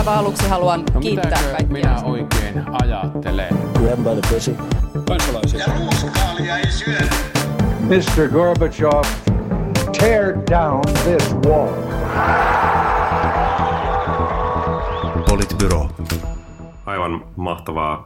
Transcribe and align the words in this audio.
aivan 0.00 0.18
aluksi 0.18 0.48
haluan 0.48 0.82
No 0.94 1.00
kiittää 1.00 1.30
kaikkia. 1.42 1.66
minä 1.72 2.00
oikein 2.04 2.64
ajattelen? 2.82 3.48
Grab 3.78 3.98
by 3.98 4.20
the 4.20 4.34
pussy. 4.34 4.56
kansalaisia. 5.08 5.60
Ja 5.60 5.66
ruuskaalia 5.78 6.56
ei 6.58 6.70
syödä. 6.70 7.06
Mr. 7.80 8.28
Gorbachev, 8.32 9.02
tear 10.00 10.34
down 10.50 10.80
this 11.04 11.34
wall. 11.46 11.68
Politbyro. 15.28 15.88
Aivan 16.86 17.24
mahtavaa 17.36 18.04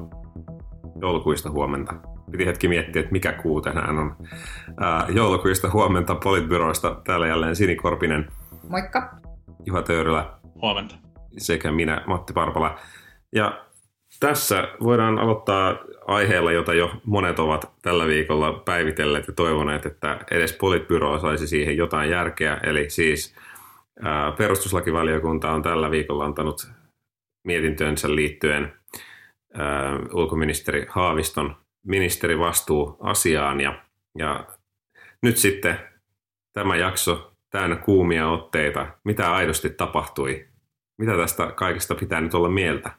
joulukuista 1.00 1.50
huomenta. 1.50 1.94
Piti 2.30 2.46
hetki 2.46 2.68
miettiä, 2.68 3.00
että 3.00 3.12
mikä 3.12 3.32
kuu 3.32 3.60
tänään 3.60 3.98
on. 3.98 4.16
Ää, 4.80 5.06
joulukuista 5.08 5.70
huomenta 5.70 6.14
Politbyroista. 6.14 7.00
Täällä 7.04 7.26
jälleen 7.26 7.56
Sini 7.56 7.76
Korpinen, 7.76 8.28
Moikka. 8.68 9.10
Juha 9.66 9.82
Töyrylä 9.82 10.26
Huomenta. 10.62 10.94
Sekä 11.38 11.72
minä, 11.72 12.02
Matti 12.06 12.32
Parpala. 12.32 12.78
Ja 13.32 13.64
tässä 14.20 14.68
voidaan 14.82 15.18
aloittaa 15.18 15.78
aiheella, 16.06 16.52
jota 16.52 16.74
jo 16.74 16.90
monet 17.04 17.38
ovat 17.38 17.72
tällä 17.82 18.06
viikolla 18.06 18.52
päivitelleet 18.52 19.26
ja 19.26 19.32
toivoneet, 19.32 19.86
että 19.86 20.18
edes 20.30 20.52
Politbyro 20.52 21.18
saisi 21.18 21.46
siihen 21.46 21.76
jotain 21.76 22.10
järkeä. 22.10 22.60
Eli 22.62 22.90
siis 22.90 23.34
ää, 24.02 24.32
perustuslakivaliokunta 24.32 25.50
on 25.50 25.62
tällä 25.62 25.90
viikolla 25.90 26.24
antanut 26.24 26.66
mietintönsä 27.44 28.14
liittyen 28.14 28.72
ää, 29.54 29.98
ulkoministeri 30.12 30.86
Haaviston 30.88 31.56
ministerivastuu 31.86 32.96
asiaan. 33.00 33.60
Ja, 33.60 33.82
ja 34.18 34.46
nyt 35.22 35.36
sitten 35.36 35.78
tämä 36.52 36.76
jakso 36.76 37.32
täynnä 37.50 37.76
kuumia 37.76 38.28
otteita. 38.28 38.86
Mitä 39.04 39.34
aidosti 39.34 39.70
tapahtui? 39.70 40.53
Mitä 40.98 41.16
tästä 41.16 41.52
kaikesta 41.52 41.94
pitää 41.94 42.20
nyt 42.20 42.34
olla 42.34 42.48
mieltä? 42.48 42.90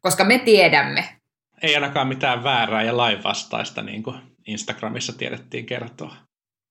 Koska 0.00 0.24
me 0.24 0.38
tiedämme. 0.38 1.16
Ei 1.62 1.74
ainakaan 1.74 2.08
mitään 2.08 2.44
väärää 2.44 2.82
ja 2.82 2.96
lainvastaista, 2.96 3.82
niin 3.82 4.02
kuin 4.02 4.16
Instagramissa 4.46 5.18
tiedettiin 5.18 5.66
kertoa. 5.66 6.16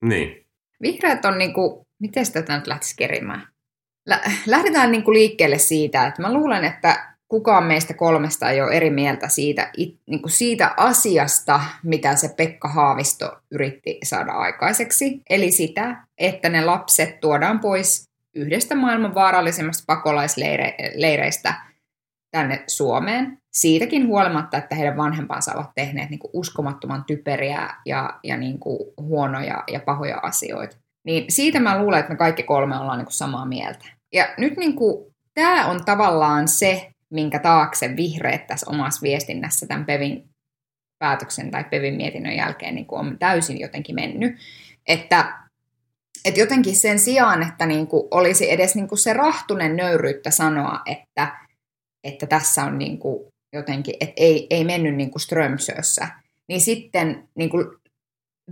Niin. 0.04 0.46
Vihreät 0.82 1.26
on 1.26 1.38
niinku, 1.38 1.88
miten 2.00 2.32
tätä 2.34 2.58
nyt 2.58 2.68
lähtisi 2.68 2.96
kerimään? 2.98 3.48
Lä- 4.08 4.22
Lähdetään 4.46 4.92
niinku 4.92 5.14
liikkeelle 5.14 5.58
siitä, 5.58 6.08
että 6.08 6.22
mä 6.22 6.34
luulen, 6.34 6.66
että 6.66 7.16
kukaan 7.28 7.64
meistä 7.64 7.94
kolmesta 7.94 8.50
ei 8.50 8.62
ole 8.62 8.74
eri 8.74 8.90
mieltä 8.90 9.28
siitä, 9.28 9.72
it, 9.78 10.00
niinku 10.08 10.28
siitä 10.28 10.74
asiasta, 10.78 11.62
mitä 11.84 12.16
se 12.16 12.30
Pekka 12.38 12.68
Haavisto 12.68 13.38
yritti 13.52 14.00
saada 14.04 14.32
aikaiseksi. 14.32 15.22
Eli 15.30 15.52
sitä, 15.52 16.04
että 16.18 16.50
ne 16.50 16.66
lapset 16.66 17.20
tuodaan 17.20 17.60
pois 17.60 18.09
yhdestä 18.36 18.76
maailman 18.76 19.16
vaarallisimmasta 19.16 19.84
pakolaisleireistä 19.88 21.54
tänne 22.32 22.64
Suomeen. 22.68 23.38
Siitäkin 23.54 24.08
huolimatta, 24.08 24.58
että 24.58 24.76
heidän 24.76 24.98
vanhempansa 24.98 25.54
ovat 25.54 25.72
tehneet 25.76 26.10
niin 26.10 26.20
kuin 26.20 26.32
uskomattoman 26.34 27.04
typeriä 27.04 27.70
ja, 27.86 28.20
ja 28.24 28.38
niin 28.38 28.60
kuin 28.60 28.80
huonoja 29.02 29.64
ja 29.72 29.80
pahoja 29.80 30.20
asioita. 30.24 30.78
Niin 31.06 31.32
siitä 31.32 31.60
mä 31.60 31.82
luulen, 31.82 32.00
että 32.00 32.12
me 32.12 32.18
kaikki 32.18 32.44
kolme 32.44 32.78
ollaan 32.78 32.98
niin 32.98 33.06
kuin 33.06 33.14
samaa 33.14 33.46
mieltä. 33.46 33.86
Ja 34.14 34.34
nyt 34.38 34.58
niin 34.58 34.76
kuin, 34.76 35.16
tämä 35.34 35.66
on 35.66 35.86
tavallaan 35.86 36.48
se, 36.48 36.92
minkä 37.10 37.40
taakse 37.40 37.96
vihreät 37.96 38.48
tässä 38.48 38.72
omassa 38.72 39.02
viestinnässä 39.02 39.68
tämän 39.68 39.86
Pevin 39.86 40.30
päätöksen 41.00 41.52
tai 41.52 41.64
Pevin 41.64 41.96
mietinnön 41.96 42.36
jälkeen 42.36 42.76
niin 42.76 42.86
kuin 42.86 43.00
on 43.00 43.20
täysin 43.20 43.60
jotenkin 43.60 43.96
mennyt. 43.96 44.36
Että 44.88 45.34
että 46.26 46.40
jotenkin 46.40 46.76
sen 46.76 47.00
sijaan, 47.00 47.44
että 47.44 47.66
niin 47.66 47.88
kuin 47.88 48.08
olisi 48.12 48.52
edes 48.52 48.76
niin 48.76 48.88
kuin 48.88 49.00
se 49.00 49.14
rahtunen 49.14 49.76
nöyryyttä 49.76 50.32
sanoa, 50.32 50.80
että, 50.86 51.38
että 52.04 52.28
tässä 52.28 52.64
on 52.64 52.78
niin 52.78 53.00
kuin 53.00 53.28
jotenkin, 53.54 53.96
että 54.00 54.14
ei, 54.18 54.48
ei 54.50 54.64
mennyt 54.64 54.96
niin 54.96 55.12
kuin 55.12 55.22
Strömsössä, 55.22 56.08
niin 56.48 56.62
sitten 56.62 57.28
niin 57.36 57.50
kuin 57.50 57.66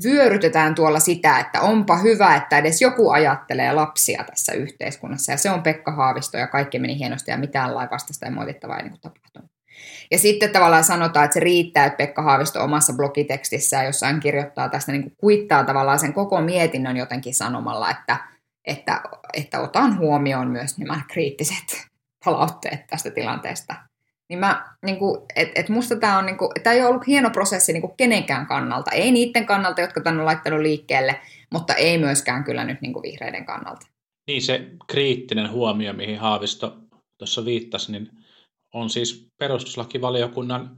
vyörytetään 0.04 0.76
tuolla 0.76 1.00
sitä, 1.00 1.40
että 1.40 1.62
onpa 1.62 1.98
hyvä, 1.98 2.36
että 2.36 2.58
edes 2.58 2.82
joku 2.82 3.10
ajattelee 3.10 3.74
lapsia 3.74 4.24
tässä 4.24 4.54
yhteiskunnassa, 4.54 5.32
ja 5.32 5.38
se 5.38 5.50
on 5.50 5.64
Pekka 5.64 5.92
Haavisto, 5.92 6.38
ja 6.38 6.48
kaikki 6.48 6.80
meni 6.80 7.00
hienosti, 7.00 7.32
ja 7.32 7.38
mitään 7.38 7.76
laivastasta 7.76 8.26
ja 8.26 8.32
moitittavaa 8.32 8.78
ei 8.78 8.84
niin 8.84 9.02
tapahtunut. 9.02 9.52
Ja 10.12 10.18
sitten 10.20 10.50
tavallaan 10.50 10.84
sanotaan, 10.84 11.26
että 11.26 11.34
se 11.34 11.40
riittää, 11.40 11.86
että 11.86 11.98
Pekka 11.98 12.22
Haavisto 12.22 12.64
omassa 12.64 12.94
blogitekstissään 12.94 13.86
jossain 13.86 14.20
kirjoittaa 14.20 14.70
tästä, 14.70 14.92
niin 14.92 15.04
kuin 15.04 15.14
kuittaa 15.18 15.64
tavallaan 15.64 16.00
sen 16.00 16.14
koko 16.14 16.42
mietinnön 16.42 16.98
jotenkin 16.98 17.36
sanomalla, 17.36 17.92
että, 17.92 18.18
että, 18.66 19.02
että 19.34 19.60
otan 19.60 19.98
huomioon 19.98 20.48
myös 20.48 20.78
nämä 20.78 21.02
kriittiset 21.08 21.88
palautteet 22.26 22.88
tästä 22.88 23.12
tilanteesta. 23.12 23.76
Niin 24.30 24.40
mä, 24.40 24.76
niin 24.86 24.98
kuin, 24.98 25.22
et, 25.36 25.52
et 25.56 25.70
musta 25.70 25.96
tämä 25.96 26.18
on, 26.18 26.26
niin 26.26 26.38
kuin, 26.38 26.52
tää 26.64 26.74
ei 26.74 26.82
ole 26.82 26.90
ollut 26.90 27.08
hieno 27.08 27.30
prosessi 27.30 27.74
niin 27.74 27.82
kuin 27.82 27.98
kenenkään 27.98 28.48
kannalta. 28.48 28.92
Ei 28.92 29.12
niiden 29.12 29.46
kannalta, 29.46 29.82
jotka 29.82 30.02
tänne 30.02 30.20
on 30.20 30.26
laittanut 30.26 30.60
liikkeelle, 30.60 31.22
mutta 31.52 31.74
ei 31.74 31.98
myöskään 31.98 32.44
kyllä 32.44 32.64
nyt 32.64 32.82
niin 32.82 32.94
kuin 32.94 33.04
vihreiden 33.04 33.46
kannalta. 33.46 33.88
Niin 34.28 34.42
se 34.42 34.68
kriittinen 34.88 35.52
huomio, 35.52 35.94
mihin 35.94 36.20
Haavisto 36.20 36.78
tuossa 37.18 37.46
viittasi, 37.46 37.92
niin 37.92 38.10
on 38.78 38.90
siis 38.90 39.28
perustuslakivaliokunnan 39.40 40.78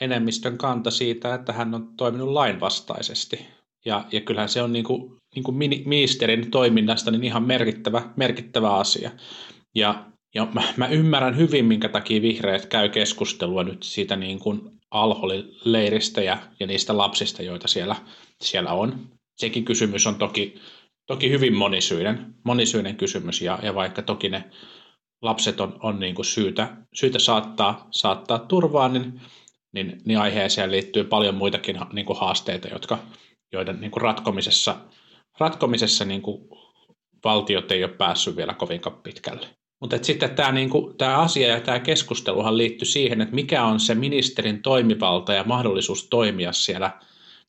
enemmistön 0.00 0.58
kanta 0.58 0.90
siitä, 0.90 1.34
että 1.34 1.52
hän 1.52 1.74
on 1.74 1.96
toiminut 1.96 2.28
lainvastaisesti. 2.28 3.46
Ja, 3.84 4.04
ja 4.12 4.20
kyllähän 4.20 4.48
se 4.48 4.62
on 4.62 4.72
niin 4.72 4.84
kuin, 4.84 5.16
niin 5.34 5.42
kuin 5.42 5.56
ministerin 5.86 6.50
toiminnasta 6.50 7.10
niin 7.10 7.24
ihan 7.24 7.42
merkittävä, 7.42 8.02
merkittävä 8.16 8.74
asia. 8.74 9.10
Ja, 9.74 10.04
ja 10.34 10.48
mä, 10.54 10.62
mä 10.76 10.88
ymmärrän 10.88 11.36
hyvin, 11.36 11.64
minkä 11.64 11.88
takia 11.88 12.22
vihreät 12.22 12.66
käy 12.66 12.88
keskustelua 12.88 13.64
nyt 13.64 13.82
siitä 13.82 14.16
niin 14.16 14.38
kuin 14.38 14.60
alholileiristä 14.90 16.22
ja, 16.22 16.38
ja 16.60 16.66
niistä 16.66 16.96
lapsista, 16.96 17.42
joita 17.42 17.68
siellä, 17.68 17.96
siellä 18.40 18.72
on. 18.72 19.08
Sekin 19.36 19.64
kysymys 19.64 20.06
on 20.06 20.14
toki, 20.14 20.54
toki 21.06 21.30
hyvin 21.30 21.54
monisyinen, 21.56 22.34
monisyinen 22.44 22.96
kysymys, 22.96 23.42
ja, 23.42 23.58
ja 23.62 23.74
vaikka 23.74 24.02
toki 24.02 24.28
ne 24.28 24.44
lapset 25.24 25.60
on, 25.60 25.78
on 25.82 26.00
niin 26.00 26.14
kuin 26.14 26.26
syytä, 26.26 26.76
syytä 26.94 27.18
saattaa, 27.18 27.88
saattaa 27.90 28.38
turvaan, 28.38 28.92
niin, 28.92 29.20
niin, 29.72 30.00
niin 30.04 30.18
aiheeseen 30.18 30.70
liittyy 30.70 31.04
paljon 31.04 31.34
muitakin 31.34 31.80
niin 31.92 32.06
kuin 32.06 32.18
haasteita, 32.18 32.68
jotka, 32.68 32.98
joiden 33.52 33.80
niin 33.80 33.90
kuin 33.90 34.02
ratkomisessa, 34.02 34.76
ratkomisessa 35.38 36.04
niin 36.04 36.22
kuin 36.22 36.48
valtiot 37.24 37.72
ei 37.72 37.84
ole 37.84 37.92
päässyt 37.92 38.36
vielä 38.36 38.54
kovinkaan 38.54 38.96
pitkälle. 39.02 39.46
Mutta 39.80 39.98
sitten 40.02 40.30
tämä, 40.30 40.52
niin 40.52 40.70
kuin, 40.70 40.96
tämä 40.96 41.18
asia 41.18 41.48
ja 41.48 41.60
tämä 41.60 41.80
keskusteluhan 41.80 42.56
liittyy 42.56 42.86
siihen, 42.86 43.20
että 43.20 43.34
mikä 43.34 43.64
on 43.64 43.80
se 43.80 43.94
ministerin 43.94 44.62
toimivalta 44.62 45.32
ja 45.32 45.44
mahdollisuus 45.44 46.08
toimia 46.08 46.52
siellä 46.52 46.90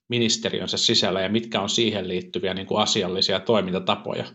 ministeriönsä 0.07 0.77
sisällä 0.77 1.21
ja 1.21 1.29
mitkä 1.29 1.61
on 1.61 1.69
siihen 1.69 2.07
liittyviä 2.07 2.53
niin 2.53 2.67
kuin 2.67 2.81
asiallisia 2.81 3.39
toimintatapoja. 3.39 4.25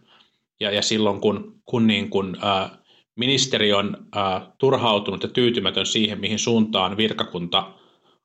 Ja, 0.61 0.71
ja 0.71 0.83
silloin 0.83 1.21
kun, 1.21 1.63
kun 1.65 1.87
niin 1.87 2.11
kuin, 2.11 2.37
ää, 2.43 2.80
ministeri 3.21 3.73
on 3.73 3.97
äh, 4.17 4.43
turhautunut 4.59 5.23
ja 5.23 5.29
tyytymätön 5.29 5.87
siihen, 5.87 6.21
mihin 6.21 6.39
suuntaan 6.39 6.97
virkakunta 6.97 7.73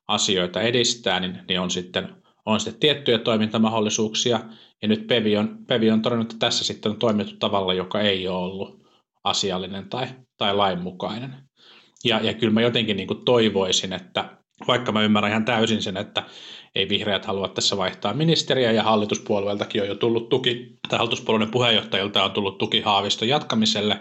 asioita 0.08 0.60
edistää, 0.60 1.20
niin, 1.20 1.38
niin 1.48 1.60
on, 1.60 1.70
sitten, 1.70 2.08
on 2.46 2.60
sitten 2.60 2.80
tiettyjä 2.80 3.18
toimintamahdollisuuksia. 3.18 4.40
Ja 4.82 4.88
nyt 4.88 5.06
Pevi 5.06 5.36
on, 5.36 5.58
Pevi 5.66 5.90
on 5.90 6.02
todennut, 6.02 6.32
että 6.32 6.46
tässä 6.46 6.64
sitten 6.64 6.92
on 6.92 6.98
toimittu 6.98 7.36
tavalla, 7.38 7.74
joka 7.74 8.00
ei 8.00 8.28
ole 8.28 8.36
ollut 8.36 8.86
asiallinen 9.24 9.88
tai, 9.88 10.06
tai 10.36 10.54
lainmukainen. 10.54 11.34
Ja, 12.04 12.20
ja 12.20 12.34
kyllä 12.34 12.52
mä 12.52 12.62
jotenkin 12.62 12.96
niin 12.96 13.08
kuin 13.08 13.24
toivoisin, 13.24 13.92
että 13.92 14.38
vaikka 14.68 14.92
mä 14.92 15.02
ymmärrän 15.02 15.30
ihan 15.30 15.44
täysin 15.44 15.82
sen, 15.82 15.96
että 15.96 16.22
ei 16.74 16.88
vihreät 16.88 17.24
halua 17.24 17.48
tässä 17.48 17.76
vaihtaa 17.76 18.14
ministeriä 18.14 18.72
ja 18.72 18.82
hallituspuolueeltakin 18.82 19.82
on 19.82 19.88
jo 19.88 19.94
tullut 19.94 20.28
tuki, 20.28 20.78
tai 20.88 20.98
hallituspuolueiden 20.98 21.52
puheenjohtajilta 21.52 22.24
on 22.24 22.30
tullut 22.30 22.58
tuki 22.58 22.80
Haaviston 22.80 23.28
jatkamiselle, 23.28 24.00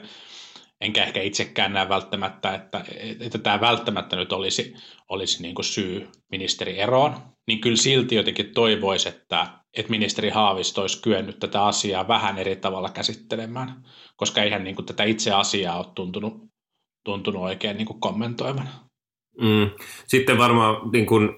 enkä 0.81 1.03
ehkä 1.03 1.21
itsekään 1.21 1.73
näe 1.73 1.89
välttämättä, 1.89 2.53
että, 2.53 2.85
että 3.19 3.37
tämä 3.37 3.61
välttämättä 3.61 4.15
nyt 4.15 4.33
olisi, 4.33 4.73
olisi 5.09 5.41
niin 5.41 5.55
kuin 5.55 5.65
syy 5.65 6.07
ministeri 6.31 6.79
eroon, 6.79 7.15
niin 7.47 7.61
kyllä 7.61 7.77
silti 7.77 8.15
jotenkin 8.15 8.53
toivoisi, 8.53 9.09
että, 9.09 9.47
että 9.77 9.91
ministeri 9.91 10.29
Haavisto 10.29 10.81
olisi 10.81 11.01
kyennyt 11.01 11.39
tätä 11.39 11.65
asiaa 11.65 12.07
vähän 12.07 12.37
eri 12.37 12.55
tavalla 12.55 12.89
käsittelemään, 12.89 13.75
koska 14.15 14.43
eihän 14.43 14.63
niin 14.63 14.75
kuin 14.75 14.85
tätä 14.85 15.03
itse 15.03 15.31
asiaa 15.31 15.77
ole 15.77 15.85
tuntunut, 15.95 16.33
tuntunut 17.05 17.41
oikein 17.41 17.77
niin 17.77 17.87
kuin 17.87 17.99
kommentoimaan. 17.99 18.69
Mm. 19.41 19.69
Sitten 20.07 20.37
varmaan 20.37 20.91
niin 20.91 21.05
kuin 21.05 21.29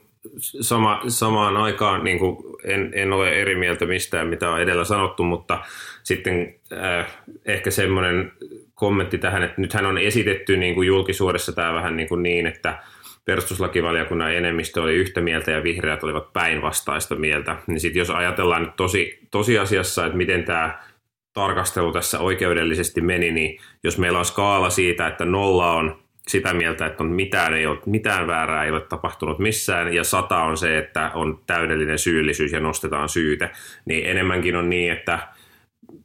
sama, 0.62 1.02
samaan 1.08 1.58
aikaan 1.58 2.04
niin 2.04 2.20
kuin 2.20 2.38
en, 2.64 2.92
en 2.96 3.14
ole 3.14 3.42
eri 3.42 3.56
mieltä 3.56 3.86
mistään, 3.86 4.28
mitä 4.28 4.50
on 4.50 4.62
edellä 4.62 4.86
sanottu, 4.86 5.24
mutta 5.24 5.60
sitten 6.04 6.56
äh, 6.74 7.18
ehkä 7.46 7.72
semmoinen 7.72 8.32
kommentti 8.78 9.18
tähän, 9.18 9.44
että 9.44 9.62
nythän 9.62 9.86
on 9.86 9.98
esitetty 9.98 10.58
niin 10.58 10.76
kuin 10.76 10.88
julkisuudessa 10.88 11.54
tämä 11.54 11.74
vähän 11.74 11.96
niin, 11.96 12.10
kuin 12.10 12.24
niin 12.24 12.48
että 12.48 12.80
perustuslakivaliokunnan 13.26 14.34
enemmistö 14.34 14.82
oli 14.82 14.94
yhtä 14.94 15.22
mieltä 15.22 15.52
ja 15.52 15.64
vihreät 15.64 16.04
olivat 16.04 16.34
päinvastaista 16.34 17.16
mieltä. 17.16 17.56
Niin 17.68 17.80
sitten 17.80 18.00
jos 18.00 18.10
ajatellaan 18.10 18.64
nyt 18.64 18.76
tosi, 18.76 19.20
tosiasiassa, 19.32 20.06
että 20.06 20.18
miten 20.18 20.44
tämä 20.44 20.80
tarkastelu 21.34 21.92
tässä 21.92 22.20
oikeudellisesti 22.20 23.02
meni, 23.02 23.32
niin 23.32 23.60
jos 23.84 23.98
meillä 23.98 24.20
on 24.20 24.26
skaala 24.26 24.70
siitä, 24.70 25.08
että 25.08 25.26
nolla 25.26 25.74
on 25.74 26.00
sitä 26.28 26.54
mieltä, 26.54 26.86
että 26.86 27.04
on 27.04 27.10
mitään, 27.10 27.54
ei 27.54 27.66
ole, 27.66 27.80
mitään 27.86 28.28
väärää 28.28 28.64
ei 28.64 28.72
ole 28.72 28.82
tapahtunut 28.82 29.40
missään, 29.40 29.94
ja 29.94 30.04
sata 30.04 30.38
on 30.38 30.58
se, 30.58 30.78
että 30.78 31.12
on 31.14 31.40
täydellinen 31.48 32.00
syyllisyys 32.00 32.52
ja 32.52 32.60
nostetaan 32.60 33.10
syyte, 33.10 33.50
niin 33.86 34.06
enemmänkin 34.06 34.56
on 34.56 34.70
niin, 34.70 34.92
että 34.92 35.20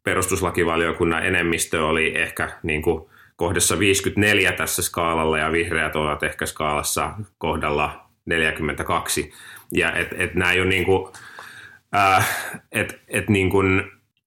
perustuslakivaliokunnan 0.04 1.26
enemmistö 1.26 1.86
oli 1.86 2.18
ehkä 2.18 2.48
niin 2.62 2.82
kuin 2.82 3.10
kohdassa 3.36 3.78
54 3.78 4.52
tässä 4.52 4.82
skaalalla, 4.82 5.38
ja 5.38 5.52
vihreät 5.52 5.96
ovat 5.96 6.22
ehkä 6.22 6.46
skaalassa 6.46 7.12
kohdalla 7.38 8.06
42, 8.26 9.32
ja 9.72 9.92
et, 9.92 10.08
et 10.18 10.34
nämä 10.34 10.52
ole 10.52 10.64
niin 10.64 10.84
kuin, 10.84 11.12
äh, 11.94 12.60
et, 12.72 13.00
et 13.08 13.28
niin 13.28 13.50
kuin, 13.50 13.82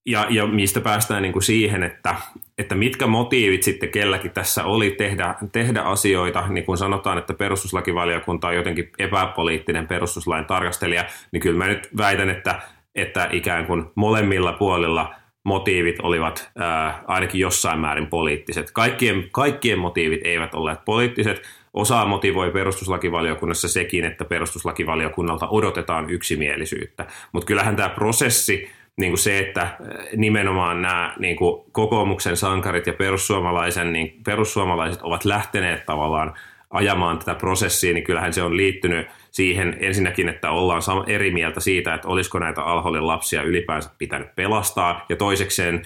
ja, 0.06 0.28
ja 0.30 0.48
mistä 0.48 0.82
päästään 0.82 1.22
niin 1.22 1.34
kuin 1.34 1.44
siihen, 1.44 1.84
että, 1.84 2.16
että 2.58 2.76
mitkä 2.76 3.08
motiivit 3.08 3.64
sitten 3.64 3.90
kelläkin 3.90 4.32
tässä 4.32 4.64
oli 4.64 4.92
tehdä, 4.92 5.36
tehdä 5.52 5.82
asioita, 5.82 6.48
niin 6.48 6.66
kun 6.66 6.78
sanotaan, 6.78 7.18
että 7.18 7.34
perustuslakivaliokunta 7.34 8.48
on 8.48 8.56
jotenkin 8.56 8.92
epäpoliittinen 9.00 9.88
perustuslain 9.88 10.46
tarkastelija, 10.46 11.06
niin 11.32 11.42
kyllä 11.42 11.58
mä 11.58 11.68
nyt 11.68 11.90
väitän, 11.98 12.30
että, 12.30 12.62
että 12.96 13.30
ikään 13.32 13.66
kuin 13.66 13.86
molemmilla 13.96 14.54
puolilla 14.54 15.16
motiivit 15.46 15.96
olivat 16.00 16.52
ää, 16.58 17.04
ainakin 17.08 17.42
jossain 17.42 17.80
määrin 17.80 18.08
poliittiset. 18.08 18.72
Kaikkien, 18.72 19.28
kaikkien 19.32 19.80
motiivit 19.80 20.22
eivät 20.24 20.54
olleet 20.54 20.86
poliittiset. 20.86 21.42
Osaa 21.74 22.06
motivoi 22.06 22.52
perustuslakivaliokunnassa 22.52 23.68
sekin, 23.68 24.06
että 24.06 24.26
perustuslakivaliokunnalta 24.26 25.48
odotetaan 25.50 26.10
yksimielisyyttä. 26.10 27.06
Mutta 27.32 27.48
kyllähän 27.48 27.76
tämä 27.76 27.90
prosessi 27.90 28.70
niin 28.98 29.12
kuin 29.12 29.20
se, 29.20 29.40
että 29.40 29.68
nimenomaan 30.16 30.82
nämä 30.82 31.16
niin 31.20 31.36
kuin 31.36 31.64
kokoomuksen 31.72 32.38
sankarit 32.38 32.88
ja 32.88 32.94
perussuomalaisen, 32.94 33.94
niin 33.94 34.20
perussuomalaiset 34.26 35.02
ovat 35.02 35.26
lähteneet 35.26 35.86
tavallaan 35.86 36.34
ajamaan 36.70 37.20
tätä 37.20 37.36
prosessia, 37.36 37.94
niin 37.94 38.04
kyllähän 38.04 38.34
se 38.34 38.44
on 38.44 38.58
liittynyt 38.58 39.08
siihen 39.36 39.78
ensinnäkin, 39.80 40.30
että 40.30 40.52
ollaan 40.52 40.82
eri 41.08 41.32
mieltä 41.32 41.60
siitä, 41.60 41.94
että 41.94 42.08
olisiko 42.08 42.40
näitä 42.40 42.64
alholin 42.64 43.08
lapsia 43.08 43.44
ylipäänsä 43.44 43.90
pitänyt 43.98 44.36
pelastaa, 44.36 45.06
ja 45.10 45.16
toisekseen 45.16 45.82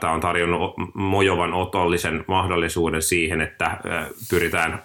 tämä 0.00 0.12
on 0.12 0.20
tarjonnut 0.20 0.74
mojovan 0.94 1.54
otollisen 1.54 2.24
mahdollisuuden 2.28 3.02
siihen, 3.02 3.40
että 3.40 3.78
pyritään 4.30 4.82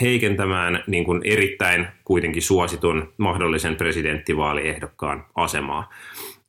heikentämään 0.00 0.84
niin 0.86 1.04
kuin 1.04 1.20
erittäin 1.24 1.86
kuitenkin 2.04 2.42
suositun 2.42 3.12
mahdollisen 3.16 3.76
presidenttivaaliehdokkaan 3.76 5.24
asemaa. 5.34 5.90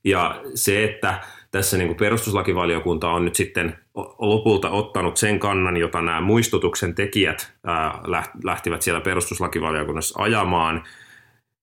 Ja 0.04 0.42
se, 0.56 0.84
että 0.84 1.20
tässä 1.52 1.78
niin 1.78 1.88
kuin 1.88 1.98
perustuslakivaliokunta 1.98 3.10
on 3.10 3.26
nyt 3.26 3.36
sitten 3.36 3.78
lopulta 4.20 4.70
ottanut 4.70 5.18
sen 5.18 5.40
kannan, 5.40 5.78
jota 5.78 6.02
nämä 6.02 6.22
muistutuksen 6.22 6.96
tekijät 6.96 7.54
lähtivät 8.44 8.82
siellä 8.82 9.02
perustuslakivaliokunnassa 9.02 10.24
ajamaan, 10.24 10.84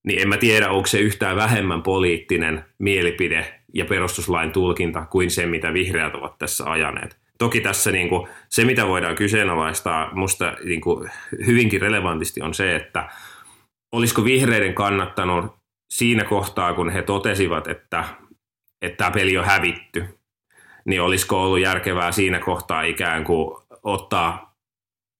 niin 0.06 0.22
en 0.22 0.28
mä 0.28 0.36
tiedä, 0.36 0.70
onko 0.70 0.86
se 0.86 0.98
yhtään 0.98 1.36
vähemmän 1.36 1.82
poliittinen 1.82 2.64
mielipide 2.78 3.62
ja 3.74 3.84
perustuslain 3.84 4.52
tulkinta 4.52 5.06
kuin 5.06 5.30
se, 5.30 5.46
mitä 5.46 5.72
vihreät 5.72 6.14
ovat 6.14 6.38
tässä 6.38 6.70
ajaneet. 6.70 7.20
Toki 7.38 7.60
tässä 7.60 7.90
niin 7.90 8.08
kuin, 8.08 8.28
se, 8.48 8.64
mitä 8.64 8.86
voidaan 8.86 9.14
kyseenalaistaa 9.14 10.14
musta 10.14 10.56
niin 10.64 10.80
hyvinkin 11.46 11.80
relevantisti 11.80 12.42
on 12.42 12.54
se, 12.54 12.76
että 12.76 13.08
olisiko 13.92 14.24
vihreiden 14.24 14.74
kannattanut 14.74 15.56
siinä 15.90 16.24
kohtaa, 16.24 16.74
kun 16.74 16.90
he 16.90 17.02
totesivat, 17.02 17.68
että, 17.68 18.04
että 18.82 18.96
tämä 18.96 19.10
peli 19.10 19.38
on 19.38 19.44
hävitty, 19.44 20.19
niin 20.84 21.02
olisiko 21.02 21.42
ollut 21.42 21.60
järkevää 21.60 22.12
siinä 22.12 22.38
kohtaa 22.38 22.82
ikään 22.82 23.24
kuin 23.24 23.56
ottaa 23.82 24.50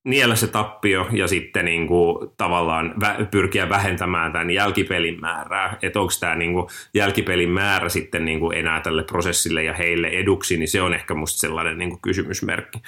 niellä 0.03 0.35
se 0.35 0.47
tappio 0.47 1.07
ja 1.11 1.27
sitten 1.27 1.65
niin 1.65 1.87
kuin 1.87 2.29
tavallaan 2.37 2.95
vä- 3.03 3.25
pyrkiä 3.31 3.69
vähentämään 3.69 4.31
tämän 4.31 4.49
jälkipelin 4.49 5.21
määrää. 5.21 5.77
Että 5.81 5.99
onko 5.99 6.13
tämä 6.19 6.35
niin 6.35 6.53
kuin 6.53 6.67
jälkipelin 6.93 7.49
määrä 7.49 7.89
sitten 7.89 8.25
niin 8.25 8.39
kuin 8.39 8.57
enää 8.57 8.81
tälle 8.81 9.03
prosessille 9.03 9.63
ja 9.63 9.73
heille 9.73 10.07
eduksi, 10.07 10.57
niin 10.57 10.67
se 10.67 10.81
on 10.81 10.93
ehkä 10.93 11.13
musta 11.13 11.39
sellainen 11.39 11.77
niin 11.77 11.89
kuin 11.89 12.01
kysymysmerkki. 12.01 12.79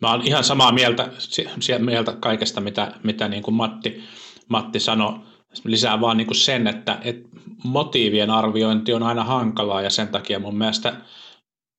Mä 0.00 0.12
olen 0.12 0.26
ihan 0.26 0.44
samaa 0.44 0.72
mieltä, 0.72 1.08
mieltä 1.78 2.12
kaikesta, 2.20 2.60
mitä, 2.60 2.92
mitä 3.02 3.28
niin 3.28 3.42
kuin 3.42 3.54
Matti, 3.54 4.04
Matti 4.48 4.80
sanoi. 4.80 5.14
Lisää 5.64 6.00
vaan 6.00 6.16
niin 6.16 6.26
kuin 6.26 6.36
sen, 6.36 6.66
että, 6.66 6.98
että 7.02 7.28
motiivien 7.64 8.30
arviointi 8.30 8.92
on 8.92 9.02
aina 9.02 9.24
hankalaa 9.24 9.82
ja 9.82 9.90
sen 9.90 10.08
takia 10.08 10.38
mun 10.38 10.58
mielestä 10.58 10.96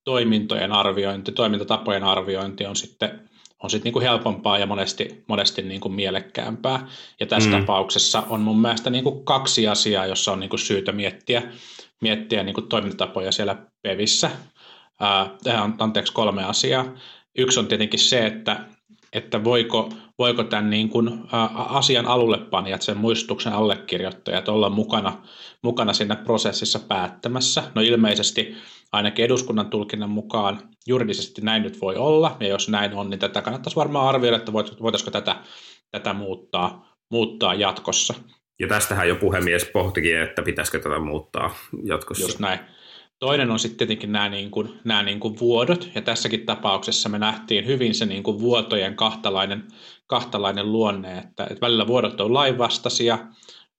toimintojen 0.09 0.71
arviointi, 0.71 1.31
toimintatapojen 1.31 2.03
arviointi 2.03 2.65
on 2.65 2.75
sitten 2.75 3.29
on 3.63 3.69
sitten 3.69 3.83
niinku 3.83 3.99
helpompaa 3.99 4.57
ja 4.57 4.65
monesti, 4.65 5.23
monesti 5.27 5.61
niinku 5.61 5.89
mielekkäämpää. 5.89 6.87
Ja 7.19 7.25
tässä 7.25 7.49
mm. 7.49 7.59
tapauksessa 7.59 8.23
on 8.29 8.41
mun 8.41 8.61
mielestä 8.61 8.89
niinku 8.89 9.23
kaksi 9.23 9.67
asiaa, 9.67 10.05
jossa 10.05 10.31
on 10.31 10.39
niinku 10.39 10.57
syytä 10.57 10.91
miettiä, 10.91 11.41
miettiä 12.01 12.43
niinku 12.43 12.61
toimintatapoja 12.61 13.31
siellä 13.31 13.55
PEVissä. 13.81 14.31
On 15.63 15.75
anteeksi 15.79 16.13
kolme 16.13 16.43
asiaa. 16.43 16.85
Yksi 17.37 17.59
on 17.59 17.67
tietenkin 17.67 17.99
se, 17.99 18.25
että, 18.25 18.59
että 19.13 19.43
voiko, 19.43 19.89
voiko 20.19 20.43
tämän 20.43 20.69
niin 20.69 20.89
kuin, 20.89 21.21
asian 21.55 22.05
alullepanijat, 22.05 22.81
sen 22.81 22.97
muistutuksen 22.97 23.53
allekirjoittajat 23.53 24.49
olla 24.49 24.69
mukana, 24.69 25.13
mukana 25.63 25.93
siinä 25.93 26.15
prosessissa 26.15 26.79
päättämässä. 26.79 27.63
No 27.75 27.81
ilmeisesti 27.81 28.55
ainakin 28.91 29.25
eduskunnan 29.25 29.69
tulkinnan 29.69 30.09
mukaan 30.09 30.59
juridisesti 30.87 31.41
näin 31.41 31.63
nyt 31.63 31.81
voi 31.81 31.95
olla, 31.95 32.37
ja 32.39 32.47
jos 32.47 32.69
näin 32.69 32.93
on, 32.93 33.09
niin 33.09 33.19
tätä 33.19 33.41
kannattaisi 33.41 33.75
varmaan 33.75 34.07
arvioida, 34.07 34.37
että 34.37 34.53
voitaisiinko 34.53 35.11
tätä, 35.11 35.35
tätä 35.91 36.13
muuttaa, 36.13 36.97
muuttaa 37.11 37.53
jatkossa. 37.53 38.13
Ja 38.59 38.67
tästähän 38.67 39.07
jo 39.07 39.15
puhemies 39.15 39.65
pohtikin, 39.73 40.21
että 40.21 40.41
pitäisikö 40.41 40.79
tätä 40.79 40.99
muuttaa 40.99 41.55
jatkossa. 41.83 42.23
Just 42.23 42.39
näin. 42.39 42.59
Toinen 43.19 43.51
on 43.51 43.59
sitten 43.59 43.77
tietenkin 43.77 44.11
nämä, 44.11 44.29
niin 44.29 44.51
kuin, 44.51 44.79
nämä 44.83 45.03
niin 45.03 45.19
kuin 45.19 45.39
vuodot, 45.39 45.89
ja 45.95 46.01
tässäkin 46.01 46.45
tapauksessa 46.45 47.09
me 47.09 47.19
nähtiin 47.19 47.65
hyvin 47.65 47.95
se 47.95 48.05
niin 48.05 48.23
kuin 48.23 48.39
vuotojen 48.39 48.95
kahtalainen, 48.95 49.67
kahtalainen 50.07 50.71
luonne, 50.71 51.17
että, 51.17 51.43
että 51.43 51.61
välillä 51.61 51.87
vuodot 51.87 52.21
on 52.21 52.33
lainvastaisia, 52.33 53.19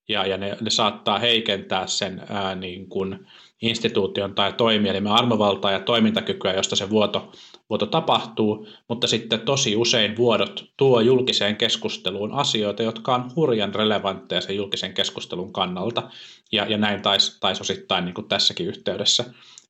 ja, 0.08 0.26
ja 0.26 0.36
ne, 0.36 0.56
ne 0.60 0.70
saattaa 0.70 1.18
heikentää 1.18 1.86
sen 1.86 2.22
ää, 2.28 2.54
niin 2.54 2.88
kuin, 2.88 3.26
instituution 3.62 4.34
tai 4.34 4.52
toimielimen 4.52 5.12
armovaltaa 5.12 5.72
ja 5.72 5.80
toimintakykyä, 5.80 6.52
josta 6.52 6.76
se 6.76 6.90
vuoto, 6.90 7.32
vuoto 7.70 7.86
tapahtuu, 7.86 8.68
mutta 8.88 9.06
sitten 9.06 9.40
tosi 9.40 9.76
usein 9.76 10.16
vuodot 10.16 10.64
tuo 10.76 11.00
julkiseen 11.00 11.56
keskusteluun 11.56 12.32
asioita, 12.32 12.82
jotka 12.82 13.14
on 13.14 13.30
hurjan 13.36 13.74
relevantteja 13.74 14.40
sen 14.40 14.56
julkisen 14.56 14.94
keskustelun 14.94 15.52
kannalta, 15.52 16.10
ja, 16.52 16.66
ja 16.66 16.78
näin 16.78 17.02
taisi 17.02 17.40
tais 17.40 17.60
osittain 17.60 18.04
niin 18.04 18.14
kuin 18.14 18.28
tässäkin 18.28 18.66
yhteydessä, 18.66 19.24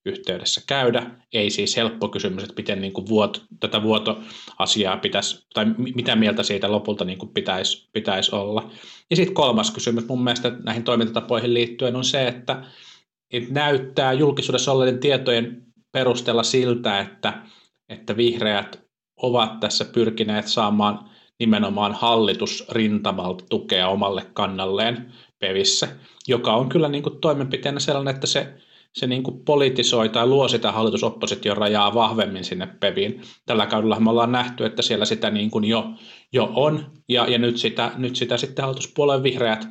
yhteydessä 0.04 0.60
käydä. 0.66 1.10
Ei 1.32 1.50
siis 1.50 1.76
helppo 1.76 2.08
kysymys, 2.08 2.42
että 2.42 2.54
miten 2.56 2.80
niin 2.80 2.92
kuin 2.92 3.08
vuot, 3.08 3.44
tätä 3.60 3.82
vuotoasiaa 3.82 4.96
pitäisi, 4.96 5.46
tai 5.54 5.66
mitä 5.94 6.16
mieltä 6.16 6.42
siitä 6.42 6.72
lopulta 6.72 7.04
niin 7.04 7.18
kuin 7.18 7.34
pitäisi, 7.34 7.88
pitäisi 7.92 8.34
olla. 8.34 8.70
Ja 9.10 9.16
sitten 9.16 9.34
kolmas 9.34 9.70
kysymys 9.70 10.08
mun 10.08 10.24
mielestä 10.24 10.52
näihin 10.64 10.84
toimintatapoihin 10.84 11.54
liittyen 11.54 11.96
on 11.96 12.04
se, 12.04 12.28
että 12.28 12.64
näyttää 13.50 14.12
julkisuudessa 14.12 14.72
olleiden 14.72 14.98
tietojen 14.98 15.62
perusteella 15.92 16.42
siltä, 16.42 17.00
että, 17.00 17.42
että 17.90 18.16
vihreät 18.16 18.84
ovat 19.16 19.60
tässä 19.60 19.84
pyrkineet 19.84 20.46
saamaan 20.48 21.10
nimenomaan 21.38 21.92
hallitusrintamalta 21.92 23.44
tukea 23.50 23.88
omalle 23.88 24.26
kannalleen 24.32 25.12
pevissä, 25.38 25.88
joka 26.28 26.54
on 26.54 26.68
kyllä 26.68 26.88
niin 26.88 27.02
kuin 27.02 27.20
toimenpiteenä 27.20 27.80
sellainen, 27.80 28.14
että 28.14 28.26
se, 28.26 28.54
se 28.92 29.06
niin 29.06 29.22
kuin 29.22 29.44
politisoi 29.44 30.08
tai 30.08 30.26
luo 30.26 30.48
sitä 30.48 30.72
hallitusopposition 30.72 31.56
rajaa 31.56 31.94
vahvemmin 31.94 32.44
sinne 32.44 32.66
peviin. 32.66 33.20
Tällä 33.46 33.66
kaudella 33.66 34.00
me 34.00 34.10
ollaan 34.10 34.32
nähty, 34.32 34.64
että 34.64 34.82
siellä 34.82 35.04
sitä 35.04 35.30
niin 35.30 35.50
kuin 35.50 35.64
jo, 35.64 35.90
jo 36.32 36.52
on, 36.54 36.86
ja, 37.08 37.26
ja 37.26 37.38
nyt, 37.38 37.56
sitä, 37.56 37.92
nyt 37.96 38.16
sitä 38.16 38.36
sitten 38.36 38.62
hallituspuolueen 38.62 39.22
vihreät, 39.22 39.68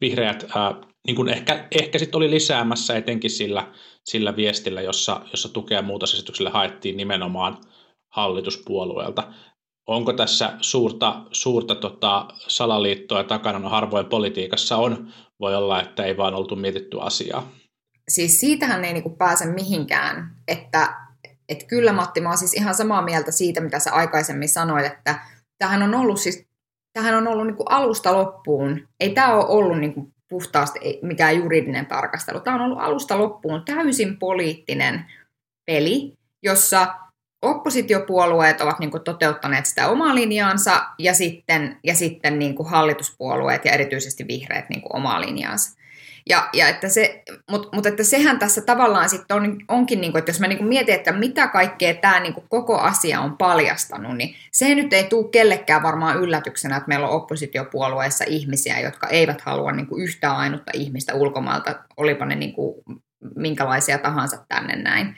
vihreät 0.00 0.46
ää, 0.54 0.74
niin 1.06 1.16
kuin 1.16 1.28
ehkä, 1.28 1.68
ehkä 1.80 1.98
sitten 1.98 2.18
oli 2.18 2.30
lisäämässä 2.30 2.96
etenkin 2.96 3.30
sillä, 3.30 3.72
sillä 4.04 4.36
viestillä, 4.36 4.80
jossa, 4.80 5.20
jossa 5.30 5.48
tukea 5.48 5.82
muutosesitykselle 5.82 6.50
haettiin 6.50 6.96
nimenomaan 6.96 7.58
hallituspuolueelta. 8.08 9.32
Onko 9.86 10.12
tässä 10.12 10.52
suurta, 10.60 11.24
suurta 11.32 11.74
tota, 11.74 12.28
salaliittoa 12.48 13.24
takana? 13.24 13.58
No 13.58 13.68
harvoin 13.68 14.06
politiikassa 14.06 14.76
on. 14.76 15.12
Voi 15.40 15.54
olla, 15.54 15.82
että 15.82 16.04
ei 16.04 16.16
vaan 16.16 16.34
oltu 16.34 16.56
mietitty 16.56 16.98
asiaa. 17.00 17.50
Siis 18.08 18.40
siitähän 18.40 18.84
ei 18.84 18.92
niinku 18.92 19.10
pääse 19.10 19.46
mihinkään, 19.46 20.36
että 20.48 20.96
et 21.48 21.64
kyllä 21.68 21.92
Matti, 21.92 22.20
mä 22.20 22.28
oon 22.28 22.38
siis 22.38 22.54
ihan 22.54 22.74
samaa 22.74 23.02
mieltä 23.02 23.32
siitä, 23.32 23.60
mitä 23.60 23.78
sä 23.78 23.92
aikaisemmin 23.92 24.48
sanoit, 24.48 24.86
että 24.86 25.20
tähän 25.58 25.82
on 25.82 25.94
ollut 25.94 26.20
siis 26.20 26.50
tähän 26.92 27.14
on 27.14 27.28
ollut 27.28 27.46
niinku 27.46 27.64
alusta 27.68 28.12
loppuun. 28.12 28.88
Ei 29.00 29.10
tämä 29.10 29.34
ole 29.34 29.46
ollut 29.48 29.78
niinku 29.78 30.12
puhtaasti 30.30 30.98
mikään 31.02 31.36
juridinen 31.36 31.86
tarkastelu. 31.86 32.40
Tämä 32.40 32.56
on 32.56 32.62
ollut 32.62 32.80
alusta 32.80 33.18
loppuun 33.18 33.64
täysin 33.64 34.18
poliittinen 34.18 35.04
peli, 35.66 36.14
jossa 36.42 36.94
oppositiopuolueet 37.42 38.60
ovat 38.60 38.78
niin 38.78 38.90
kuin 38.90 39.02
toteuttaneet 39.02 39.66
sitä 39.66 39.88
omaa 39.88 40.14
linjaansa 40.14 40.86
ja 40.98 41.14
sitten, 41.14 41.76
ja 41.84 41.94
sitten 41.94 42.38
niin 42.38 42.54
kuin 42.54 42.68
hallituspuolueet 42.68 43.64
ja 43.64 43.72
erityisesti 43.72 44.26
vihreät 44.28 44.68
niin 44.68 44.82
kuin 44.82 44.96
omaa 44.96 45.20
linjaansa. 45.20 45.80
Ja, 46.28 46.48
ja 46.52 46.68
että 46.68 46.88
se, 46.88 47.22
mutta 47.50 47.68
mut 47.72 47.86
että 47.86 48.04
sehän 48.04 48.38
tässä 48.38 48.60
tavallaan 48.60 49.08
sitten 49.08 49.36
on, 49.36 49.58
onkin, 49.68 50.00
niin 50.00 50.12
kuin, 50.12 50.18
että 50.18 50.30
jos 50.30 50.40
mä 50.40 50.48
niin 50.48 50.64
mietin, 50.64 50.94
että 50.94 51.12
mitä 51.12 51.48
kaikkea 51.48 51.94
tämä 51.94 52.20
niin 52.20 52.34
koko 52.48 52.78
asia 52.78 53.20
on 53.20 53.36
paljastanut, 53.36 54.16
niin 54.16 54.34
se 54.52 54.74
nyt 54.74 54.92
ei 54.92 55.04
tule 55.04 55.28
kellekään 55.30 55.82
varmaan 55.82 56.18
yllätyksenä, 56.18 56.76
että 56.76 56.88
meillä 56.88 57.08
on 57.08 57.16
oppositiopuolueessa 57.16 58.24
ihmisiä, 58.28 58.80
jotka 58.80 59.06
eivät 59.06 59.40
halua 59.40 59.72
niin 59.72 59.86
yhtään 59.96 60.36
ainutta 60.36 60.70
ihmistä 60.74 61.14
ulkomailta, 61.14 61.74
olipa 61.96 62.26
ne 62.26 62.34
niin 62.34 62.54
minkälaisia 63.36 63.98
tahansa 63.98 64.44
tänne 64.48 64.76
näin. 64.76 65.16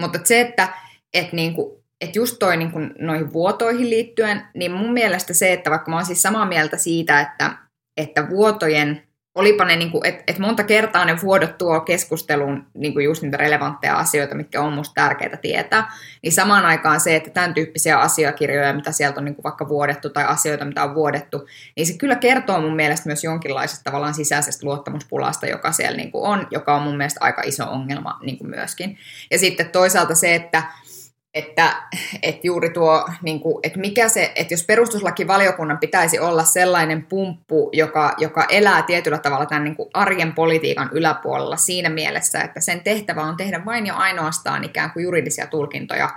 Mutta 0.00 0.18
se, 0.24 0.40
että 0.40 0.68
et 1.14 1.32
niin 1.32 1.54
kuin, 1.54 1.84
et 2.00 2.16
just 2.16 2.36
toi 2.38 2.56
niin 2.56 2.72
kuin 2.72 2.94
noihin 2.98 3.32
vuotoihin 3.32 3.90
liittyen, 3.90 4.42
niin 4.54 4.72
mun 4.72 4.92
mielestä 4.92 5.34
se, 5.34 5.52
että 5.52 5.70
vaikka 5.70 5.90
mä 5.90 5.96
oon 5.96 6.06
siis 6.06 6.22
samaa 6.22 6.46
mieltä 6.46 6.76
siitä, 6.76 7.20
että, 7.20 7.56
että 7.96 8.28
vuotojen 8.28 9.07
olipa 9.38 9.64
ne, 9.64 9.76
niin 9.76 9.90
että 10.04 10.22
et 10.26 10.38
monta 10.38 10.64
kertaa 10.64 11.04
ne 11.04 11.16
vuodot 11.22 11.58
tuo 11.58 11.80
keskusteluun 11.80 12.66
niin 12.74 12.92
kuin 12.92 13.04
just 13.04 13.22
niitä 13.22 13.36
relevantteja 13.36 13.96
asioita, 13.96 14.34
mitkä 14.34 14.60
on 14.60 14.72
musta 14.72 14.94
tärkeää 14.94 15.36
tietää, 15.36 15.90
niin 16.22 16.32
samaan 16.32 16.66
aikaan 16.66 17.00
se, 17.00 17.16
että 17.16 17.30
tämän 17.30 17.54
tyyppisiä 17.54 17.98
asiakirjoja, 17.98 18.72
mitä 18.72 18.92
sieltä 18.92 19.20
on 19.20 19.24
niin 19.24 19.34
kuin 19.34 19.44
vaikka 19.44 19.68
vuodettu 19.68 20.10
tai 20.10 20.24
asioita, 20.24 20.64
mitä 20.64 20.84
on 20.84 20.94
vuodettu, 20.94 21.46
niin 21.76 21.86
se 21.86 21.98
kyllä 21.98 22.16
kertoo 22.16 22.60
mun 22.60 22.76
mielestä 22.76 23.08
myös 23.08 23.24
jonkinlaisesta 23.24 23.84
tavallaan 23.84 24.14
sisäisestä 24.14 24.66
luottamuspulasta, 24.66 25.46
joka 25.46 25.72
siellä 25.72 25.96
niin 25.96 26.12
kuin 26.12 26.24
on, 26.24 26.46
joka 26.50 26.76
on 26.76 26.82
mun 26.82 26.96
mielestä 26.96 27.20
aika 27.22 27.42
iso 27.44 27.64
ongelma 27.64 28.18
niin 28.22 28.38
kuin 28.38 28.50
myöskin. 28.50 28.98
Ja 29.30 29.38
sitten 29.38 29.70
toisaalta 29.70 30.14
se, 30.14 30.34
että 30.34 30.62
että, 31.34 31.82
että 32.22 32.40
juuri 32.46 32.70
tuo, 32.70 33.08
niin 33.22 33.40
kuin, 33.40 33.54
että 33.62 33.78
mikä 33.78 34.08
se, 34.08 34.32
että 34.34 34.54
jos 34.54 34.64
perustuslakivaliokunnan 34.66 35.78
pitäisi 35.78 36.18
olla 36.18 36.44
sellainen 36.44 37.06
pumppu, 37.06 37.70
joka, 37.72 38.14
joka 38.18 38.44
elää 38.48 38.82
tietyllä 38.82 39.18
tavalla 39.18 39.46
tämän 39.46 39.64
niin 39.64 39.76
kuin 39.76 39.90
arjen 39.94 40.32
politiikan 40.32 40.90
yläpuolella 40.92 41.56
siinä 41.56 41.88
mielessä, 41.88 42.40
että 42.40 42.60
sen 42.60 42.80
tehtävä 42.80 43.22
on 43.22 43.36
tehdä 43.36 43.64
vain 43.64 43.86
ja 43.86 43.94
ainoastaan 43.94 44.64
ikään 44.64 44.90
kuin 44.90 45.02
juridisia 45.04 45.46
tulkintoja 45.46 46.10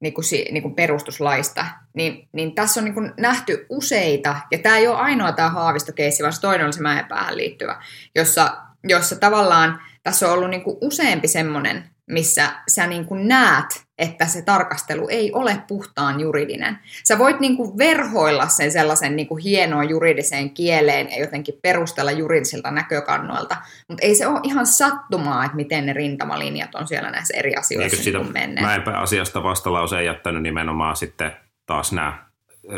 niin 0.00 0.14
kuin, 0.14 0.24
niin 0.50 0.62
kuin 0.62 0.74
perustuslaista, 0.74 1.66
niin, 1.94 2.28
niin 2.32 2.54
tässä 2.54 2.80
on 2.80 2.84
niin 2.84 2.94
kuin 2.94 3.12
nähty 3.16 3.66
useita, 3.68 4.36
ja 4.50 4.58
tämä 4.58 4.76
ei 4.76 4.88
ole 4.88 4.96
ainoa 4.96 5.32
tämä 5.32 5.48
haavistokeissi, 5.48 6.22
vaan 6.22 6.32
se 6.32 6.40
toinen 6.40 6.66
oli 6.66 6.72
se 6.72 6.82
Mäenpäähän 6.82 7.36
liittyvä, 7.36 7.82
jossa, 8.14 8.56
jossa 8.84 9.16
tavallaan 9.16 9.80
tässä 10.02 10.26
on 10.26 10.32
ollut 10.32 10.50
niin 10.50 10.62
kuin 10.62 10.76
useampi 10.80 11.28
semmoinen 11.28 11.84
missä 12.06 12.52
sä 12.68 12.86
niin 12.86 13.04
kuin 13.04 13.28
näet, 13.28 13.86
että 13.98 14.26
se 14.26 14.42
tarkastelu 14.42 15.08
ei 15.08 15.32
ole 15.32 15.62
puhtaan 15.68 16.20
juridinen. 16.20 16.78
Sä 17.04 17.18
voit 17.18 17.40
niin 17.40 17.56
kuin 17.56 17.78
verhoilla 17.78 18.48
sen 18.48 18.72
sellaisen 18.72 19.16
niin 19.16 19.28
kuin 19.28 19.42
hienoon 19.42 19.88
juridiseen 19.88 20.50
kieleen 20.50 21.10
ja 21.10 21.20
jotenkin 21.20 21.58
perustella 21.62 22.10
juridisilta 22.10 22.70
näkökannoilta, 22.70 23.56
mutta 23.88 24.06
ei 24.06 24.14
se 24.14 24.26
ole 24.26 24.40
ihan 24.42 24.66
sattumaa, 24.66 25.44
että 25.44 25.56
miten 25.56 25.86
ne 25.86 25.92
rintamalinjat 25.92 26.74
on 26.74 26.88
siellä 26.88 27.10
näissä 27.10 27.36
eri 27.36 27.54
asioissa 27.54 28.08
Eikö 28.08 28.18
niin 28.18 28.32
menneet. 28.32 28.66
Mäenpää 28.66 29.00
asiasta 29.00 29.42
vastalauseen 29.42 30.04
jättänyt 30.04 30.42
nimenomaan 30.42 30.96
sitten 30.96 31.32
taas 31.66 31.92
nämä 31.92 32.24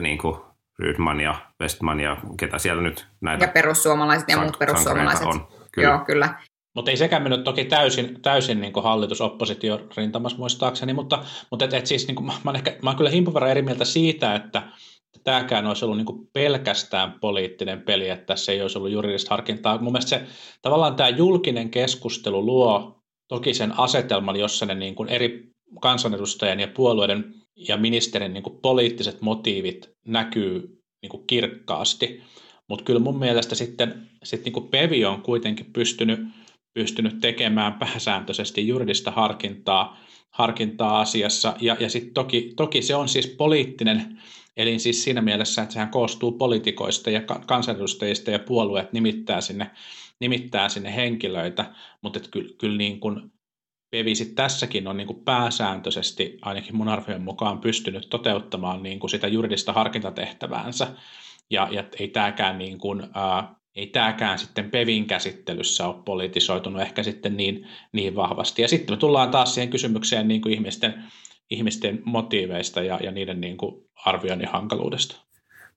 niin 0.01 0.19
kuin 0.19 0.41
Rydman 0.79 1.21
ja 1.21 1.35
Westman 1.61 2.01
ja 2.01 2.17
ketä 2.41 2.59
siellä 2.59 2.83
nyt 2.83 3.07
näitä... 3.21 3.45
Ja 3.45 3.49
perussuomalaiset 3.49 4.29
ja 4.29 4.39
muut 4.39 4.59
perussuomalaiset. 4.59 5.27
On. 5.27 5.49
Kyllä. 5.73 5.89
Joo, 5.89 5.99
kyllä. 5.99 6.35
Mutta 6.79 6.91
ei 6.91 6.97
sekään 6.97 7.23
mennyt 7.23 7.45
toki 7.45 7.65
täysin, 7.65 8.23
täysin 8.23 8.61
niin 8.61 8.73
hallitus-oppositio 8.83 9.81
rintamassa 9.97 10.39
muistaakseni, 10.39 10.93
mutta, 10.93 11.25
mutta 11.51 11.65
et, 11.65 11.75
et 11.75 11.87
siis, 11.87 12.07
niin 12.07 12.15
kuin, 12.15 12.33
mä, 12.45 12.53
ehkä, 12.55 12.77
mä 12.83 12.95
kyllä 12.95 13.11
himpun 13.11 13.49
eri 13.49 13.63
mieltä 13.63 13.85
siitä, 13.85 14.35
että 14.35 14.63
tämäkään 15.25 15.67
olisi 15.67 15.85
ollut 15.85 15.97
niin 15.97 16.29
pelkästään 16.33 17.13
poliittinen 17.21 17.83
peli, 17.83 18.09
että 18.09 18.27
tässä 18.27 18.53
ei 18.53 18.63
olisi 18.63 18.79
ollut 18.79 18.91
juridista 18.91 19.31
harkintaa. 19.31 19.79
Mun 19.79 19.93
mielestä 19.93 20.09
se, 20.09 20.23
tavallaan 20.63 20.97
tämä 20.97 21.09
julkinen 21.09 21.71
keskustelu 21.71 22.47
luo 22.47 23.03
toki 23.29 23.55
sen 23.55 23.79
asetelman, 23.79 24.37
jossa 24.37 24.67
ne 24.67 24.75
niin 24.75 24.95
kuin 24.95 25.09
eri 25.09 25.51
kansanedustajien 25.81 26.61
ja 26.61 26.69
puolueiden 26.69 27.35
ja 27.57 27.77
ministerin 27.77 28.33
niin 28.33 28.43
kuin 28.43 28.61
poliittiset 28.63 29.21
motiivit 29.21 29.91
näkyy 30.07 30.83
niin 31.03 31.11
kuin 31.11 31.27
kirkkaasti. 31.27 32.23
Mutta 32.69 32.85
kyllä 32.85 33.01
mun 33.01 33.19
mielestä 33.19 33.55
sitten 33.55 34.09
sit 34.25 34.45
niin 34.45 34.53
kuin 34.53 34.69
Pevi 34.69 35.05
on 35.05 35.23
kuitenkin 35.23 35.73
pystynyt 35.73 36.21
pystynyt 36.79 37.21
tekemään 37.21 37.73
pääsääntöisesti 37.73 38.69
juridista 38.69 39.11
harkintaa, 39.11 39.99
harkintaa 40.31 41.01
asiassa. 41.01 41.55
Ja, 41.61 41.77
ja 41.81 41.91
sitten 41.91 42.15
toki, 42.15 42.53
toki 42.57 42.83
se 42.83 42.95
on 42.95 43.09
siis 43.09 43.27
poliittinen 43.27 44.19
eli 44.57 44.79
siis 44.79 45.05
siinä 45.05 45.21
mielessä, 45.21 45.63
että 45.63 45.73
sehän 45.73 45.91
koostuu 45.91 46.33
poliitikoista 46.33 47.11
ja 47.11 47.21
kansanedustajista 47.47 48.31
ja 48.31 48.39
puolueet 48.39 48.93
nimittää 48.93 49.41
sinne, 49.41 49.71
nimittää 50.21 50.69
sinne 50.69 50.97
henkilöitä, 50.97 51.73
mutta 52.03 52.21
kyllä, 52.31 52.55
kyllä 52.59 52.77
niin 52.77 53.01
kuin 53.01 53.33
tässäkin 54.35 54.89
on 54.89 54.97
niin 54.97 55.07
kuin 55.07 55.25
pääsääntöisesti, 55.25 56.39
ainakin 56.43 56.77
mun 56.77 56.89
arvion 56.89 57.23
mukaan, 57.23 57.61
pystynyt 57.61 58.07
toteuttamaan 58.11 58.83
niin 58.83 59.01
kuin 59.01 59.11
sitä 59.11 59.29
juridista 59.29 59.73
harkintatehtäväänsä. 59.73 60.87
Ja, 61.51 61.69
ja 61.71 61.85
ei 62.01 62.09
tämäkään 62.09 62.59
niin 62.59 62.79
kuin, 62.79 63.03
ää, 63.15 63.55
ei 63.79 63.87
tämäkään 63.87 64.39
sitten 64.39 64.71
PEVin 64.71 65.07
käsittelyssä 65.07 65.87
ole 65.87 66.03
politisoitunut 66.05 66.83
ehkä 66.83 67.03
sitten 67.03 67.37
niin, 67.37 67.67
niin 67.93 68.17
vahvasti. 68.17 68.63
Ja 68.63 68.69
sitten 68.69 68.93
me 68.93 68.99
tullaan 68.99 69.31
taas 69.31 69.55
siihen 69.55 69.71
kysymykseen 69.71 70.29
niin 70.29 70.43
kuin 70.43 70.55
ihmisten, 70.55 71.05
ihmisten 71.51 72.03
motiiveista 72.05 72.83
ja, 72.83 73.01
ja 73.03 73.11
niiden 73.11 73.41
niin 73.41 73.57
kuin 73.57 73.85
arvioinnin 74.05 74.49
hankaluudesta. 74.49 75.28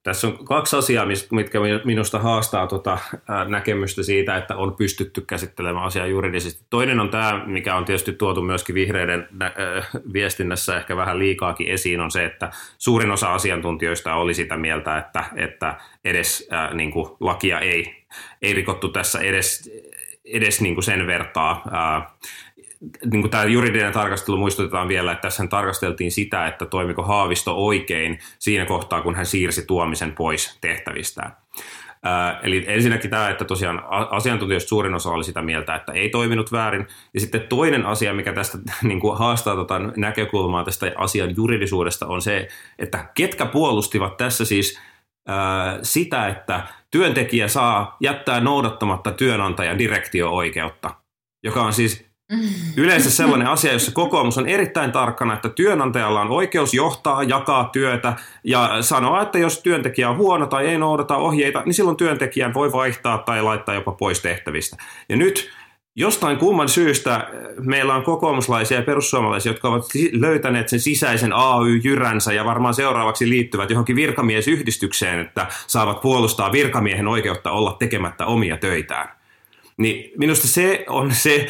Tässä 0.03 0.27
on 0.27 0.45
kaksi 0.45 0.75
asiaa, 0.75 1.05
mitkä 1.31 1.59
minusta 1.83 2.19
haastaa 2.19 2.67
tuota 2.67 2.97
näkemystä 3.47 4.03
siitä, 4.03 4.37
että 4.37 4.55
on 4.55 4.75
pystytty 4.75 5.21
käsittelemään 5.21 5.85
asiaa 5.85 6.07
juridisesti. 6.07 6.65
Toinen 6.69 6.99
on 6.99 7.09
tämä, 7.09 7.43
mikä 7.45 7.75
on 7.75 7.85
tietysti 7.85 8.13
tuotu 8.13 8.41
myöskin 8.41 8.75
vihreiden 8.75 9.27
viestinnässä 10.13 10.77
ehkä 10.77 10.95
vähän 10.95 11.19
liikaakin 11.19 11.67
esiin, 11.67 11.99
on 11.99 12.11
se, 12.11 12.25
että 12.25 12.51
suurin 12.77 13.11
osa 13.11 13.33
asiantuntijoista 13.33 14.15
oli 14.15 14.33
sitä 14.33 14.57
mieltä, 14.57 14.97
että, 14.97 15.23
että 15.35 15.75
edes 16.05 16.49
äh, 16.53 16.73
niin 16.73 16.91
kuin 16.91 17.09
lakia 17.19 17.59
ei, 17.59 18.05
ei 18.41 18.53
rikottu 18.53 18.89
tässä 18.89 19.19
edes, 19.19 19.71
edes 20.25 20.61
niin 20.61 20.75
kuin 20.75 20.83
sen 20.83 21.07
vertaa. 21.07 21.63
Äh, 21.73 22.11
niin 23.11 23.21
kuin 23.21 23.31
tämä 23.31 23.43
juridinen 23.43 23.93
tarkastelu 23.93 24.37
muistutetaan 24.37 24.87
vielä, 24.87 25.11
että 25.11 25.21
tässä 25.21 25.47
tarkasteltiin 25.47 26.11
sitä, 26.11 26.47
että 26.47 26.65
toimiko 26.65 27.03
Haavisto 27.03 27.65
oikein 27.65 28.19
siinä 28.39 28.65
kohtaa, 28.65 29.01
kun 29.01 29.15
hän 29.15 29.25
siirsi 29.25 29.65
tuomisen 29.65 30.11
pois 30.11 30.57
tehtävistään. 30.61 31.37
Ää, 32.03 32.39
eli 32.43 32.65
ensinnäkin 32.67 33.09
tämä, 33.09 33.29
että 33.29 33.45
tosiaan 33.45 33.83
asiantuntijoista 33.89 34.69
suurin 34.69 34.93
osa 34.93 35.09
oli 35.09 35.23
sitä 35.23 35.41
mieltä, 35.41 35.75
että 35.75 35.91
ei 35.91 36.09
toiminut 36.09 36.51
väärin. 36.51 36.87
Ja 37.13 37.19
sitten 37.19 37.47
toinen 37.49 37.85
asia, 37.85 38.13
mikä 38.13 38.33
tästä 38.33 38.57
niin 38.83 38.99
kuin 38.99 39.17
haastaa 39.17 39.55
tota 39.55 39.79
näkökulmaa 39.79 40.63
tästä 40.63 40.91
asian 40.95 41.35
juridisuudesta, 41.35 42.07
on 42.07 42.21
se, 42.21 42.47
että 42.79 43.05
ketkä 43.15 43.45
puolustivat 43.45 44.17
tässä 44.17 44.45
siis 44.45 44.79
sitä, 45.83 46.27
että 46.27 46.67
työntekijä 46.91 47.47
saa 47.47 47.97
jättää 47.99 48.39
noudattamatta 48.39 49.11
työnantajan 49.11 49.79
direktio-oikeutta, 49.79 50.95
joka 51.43 51.63
on 51.63 51.73
siis 51.73 52.10
Yleensä 52.77 53.11
sellainen 53.11 53.47
asia, 53.47 53.73
jossa 53.73 53.91
kokoomus 53.91 54.37
on 54.37 54.47
erittäin 54.47 54.91
tarkkana, 54.91 55.33
että 55.33 55.49
työnantajalla 55.49 56.21
on 56.21 56.31
oikeus 56.31 56.73
johtaa, 56.73 57.23
jakaa 57.23 57.69
työtä 57.73 58.13
ja 58.43 58.77
sanoa, 58.81 59.21
että 59.21 59.37
jos 59.37 59.61
työntekijä 59.61 60.09
on 60.09 60.17
huono 60.17 60.47
tai 60.47 60.67
ei 60.67 60.77
noudata 60.77 61.17
ohjeita, 61.17 61.61
niin 61.65 61.73
silloin 61.73 61.97
työntekijän 61.97 62.53
voi 62.53 62.71
vaihtaa 62.71 63.17
tai 63.17 63.41
laittaa 63.41 63.75
jopa 63.75 63.91
pois 63.91 64.19
tehtävistä. 64.19 64.77
Ja 65.09 65.15
nyt 65.15 65.51
jostain 65.95 66.37
kumman 66.37 66.69
syystä 66.69 67.27
meillä 67.59 67.95
on 67.95 68.03
kokoomuslaisia 68.03 68.77
ja 68.77 68.83
perussuomalaisia, 68.83 69.49
jotka 69.49 69.69
ovat 69.69 69.83
löytäneet 70.11 70.69
sen 70.69 70.79
sisäisen 70.79 71.33
AY-jyränsä 71.33 72.33
ja 72.33 72.45
varmaan 72.45 72.73
seuraavaksi 72.73 73.29
liittyvät 73.29 73.69
johonkin 73.69 73.95
virkamiesyhdistykseen, 73.95 75.19
että 75.19 75.47
saavat 75.67 76.01
puolustaa 76.01 76.51
virkamiehen 76.51 77.07
oikeutta 77.07 77.51
olla 77.51 77.75
tekemättä 77.79 78.25
omia 78.25 78.57
töitään. 78.57 79.09
Niin 79.77 80.11
minusta 80.17 80.47
se 80.47 80.85
on 80.87 81.11
se 81.11 81.47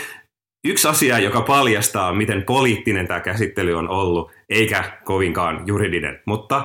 yksi 0.66 0.88
asia, 0.88 1.20
joka 1.20 1.42
paljastaa, 1.42 2.14
miten 2.14 2.44
poliittinen 2.44 3.08
tämä 3.08 3.20
käsittely 3.20 3.74
on 3.74 3.90
ollut, 3.90 4.32
eikä 4.50 4.84
kovinkaan 5.04 5.64
juridinen. 5.68 6.20
Mutta 6.26 6.64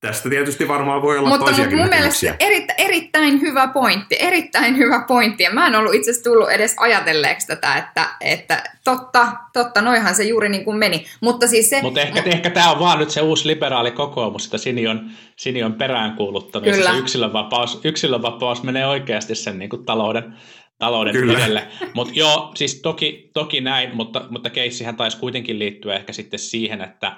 tästä 0.00 0.28
tietysti 0.28 0.68
varmaan 0.68 1.02
voi 1.02 1.18
olla 1.18 1.28
mutta, 1.28 1.44
toisiakin 1.44 1.78
mutta 1.78 1.96
mun 1.96 2.00
mielestä 2.00 2.36
eri, 2.40 2.66
erittäin 2.78 3.40
hyvä 3.40 3.68
pointti, 3.68 4.16
erittäin 4.18 4.76
hyvä 4.76 5.04
pointti. 5.08 5.42
Ja 5.42 5.52
mä 5.52 5.66
en 5.66 5.74
ollut 5.74 5.94
itse 5.94 6.10
asiassa 6.10 6.30
tullut 6.30 6.50
edes 6.50 6.74
ajatelleeksi 6.78 7.46
tätä, 7.46 7.76
että, 7.76 8.08
että 8.20 8.62
totta, 8.84 9.26
totta, 9.52 9.82
noihan 9.82 10.14
se 10.14 10.24
juuri 10.24 10.48
niin 10.48 10.64
kuin 10.64 10.76
meni. 10.76 11.06
Mutta 11.20 11.46
siis 11.46 11.70
se... 11.70 11.82
Mutta 11.82 12.00
ehkä, 12.00 12.22
ehkä 12.26 12.50
tämä 12.50 12.70
on 12.70 12.78
vaan 12.78 12.98
nyt 12.98 13.10
se 13.10 13.20
uusi 13.20 13.48
liberaali 13.48 13.90
kokoomus, 13.90 14.44
että 14.44 14.58
Sini 14.58 14.86
on, 14.86 15.10
Sini 15.36 15.62
on 15.62 15.74
peräänkuuluttanut. 15.74 16.68
Kyllä. 16.68 16.92
Se 16.92 16.98
yksilönvapaus, 16.98 17.80
yksilönvapaus 17.84 18.62
menee 18.62 18.86
oikeasti 18.86 19.34
sen 19.34 19.58
niin 19.58 19.70
kuin 19.70 19.84
talouden, 19.84 20.34
talouden 20.78 21.12
Kyllä. 21.12 21.38
edelle. 21.38 21.68
Mutta 21.94 22.12
joo, 22.16 22.52
siis 22.54 22.82
toki, 22.82 23.30
toki 23.34 23.60
näin, 23.60 23.96
mutta, 23.96 24.26
mutta 24.30 24.50
keissihän 24.50 24.96
taisi 24.96 25.18
kuitenkin 25.18 25.58
liittyä 25.58 25.94
ehkä 25.94 26.12
sitten 26.12 26.38
siihen, 26.38 26.80
että 26.80 27.16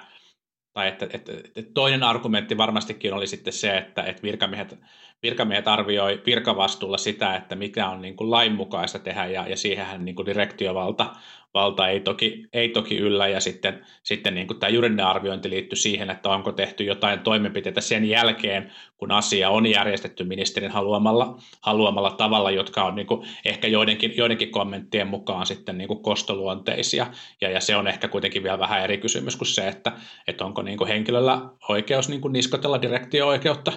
tai 0.77 0.87
että, 0.87 1.07
että, 1.13 1.31
että 1.55 1.71
toinen 1.73 2.03
argumentti 2.03 2.57
varmastikin 2.57 3.13
oli 3.13 3.27
sitten 3.27 3.53
se, 3.53 3.77
että, 3.77 4.03
että 4.03 4.21
virkamiehet, 4.21 4.79
virkamiehet 5.23 5.67
arvioi 5.67 6.21
virkavastuulla 6.25 6.97
sitä, 6.97 7.35
että 7.35 7.55
mikä 7.55 7.89
on 7.89 8.01
niin 8.01 8.15
kuin 8.15 8.31
lainmukaista 8.31 8.99
tehdä, 8.99 9.25
ja, 9.25 9.47
ja 9.47 9.57
siihenhän 9.57 10.05
niin 10.05 10.15
kuin 10.15 10.25
direktiovalta 10.25 11.15
valta 11.53 11.87
ei 11.87 11.99
toki, 11.99 12.45
ei 12.53 12.69
toki 12.69 12.97
yllä, 12.97 13.27
ja 13.27 13.39
sitten, 13.39 13.85
sitten 14.03 14.35
niin 14.35 14.47
kuin 14.47 14.59
tämä 14.59 14.69
juridinen 14.69 15.05
arviointi 15.05 15.49
liittyy 15.49 15.77
siihen, 15.77 16.09
että 16.09 16.29
onko 16.29 16.51
tehty 16.51 16.83
jotain 16.83 17.19
toimenpiteitä 17.19 17.81
sen 17.81 18.05
jälkeen, 18.05 18.71
kun 18.97 19.11
asia 19.11 19.49
on 19.49 19.65
järjestetty 19.65 20.23
ministerin 20.23 20.71
haluamalla, 20.71 21.37
haluamalla 21.61 22.11
tavalla, 22.11 22.51
jotka 22.51 22.83
on 22.83 22.95
niin 22.95 23.07
kuin 23.07 23.27
ehkä 23.45 23.67
joidenkin, 23.67 24.17
joidenkin 24.17 24.51
kommenttien 24.51 25.07
mukaan 25.07 25.45
sitten 25.45 25.77
niin 25.77 25.87
kuin 25.87 26.03
kostoluonteisia, 26.03 27.07
ja, 27.41 27.49
ja 27.49 27.61
se 27.61 27.75
on 27.75 27.87
ehkä 27.87 28.07
kuitenkin 28.07 28.43
vielä 28.43 28.59
vähän 28.59 28.83
eri 28.83 28.97
kysymys 28.97 29.35
kuin 29.35 29.47
se, 29.47 29.67
että, 29.67 29.91
että 30.27 30.45
onko 30.45 30.61
niin 30.61 30.77
kuin 30.77 30.87
henkilöllä 30.87 31.41
oikeus 31.69 32.09
niin 32.09 32.21
kuin 32.21 32.33
niskotella 32.33 32.81
direktio-oikeutta 32.81 33.71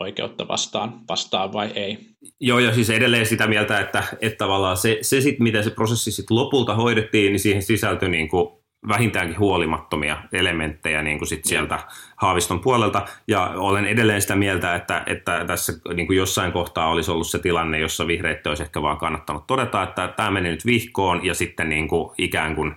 oikeutta 0.00 0.48
vastaan, 0.48 1.00
vastaan 1.08 1.52
vai 1.52 1.72
ei. 1.74 1.98
Joo, 2.40 2.58
ja 2.58 2.74
siis 2.74 2.90
edelleen 2.90 3.26
sitä 3.26 3.46
mieltä, 3.46 3.80
että, 3.80 4.04
että 4.20 4.38
tavallaan 4.38 4.76
se, 4.76 4.98
se 5.02 5.20
sit, 5.20 5.38
miten 5.38 5.64
se 5.64 5.70
prosessi 5.70 6.12
sit 6.12 6.30
lopulta 6.30 6.74
hoidettiin, 6.74 7.32
niin 7.32 7.40
siihen 7.40 7.62
sisältyi 7.62 8.08
niin 8.08 8.28
kuin 8.28 8.60
vähintäänkin 8.88 9.38
huolimattomia 9.38 10.22
elementtejä 10.32 11.02
niin 11.02 11.18
kuin 11.18 11.28
sit 11.28 11.44
sieltä 11.44 11.78
Haaviston 12.16 12.60
puolelta. 12.60 13.06
Ja 13.28 13.46
olen 13.46 13.86
edelleen 13.86 14.22
sitä 14.22 14.36
mieltä, 14.36 14.74
että, 14.74 15.02
että 15.06 15.44
tässä 15.46 15.72
niin 15.94 16.06
kuin 16.06 16.16
jossain 16.16 16.52
kohtaa 16.52 16.88
olisi 16.88 17.10
ollut 17.10 17.26
se 17.26 17.38
tilanne, 17.38 17.78
jossa 17.78 18.06
vihreitä 18.06 18.48
olisi 18.48 18.62
ehkä 18.62 18.82
vaan 18.82 18.98
kannattanut 18.98 19.46
todeta, 19.46 19.82
että 19.82 20.08
tämä 20.08 20.30
meni 20.30 20.48
nyt 20.48 20.66
vihkoon 20.66 21.24
ja 21.24 21.34
sitten 21.34 21.68
niin 21.68 21.88
kuin 21.88 22.14
ikään 22.18 22.54
kuin 22.54 22.74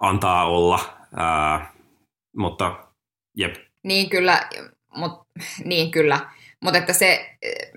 antaa 0.00 0.48
olla. 0.48 0.78
Ää, 1.16 1.72
mutta 2.36 2.76
jep. 3.36 3.54
Niin 3.84 4.10
kyllä, 4.10 4.48
mut, 4.96 5.20
niin 5.64 5.90
kyllä. 5.90 6.20
Mutta 6.60 6.78
että 6.78 6.92
se 6.92 7.36
eh, 7.42 7.72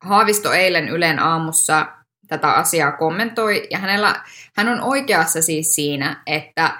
Haavisto 0.00 0.52
eilen 0.52 0.88
Ylen 0.88 1.18
aamussa 1.18 1.86
tätä 2.28 2.52
asiaa 2.52 2.92
kommentoi, 2.92 3.66
ja 3.70 3.78
hänellä, 3.78 4.22
hän 4.56 4.68
on 4.68 4.80
oikeassa 4.80 5.42
siis 5.42 5.74
siinä, 5.74 6.22
että, 6.26 6.70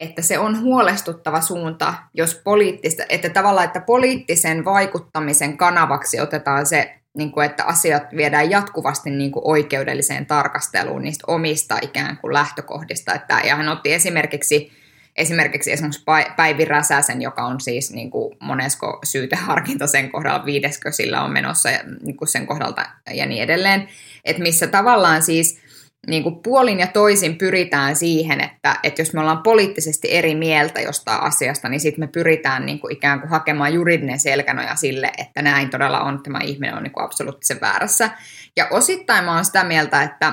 että 0.00 0.22
se 0.22 0.38
on 0.38 0.60
huolestuttava 0.60 1.40
suunta, 1.40 1.94
jos 2.14 2.40
poliittista, 2.44 3.02
että 3.08 3.28
tavallaan, 3.28 3.66
että 3.66 3.80
poliittisen 3.80 4.64
vaikuttamisen 4.64 5.56
kanavaksi 5.56 6.20
otetaan 6.20 6.66
se, 6.66 6.98
niin 7.16 7.32
kuin, 7.32 7.46
että 7.46 7.64
asiat 7.64 8.02
viedään 8.16 8.50
jatkuvasti 8.50 9.10
niin 9.10 9.32
kuin 9.32 9.42
oikeudelliseen 9.46 10.26
tarkasteluun 10.26 11.02
niistä 11.02 11.24
omista 11.26 11.78
ikään 11.82 12.16
kuin 12.16 12.34
lähtökohdista. 12.34 13.14
Että, 13.14 13.40
ja 13.44 13.56
hän 13.56 13.68
otti 13.68 13.92
esimerkiksi 13.92 14.72
esimerkiksi 15.16 15.72
esimerkiksi 15.72 16.04
Päivi 16.36 16.64
Räsäsen, 16.64 17.22
joka 17.22 17.42
on 17.42 17.60
siis 17.60 17.92
niin 17.92 18.10
kuin 18.10 18.36
monesko 18.40 18.98
syyteharkinta 19.04 19.86
sen 19.86 20.10
kohdalla, 20.10 20.44
viideskö 20.44 20.92
sillä 20.92 21.22
on 21.22 21.32
menossa 21.32 21.70
ja, 21.70 21.80
niin 22.02 22.16
kuin 22.16 22.28
sen 22.28 22.46
kohdalta 22.46 22.84
ja 23.14 23.26
niin 23.26 23.42
edelleen, 23.42 23.88
että 24.24 24.42
missä 24.42 24.66
tavallaan 24.66 25.22
siis 25.22 25.62
niin 26.06 26.22
kuin 26.22 26.34
puolin 26.42 26.80
ja 26.80 26.86
toisin 26.86 27.38
pyritään 27.38 27.96
siihen, 27.96 28.40
että, 28.40 28.76
että 28.82 29.00
jos 29.00 29.12
me 29.12 29.20
ollaan 29.20 29.42
poliittisesti 29.42 30.08
eri 30.14 30.34
mieltä 30.34 30.80
jostain 30.80 31.22
asiasta, 31.22 31.68
niin 31.68 31.80
sitten 31.80 32.02
me 32.02 32.06
pyritään 32.06 32.66
niin 32.66 32.80
kuin 32.80 32.92
ikään 32.92 33.20
kuin 33.20 33.30
hakemaan 33.30 33.74
juridinen 33.74 34.20
selkänoja 34.20 34.76
sille, 34.76 35.12
että 35.18 35.42
näin 35.42 35.70
todella 35.70 36.00
on, 36.00 36.22
tämä 36.22 36.38
ihminen 36.42 36.76
on 36.76 36.82
niin 36.82 36.92
kuin 36.92 37.04
absoluuttisen 37.04 37.60
väärässä. 37.60 38.10
Ja 38.56 38.68
osittain 38.70 39.24
mä 39.24 39.34
oon 39.34 39.44
sitä 39.44 39.64
mieltä, 39.64 40.02
että 40.02 40.32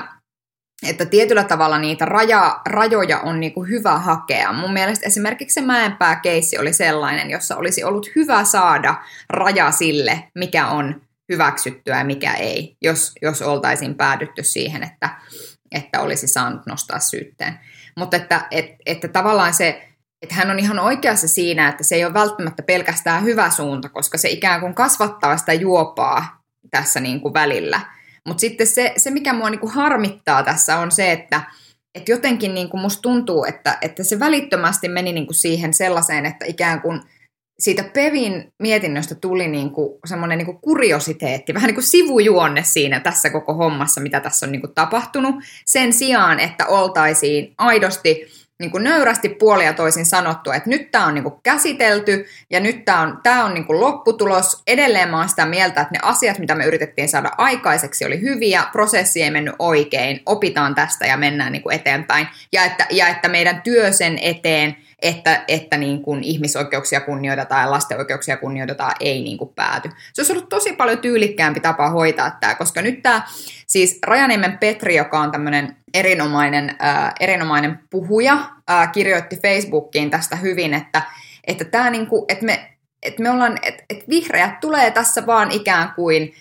että 0.88 1.06
tietyllä 1.06 1.44
tavalla 1.44 1.78
niitä 1.78 2.04
raja, 2.04 2.60
rajoja 2.66 3.20
on 3.20 3.40
niin 3.40 3.52
kuin 3.52 3.68
hyvä 3.68 3.98
hakea. 3.98 4.52
Mun 4.52 4.72
mielestä 4.72 5.06
esimerkiksi 5.06 5.54
se 5.54 5.60
Mäenpää-keissi 5.60 6.58
oli 6.58 6.72
sellainen, 6.72 7.30
jossa 7.30 7.56
olisi 7.56 7.84
ollut 7.84 8.10
hyvä 8.16 8.44
saada 8.44 8.94
raja 9.30 9.70
sille, 9.70 10.24
mikä 10.34 10.66
on 10.66 11.00
hyväksyttyä 11.32 11.98
ja 11.98 12.04
mikä 12.04 12.34
ei, 12.34 12.76
jos, 12.82 13.12
jos 13.22 13.42
oltaisiin 13.42 13.94
päädytty 13.94 14.42
siihen, 14.42 14.82
että, 14.82 15.10
että 15.72 16.00
olisi 16.00 16.28
saanut 16.28 16.66
nostaa 16.66 16.98
syytteen. 16.98 17.60
Mutta 17.96 18.16
että, 18.16 18.46
että, 18.50 18.76
että 18.86 19.08
tavallaan 19.08 19.54
se, 19.54 19.88
että 20.22 20.34
hän 20.34 20.50
on 20.50 20.58
ihan 20.58 20.78
oikeassa 20.78 21.28
siinä, 21.28 21.68
että 21.68 21.84
se 21.84 21.94
ei 21.94 22.04
ole 22.04 22.14
välttämättä 22.14 22.62
pelkästään 22.62 23.24
hyvä 23.24 23.50
suunta, 23.50 23.88
koska 23.88 24.18
se 24.18 24.28
ikään 24.28 24.60
kuin 24.60 24.74
kasvattaa 24.74 25.36
sitä 25.36 25.52
juopaa 25.52 26.42
tässä 26.70 27.00
niin 27.00 27.20
kuin 27.20 27.34
välillä– 27.34 27.80
mutta 28.26 28.40
sitten 28.40 28.66
se, 28.66 28.92
se, 28.96 29.10
mikä 29.10 29.32
mua 29.32 29.50
niinku 29.50 29.68
harmittaa 29.68 30.42
tässä 30.42 30.78
on 30.78 30.90
se, 30.92 31.12
että 31.12 31.42
et 31.94 32.08
jotenkin 32.08 32.54
niinku 32.54 32.76
musta 32.76 33.02
tuntuu, 33.02 33.44
että, 33.44 33.78
että 33.82 34.04
se 34.04 34.18
välittömästi 34.18 34.88
meni 34.88 35.12
niinku 35.12 35.32
siihen 35.32 35.74
sellaiseen, 35.74 36.26
että 36.26 36.44
ikään 36.44 36.80
kuin 36.80 37.00
siitä 37.60 37.84
Pevin 37.84 38.52
mietinnöstä 38.62 39.14
tuli 39.14 39.48
niinku 39.48 39.98
semmoinen 40.06 40.38
niinku 40.38 40.58
kuriositeetti, 40.62 41.54
vähän 41.54 41.66
niin 41.66 41.74
kuin 41.74 41.84
sivujuonne 41.84 42.62
siinä 42.64 43.00
tässä 43.00 43.30
koko 43.30 43.54
hommassa, 43.54 44.00
mitä 44.00 44.20
tässä 44.20 44.46
on 44.46 44.52
niinku 44.52 44.68
tapahtunut, 44.68 45.34
sen 45.66 45.92
sijaan, 45.92 46.40
että 46.40 46.66
oltaisiin 46.66 47.54
aidosti 47.58 48.26
niin 48.60 48.70
kuin 48.70 48.84
nöyrästi 48.84 49.28
puolia 49.28 49.72
toisin 49.72 50.06
sanottu, 50.06 50.50
että 50.50 50.70
nyt 50.70 50.90
tämä 50.90 51.06
on 51.06 51.14
niin 51.14 51.22
kuin 51.22 51.34
käsitelty 51.42 52.26
ja 52.50 52.60
nyt 52.60 52.84
tämä 52.84 53.00
on, 53.00 53.18
tämä 53.22 53.44
on 53.44 53.54
niin 53.54 53.64
kuin 53.64 53.80
lopputulos. 53.80 54.62
Edelleen 54.66 55.08
mä 55.08 55.18
oon 55.18 55.28
sitä 55.28 55.46
mieltä, 55.46 55.80
että 55.80 55.92
ne 55.92 55.98
asiat, 56.02 56.38
mitä 56.38 56.54
me 56.54 56.64
yritettiin 56.64 57.08
saada 57.08 57.30
aikaiseksi, 57.38 58.04
oli 58.04 58.20
hyviä, 58.20 58.64
prosessi 58.72 59.22
ei 59.22 59.30
mennyt 59.30 59.54
oikein, 59.58 60.20
opitaan 60.26 60.74
tästä 60.74 61.06
ja 61.06 61.16
mennään 61.16 61.52
niin 61.52 61.62
kuin 61.62 61.76
eteenpäin. 61.76 62.26
Ja 62.52 62.64
että, 62.64 62.86
ja 62.90 63.08
että 63.08 63.28
meidän 63.28 63.62
työ 63.62 63.92
sen 63.92 64.18
eteen– 64.22 64.76
että, 65.02 65.44
että 65.48 65.76
niin 65.76 66.02
kuin 66.02 66.24
ihmisoikeuksia 66.24 67.00
kunnioitetaan 67.00 67.62
ja 67.62 67.70
lasten 67.70 67.98
oikeuksia 67.98 68.36
kunnioitetaan, 68.36 68.92
ei 69.00 69.22
niin 69.22 69.38
kuin 69.38 69.54
pääty. 69.54 69.90
Se 70.12 70.20
olisi 70.20 70.32
ollut 70.32 70.48
tosi 70.48 70.72
paljon 70.72 70.98
tyylikkäämpi 70.98 71.60
tapa 71.60 71.90
hoitaa 71.90 72.36
tämä, 72.40 72.54
koska 72.54 72.82
nyt 72.82 73.02
tämä, 73.02 73.22
siis 73.66 73.98
Rajaniemen 74.06 74.58
Petri, 74.58 74.96
joka 74.96 75.20
on 75.20 75.30
tämmöinen 75.30 75.76
erinomainen, 75.94 76.76
äh, 76.84 77.12
erinomainen 77.20 77.78
puhuja, 77.90 78.50
äh, 78.70 78.92
kirjoitti 78.92 79.36
Facebookiin 79.36 80.10
tästä 80.10 80.36
hyvin, 80.36 80.74
että, 80.74 81.02
että, 81.46 81.64
tämä 81.64 81.90
niin 81.90 82.06
kuin, 82.06 82.24
että 82.28 82.44
me, 82.44 82.70
että 83.02 83.22
me 83.22 83.30
ollaan, 83.30 83.58
että, 83.62 83.84
että 83.90 84.04
vihreät 84.08 84.60
tulee 84.60 84.90
tässä 84.90 85.26
vaan 85.26 85.50
ikään 85.50 85.92
kuin 85.94 86.34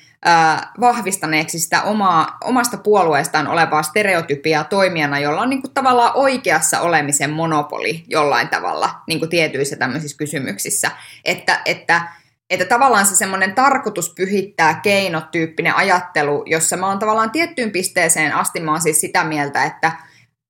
vahvistaneeksi 0.79 1.59
sitä 1.59 1.81
omaa, 1.81 2.37
omasta 2.43 2.77
puolueestaan 2.77 3.47
olevaa 3.47 3.83
stereotypiaa 3.83 4.63
toimijana, 4.63 5.19
jolla 5.19 5.41
on 5.41 5.49
niin 5.49 5.61
kuin, 5.61 5.73
tavallaan 5.73 6.11
oikeassa 6.13 6.81
olemisen 6.81 7.29
monopoli 7.29 8.03
jollain 8.07 8.47
tavalla 8.47 8.89
niin 9.07 9.19
kuin 9.19 9.29
tietyissä 9.29 9.75
tämmöisissä 9.75 10.17
kysymyksissä. 10.17 10.91
Että, 11.25 11.61
että, 11.65 12.01
että 12.49 12.65
tavallaan 12.65 13.05
se 13.05 13.15
semmoinen 13.15 13.55
tarkoitus 13.55 14.13
pyhittää 14.15 14.79
keinotyyppinen 14.83 15.75
ajattelu, 15.75 16.43
jossa 16.45 16.77
mä 16.77 16.87
oon 16.87 16.99
tavallaan 16.99 17.31
tiettyyn 17.31 17.71
pisteeseen 17.71 18.35
asti, 18.35 18.59
mä 18.59 18.71
oon 18.71 18.81
siis 18.81 19.01
sitä 19.01 19.23
mieltä, 19.23 19.63
että 19.63 19.91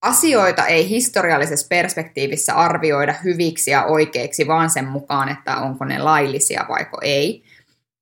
asioita 0.01 0.65
ei 0.65 0.89
historiallisessa 0.89 1.67
perspektiivissä 1.69 2.53
arvioida 2.53 3.13
hyviksi 3.23 3.71
ja 3.71 3.83
oikeiksi, 3.83 4.47
vaan 4.47 4.69
sen 4.69 4.87
mukaan, 4.87 5.29
että 5.29 5.57
onko 5.57 5.85
ne 5.85 5.99
laillisia 5.99 6.65
vaiko 6.69 6.97
ei. 7.01 7.43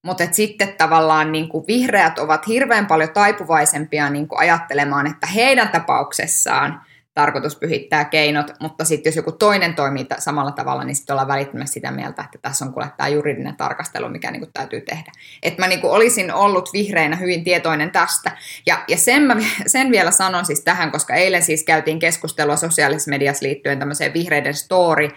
Mutta 0.03 0.23
sitten 0.31 0.73
tavallaan 0.77 1.31
niin 1.31 1.49
kuin 1.49 1.67
vihreät 1.67 2.19
ovat 2.19 2.47
hirveän 2.47 2.85
paljon 2.85 3.13
taipuvaisempia 3.13 4.09
niin 4.09 4.27
kuin 4.27 4.39
ajattelemaan, 4.39 5.07
että 5.07 5.27
heidän 5.27 5.69
tapauksessaan 5.69 6.81
tarkoitus 7.17 7.55
pyhittää 7.55 8.05
keinot, 8.05 8.51
mutta 8.59 8.85
sitten 8.85 9.09
jos 9.09 9.15
joku 9.15 9.31
toinen 9.31 9.73
toimii 9.75 10.05
samalla 10.19 10.51
tavalla, 10.51 10.83
niin 10.83 10.95
sitten 10.95 11.13
ollaan 11.13 11.27
välittömästi 11.27 11.73
sitä 11.73 11.91
mieltä, 11.91 12.21
että 12.21 12.39
tässä 12.41 12.65
on 12.65 12.73
kuule 12.73 12.91
tämä 12.97 13.07
juridinen 13.07 13.55
tarkastelu, 13.55 14.09
mikä 14.09 14.31
niin 14.31 14.39
kuin 14.39 14.53
täytyy 14.53 14.81
tehdä. 14.81 15.11
Että 15.43 15.61
mä 15.61 15.67
niin 15.67 15.81
kuin 15.81 15.91
olisin 15.91 16.33
ollut 16.33 16.69
vihreinä 16.73 17.15
hyvin 17.15 17.43
tietoinen 17.43 17.91
tästä. 17.91 18.31
Ja, 18.65 18.83
ja 18.87 18.97
sen, 18.97 19.23
mä, 19.23 19.35
sen 19.67 19.91
vielä 19.91 20.11
sanon 20.11 20.45
siis 20.45 20.61
tähän, 20.61 20.91
koska 20.91 21.15
eilen 21.15 21.43
siis 21.43 21.63
käytiin 21.63 21.99
keskustelua 21.99 22.55
sosiaalisessa 22.55 23.09
mediassa 23.09 23.45
liittyen 23.45 23.79
tämmöiseen 23.79 24.13
vihreiden 24.13 24.53
story, 24.53 25.09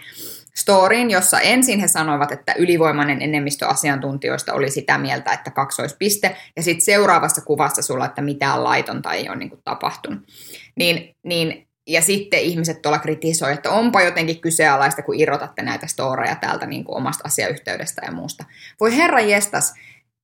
storyin, 0.55 1.11
jossa 1.11 1.39
ensin 1.39 1.79
he 1.79 1.87
sanoivat, 1.87 2.31
että 2.31 2.53
ylivoimainen 2.57 3.21
enemmistö 3.21 3.67
asiantuntijoista 3.67 4.53
oli 4.53 4.69
sitä 4.69 4.97
mieltä, 4.97 5.33
että 5.33 5.51
kaksoispiste, 5.51 6.35
ja 6.55 6.63
sitten 6.63 6.85
seuraavassa 6.85 7.41
kuvassa 7.41 7.81
sulla, 7.81 8.05
että 8.05 8.21
mitään 8.21 8.63
laitonta 8.63 9.13
ei 9.13 9.29
ole 9.29 9.37
niin 9.37 9.49
kuin 9.49 9.61
tapahtunut. 9.63 10.19
Niin, 10.75 11.15
niin, 11.23 11.67
ja 11.87 12.01
sitten 12.01 12.39
ihmiset 12.39 12.81
tuolla 12.81 12.99
kritisoivat, 12.99 13.57
että 13.57 13.71
onpa 13.71 14.01
jotenkin 14.01 14.41
kyseenalaista, 14.41 15.01
kun 15.01 15.19
irrotatte 15.19 15.61
näitä 15.61 15.87
storeja 15.87 16.35
täältä 16.35 16.65
niin 16.65 16.83
kuin 16.83 16.97
omasta 16.97 17.23
asiayhteydestä 17.25 18.01
ja 18.05 18.11
muusta. 18.11 18.45
Voi 18.79 18.97
herra 18.97 19.19
jestas, 19.19 19.73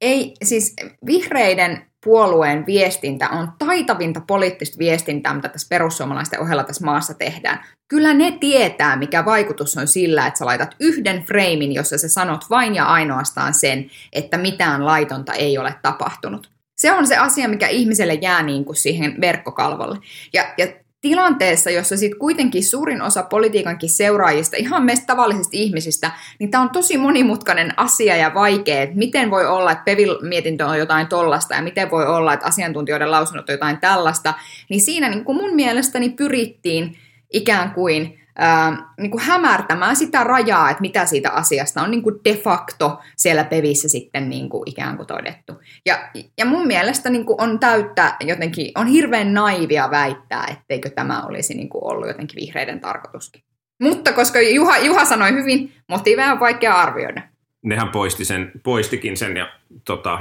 ei, 0.02 0.34
siis 0.44 0.74
vihreiden 1.06 1.86
puolueen 2.04 2.66
viestintä 2.66 3.30
on 3.30 3.52
taitavinta 3.60 4.22
poliittista 4.28 4.78
viestintää, 4.80 5.34
mitä 5.34 5.50
tässä 5.50 5.68
perussuomalaisten 5.70 6.40
ohella 6.40 6.64
tässä 6.64 6.86
maassa 6.86 7.14
tehdään. 7.14 7.66
Kyllä 7.88 8.14
ne 8.14 8.38
tietää, 8.40 8.96
mikä 8.96 9.26
vaikutus 9.26 9.78
on 9.78 9.88
sillä, 9.88 10.28
että 10.28 10.38
sä 10.38 10.46
laitat 10.46 10.76
yhden 10.80 11.24
freimin, 11.24 11.74
jossa 11.74 11.98
sä 11.98 12.10
sanot 12.10 12.46
vain 12.50 12.76
ja 12.76 12.86
ainoastaan 12.86 13.54
sen, 13.54 13.90
että 14.14 14.38
mitään 14.38 14.86
laitonta 14.86 15.34
ei 15.34 15.58
ole 15.58 15.76
tapahtunut. 15.82 16.50
Se 16.78 16.92
on 16.92 17.08
se 17.08 17.18
asia, 17.18 17.48
mikä 17.48 17.68
ihmiselle 17.68 18.14
jää 18.14 18.44
niin 18.44 18.66
kuin 18.66 18.76
siihen 18.76 19.22
verkkokalvolle. 19.22 19.98
Ja, 20.34 20.54
ja 20.58 20.68
tilanteessa, 21.02 21.70
jossa 21.70 21.98
sitten 21.98 22.20
kuitenkin 22.20 22.64
suurin 22.64 23.02
osa 23.02 23.24
politiikankin 23.24 23.90
seuraajista, 23.90 24.58
ihan 24.58 24.84
meistä 24.84 25.06
tavallisista 25.06 25.58
ihmisistä, 25.58 26.12
niin 26.40 26.52
tämä 26.52 26.62
on 26.62 26.70
tosi 26.70 26.98
monimutkainen 26.98 27.74
asia 27.78 28.16
ja 28.16 28.34
vaikea, 28.34 28.82
että 28.82 28.98
miten 28.98 29.32
voi 29.32 29.46
olla, 29.46 29.72
että 29.72 29.84
PEVIL-mietintö 29.84 30.66
on 30.66 30.80
jotain 30.80 31.08
tollasta 31.08 31.56
ja 31.56 31.62
miten 31.62 31.92
voi 31.92 32.06
olla, 32.06 32.34
että 32.34 32.46
asiantuntijoiden 32.46 33.12
lausunnot 33.12 33.50
on 33.50 33.54
jotain 33.54 33.78
tällaista, 33.78 34.34
niin 34.70 34.82
siinä 34.82 35.10
niin 35.10 35.26
kuin 35.26 35.38
mun 35.38 35.56
mielestäni 35.56 36.10
pyrittiin 36.10 36.98
ikään 37.34 37.72
kuin 37.72 38.20
ää, 38.38 38.78
niin 38.98 39.12
kuin 39.12 39.22
hämärtämään 39.22 39.96
sitä 39.96 40.24
rajaa, 40.24 40.70
että 40.70 40.82
mitä 40.82 41.06
siitä 41.06 41.32
asiasta 41.32 41.82
on 41.82 41.92
niin 41.92 42.04
kuin 42.04 42.16
de 42.26 42.34
facto 42.34 43.00
siellä 43.16 43.44
pevissä 43.44 43.90
sitten 43.90 44.30
niin 44.30 44.50
kuin 44.50 44.64
ikään 44.66 44.98
kuin 44.98 45.08
todettu. 45.08 45.54
Ja, 45.86 46.10
ja 46.38 46.46
mun 46.46 46.68
mielestä 46.68 47.10
niin 47.10 47.26
kuin 47.26 47.42
on 47.42 47.60
täyttä 47.60 48.16
jotenkin, 48.22 48.72
on 48.76 48.88
hirveän 48.88 49.34
naivia 49.34 49.92
väittää, 49.92 50.48
etteikö 50.52 50.90
tämä 50.90 51.24
olisi 51.24 51.54
niin 51.54 51.70
kuin 51.70 51.84
ollut 51.84 52.08
jotenkin 52.08 52.42
vihreiden 52.42 52.80
tarkoituskin. 52.80 53.42
Mutta 53.82 54.12
koska 54.12 54.42
Juha, 54.42 54.78
Juha 54.78 55.06
sanoi 55.06 55.32
hyvin, 55.32 55.74
motiiveja 55.88 56.32
on 56.32 56.40
vaikea 56.40 56.74
arvioida. 56.74 57.22
Nehän 57.62 57.90
poisti 57.90 58.26
sen, 58.26 58.52
poistikin 58.64 59.18
sen 59.18 59.38
ja 59.38 59.50
tota, 59.86 60.20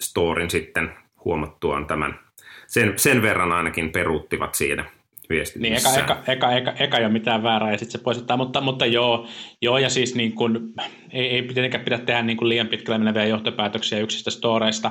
storin 0.00 0.50
sitten 0.50 0.90
huomattuaan 1.24 1.86
tämän. 1.86 2.18
Sen, 2.66 2.92
sen 2.96 3.22
verran 3.22 3.52
ainakin 3.52 3.92
peruuttivat 3.92 4.54
siinä 4.54 4.84
viestit 5.30 5.62
Niin, 5.62 5.74
eka, 5.74 5.94
eka, 5.98 6.22
eka, 6.26 6.52
eka, 6.52 6.72
eka 6.72 6.98
ei 6.98 7.04
ole 7.04 7.12
mitään 7.12 7.42
väärää 7.42 7.72
ja 7.72 7.78
sitten 7.78 7.92
se 7.92 8.04
poistetaan, 8.04 8.38
mutta, 8.38 8.60
mutta 8.60 8.86
joo, 8.86 9.26
joo, 9.62 9.78
ja 9.78 9.90
siis 9.90 10.14
niin 10.14 10.32
kun, 10.32 10.74
ei, 11.12 11.28
ei 11.28 11.42
tietenkään 11.42 11.84
pidä 11.84 11.98
tehdä 11.98 12.22
niin 12.22 12.36
kuin 12.36 12.48
liian 12.48 12.66
pitkälle 12.66 12.98
meneviä 12.98 13.24
johtopäätöksiä 13.24 13.98
yksistä 13.98 14.30
storeista. 14.30 14.90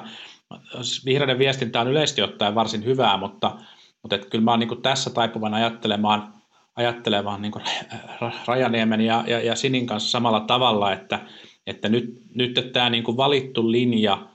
Vihreiden 1.05 1.39
viestintä 1.39 1.81
on 1.81 1.87
yleisesti 1.87 2.21
ottaen 2.21 2.55
varsin 2.55 2.85
hyvää, 2.85 3.17
mutta, 3.17 3.55
mutta 4.01 4.15
et 4.15 4.25
kyllä 4.25 4.43
mä 4.43 4.51
oon 4.51 4.59
niin 4.59 4.81
tässä 4.81 5.09
taipuvan 5.09 5.53
ajattelemaan, 5.53 6.33
ajattelemaan 6.75 7.41
niin 7.41 7.53
Rajaniemen 8.47 9.01
ja, 9.01 9.23
ja, 9.27 9.39
ja 9.39 9.55
Sinin 9.55 9.87
kanssa 9.87 10.11
samalla 10.11 10.39
tavalla, 10.39 10.93
että, 10.93 11.19
että 11.67 11.89
nyt, 11.89 12.05
nyt 12.35 12.69
tämä 12.73 12.89
niin 12.89 13.17
valittu 13.17 13.71
linja– 13.71 14.17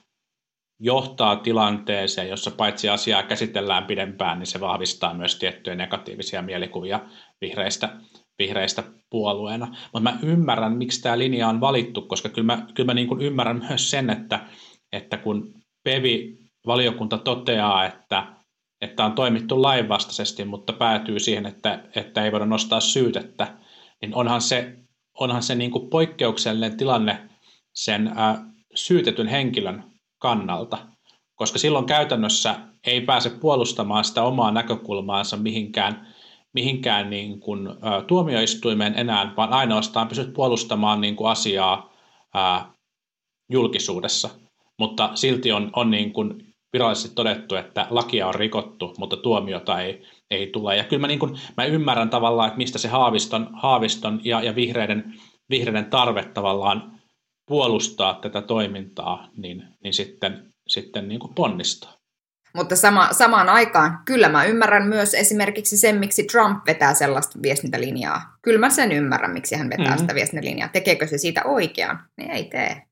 johtaa 0.81 1.37
tilanteeseen, 1.37 2.29
jossa 2.29 2.51
paitsi 2.51 2.89
asiaa 2.89 3.23
käsitellään 3.23 3.85
pidempään, 3.85 4.39
niin 4.39 4.47
se 4.47 4.61
vahvistaa 4.61 5.15
myös 5.15 5.39
tiettyjä 5.39 5.77
negatiivisia 5.77 6.43
mielikuvia 6.43 7.01
vihreistä, 7.41 7.89
vihreistä 8.39 8.83
puolueena. 9.11 9.67
Mutta 9.67 10.01
mä 10.01 10.19
ymmärrän, 10.23 10.73
miksi 10.73 11.03
tämä 11.03 11.19
linja 11.19 11.49
on 11.49 11.61
valittu, 11.61 12.03
koska 12.03 12.29
kyllä 12.29 12.47
mä, 12.47 12.67
kyllä 12.75 12.87
mä 12.87 12.95
niin 12.95 13.09
kuin 13.09 13.21
ymmärrän 13.21 13.65
myös 13.69 13.91
sen, 13.91 14.11
että, 14.11 14.41
että 14.93 15.17
kun 15.17 15.55
PEVI-valiokunta 15.85 17.19
toteaa, 17.19 17.87
että, 17.87 18.27
että 18.81 19.05
on 19.05 19.13
toimittu 19.13 19.63
lainvastaisesti, 19.63 20.45
mutta 20.45 20.73
päätyy 20.73 21.19
siihen, 21.19 21.47
että, 21.47 21.85
että 21.97 22.25
ei 22.25 22.33
voida 22.33 22.47
nostaa 22.47 22.81
syytettä, 22.81 23.59
niin 24.03 24.15
onhan 24.15 24.41
se, 24.41 24.77
onhan 25.15 25.43
se 25.43 25.55
niin 25.55 25.71
kuin 25.71 25.91
poikkeuksellinen 25.91 26.77
tilanne 26.77 27.29
sen 27.73 28.09
ä, 28.09 28.39
syytetyn 28.75 29.29
henkilön 29.29 29.90
kannalta, 30.21 30.79
koska 31.35 31.59
silloin 31.59 31.87
käytännössä 31.87 32.55
ei 32.87 33.01
pääse 33.01 33.31
puolustamaan 33.31 34.05
sitä 34.05 34.23
omaa 34.23 34.51
näkökulmaansa 34.51 35.37
mihinkään, 35.37 36.15
mihinkään 36.53 37.11
niin 37.11 37.41
kuin, 37.41 37.69
ä, 37.69 37.73
tuomioistuimeen 38.07 38.95
enää, 38.99 39.33
vaan 39.37 39.53
ainoastaan 39.53 40.09
pysyt 40.09 40.33
puolustamaan 40.33 41.01
niin 41.01 41.17
kuin 41.17 41.31
asiaa 41.31 41.93
ä, 42.37 42.65
julkisuudessa. 43.51 44.31
Mutta 44.79 45.11
silti 45.15 45.53
on, 45.53 45.71
on 45.77 45.91
niin 45.91 46.13
kuin 46.13 46.51
virallisesti 46.73 47.15
todettu, 47.15 47.55
että 47.55 47.87
lakia 47.91 48.29
on 48.29 48.35
rikottu, 48.35 48.95
mutta 48.99 49.17
tuomiota 49.17 49.81
ei, 49.81 50.03
ei 50.31 50.47
tule. 50.47 50.77
Ja 50.77 50.85
kyllä 50.85 51.01
mä, 51.01 51.07
niin 51.07 51.19
kuin, 51.19 51.39
mä 51.57 51.65
ymmärrän 51.65 52.11
tavallaan, 52.11 52.49
että 52.49 52.59
mistä 52.59 52.79
se 52.79 52.89
Haaviston, 52.89 53.49
Haaviston 53.53 54.21
ja, 54.25 54.43
ja 54.43 54.55
vihreiden, 54.55 55.15
vihreiden 55.51 55.85
tarve 55.85 56.25
tavallaan 56.25 57.00
puolustaa 57.51 58.15
tätä 58.15 58.43
toimintaa, 58.43 59.29
niin, 59.37 59.63
niin 59.85 59.95
sitten, 59.95 60.45
sitten 60.69 61.09
niin 61.09 61.21
kuin 61.21 61.35
ponnistaa. 61.35 61.93
Mutta 62.55 62.77
sama, 62.77 63.09
samaan 63.13 63.49
aikaan, 63.49 63.99
kyllä 64.05 64.29
mä 64.29 64.45
ymmärrän 64.45 64.89
myös 64.89 65.15
esimerkiksi 65.15 65.77
sen, 65.77 65.97
miksi 65.97 66.25
Trump 66.25 66.67
vetää 66.67 66.95
sellaista 66.95 67.39
viestintälinjaa. 67.43 68.23
Kyllä 68.43 68.59
mä 68.59 68.71
sen 68.71 68.93
ymmärrän, 68.93 69.31
miksi 69.31 69.57
hän 69.57 69.71
vetää 69.71 69.87
mm-hmm. 69.87 69.99
sitä 69.99 70.15
viestintälinjaa. 70.15 70.69
Tekeekö 70.69 71.07
se 71.07 71.19
siitä 71.19 71.43
oikean? 71.45 71.99
Niin 72.17 72.31
ei 72.31 72.45
tee. 72.45 72.83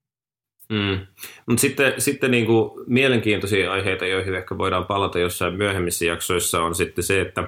Mm. 0.73 1.07
Mutta 1.47 1.61
sitten, 1.61 1.93
sitten 1.99 2.31
niin 2.31 2.47
kuin 2.47 2.71
mielenkiintoisia 2.87 3.73
aiheita, 3.73 4.07
joihin 4.07 4.35
ehkä 4.35 4.59
voidaan 4.59 4.87
palata 4.87 5.19
jossain 5.19 5.55
myöhemmissä 5.55 6.05
jaksoissa, 6.05 6.63
on 6.63 6.75
sitten 6.75 7.05
se, 7.05 7.21
että 7.21 7.45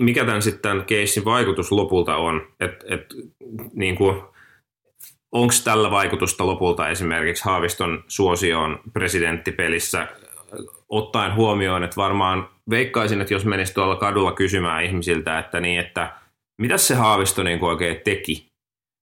mikä 0.00 0.24
tämän 0.24 0.42
sitten 0.42 0.62
tämän 0.62 0.84
keissin 0.84 1.24
vaikutus 1.24 1.72
lopulta 1.72 2.16
on. 2.16 2.46
Että 2.60 2.86
et, 2.88 3.06
niin 3.74 3.96
kuin, 3.96 4.22
onko 5.32 5.54
tällä 5.64 5.90
vaikutusta 5.90 6.46
lopulta 6.46 6.88
esimerkiksi 6.88 7.44
Haaviston 7.44 8.04
suosioon 8.08 8.80
presidenttipelissä, 8.92 10.08
ottaen 10.88 11.34
huomioon, 11.34 11.84
että 11.84 11.96
varmaan 11.96 12.48
veikkaisin, 12.70 13.20
että 13.20 13.34
jos 13.34 13.44
menisi 13.44 13.74
tuolla 13.74 13.96
kadulla 13.96 14.32
kysymään 14.32 14.84
ihmisiltä, 14.84 15.38
että 15.38 15.60
niin, 15.60 15.80
että 15.80 16.12
mitä 16.58 16.78
se 16.78 16.94
Haavisto 16.94 17.42
niin 17.42 17.58
kuin 17.58 17.70
oikein 17.70 18.00
teki, 18.04 18.52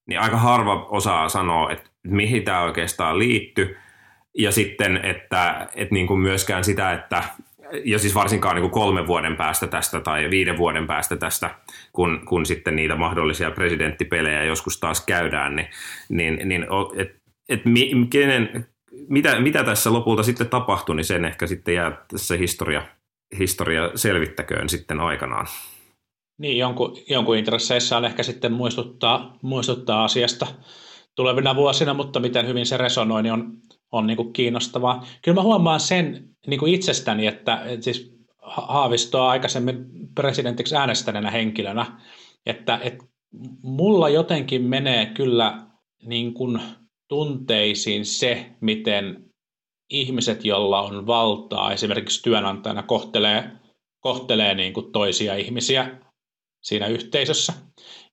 niin 0.09 0.21
aika 0.21 0.37
harva 0.37 0.87
osaa 0.91 1.29
sanoa, 1.29 1.71
että 1.71 1.91
mihin 2.03 2.45
tämä 2.45 2.63
oikeastaan 2.63 3.19
liittyy, 3.19 3.77
ja 4.39 4.53
sitten, 4.53 4.97
että, 5.05 5.69
että 5.75 5.95
niin 5.95 6.07
kuin 6.07 6.21
myöskään 6.21 6.65
sitä, 6.65 6.93
että 6.93 7.25
ja 7.85 7.99
siis 7.99 8.15
varsinkaan 8.15 8.55
niin 8.55 8.63
kuin 8.63 8.83
kolmen 8.83 9.07
vuoden 9.07 9.37
päästä 9.37 9.67
tästä 9.67 10.01
tai 10.01 10.31
viiden 10.31 10.59
vuoden 10.59 10.87
päästä 10.87 11.17
tästä, 11.17 11.55
kun, 11.93 12.23
kun 12.29 12.47
sitten 12.47 12.77
niitä 12.77 12.97
mahdollisia 12.97 13.51
presidenttipelejä 13.51 14.45
joskus 14.45 14.81
taas 14.81 15.05
käydään, 15.07 15.57
niin, 15.57 15.69
niin, 16.09 16.49
niin 16.49 16.67
et, 16.97 17.17
et 17.49 17.63
kenen, 18.11 18.67
mitä, 19.09 19.41
mitä 19.41 19.65
tässä 19.65 19.93
lopulta 19.93 20.23
sitten 20.23 20.49
tapahtui, 20.49 20.97
niin 20.97 21.05
sen 21.05 21.25
ehkä 21.25 21.47
sitten 21.47 21.75
jää 21.75 22.05
tässä 22.11 22.37
historia, 22.37 22.83
historia 23.39 23.91
selvittäköön 23.95 24.69
sitten 24.69 25.01
aikanaan. 25.01 25.47
Niin, 26.39 26.59
jonkun, 26.59 26.97
jonkun 27.09 27.37
intresseissä 27.37 27.97
on 27.97 28.05
ehkä 28.05 28.23
sitten 28.23 28.53
muistuttaa, 28.53 29.39
muistuttaa 29.43 30.05
asiasta 30.05 30.47
tulevina 31.15 31.57
vuosina, 31.57 31.95
mutta 31.95 32.21
miten 32.21 32.47
hyvin 32.47 32.67
se 32.67 32.77
resonoi, 32.77 33.23
niin 33.23 33.33
on, 33.33 33.53
on 33.93 34.07
niin 34.07 34.17
kuin 34.17 34.33
kiinnostavaa. 34.33 35.07
Kyllä 35.23 35.35
mä 35.35 35.43
huomaan 35.43 35.81
sen 35.81 36.34
niin 36.47 36.61
kuin 36.61 36.75
itsestäni, 36.75 37.27
että, 37.27 37.63
että 37.65 37.85
siis 37.85 38.15
Haavistoa 38.43 39.31
aikaisemmin 39.31 39.87
presidentiksi 40.15 40.77
äänestäneenä 40.77 41.31
henkilönä, 41.31 42.01
että, 42.47 42.79
että 42.83 43.05
mulla 43.63 44.09
jotenkin 44.09 44.63
menee 44.63 45.07
kyllä 45.07 45.67
niin 46.03 46.35
kuin 46.35 46.61
tunteisiin 47.09 48.05
se, 48.05 48.47
miten 48.61 49.25
ihmiset, 49.91 50.45
joilla 50.45 50.83
on 50.83 51.07
valtaa, 51.07 51.73
esimerkiksi 51.73 52.23
työnantajana, 52.23 52.83
kohtelee, 52.83 53.51
kohtelee 54.01 54.55
niin 54.55 54.73
kuin 54.73 54.93
toisia 54.93 55.35
ihmisiä 55.35 55.99
siinä 56.63 56.87
yhteisössä. 56.87 57.53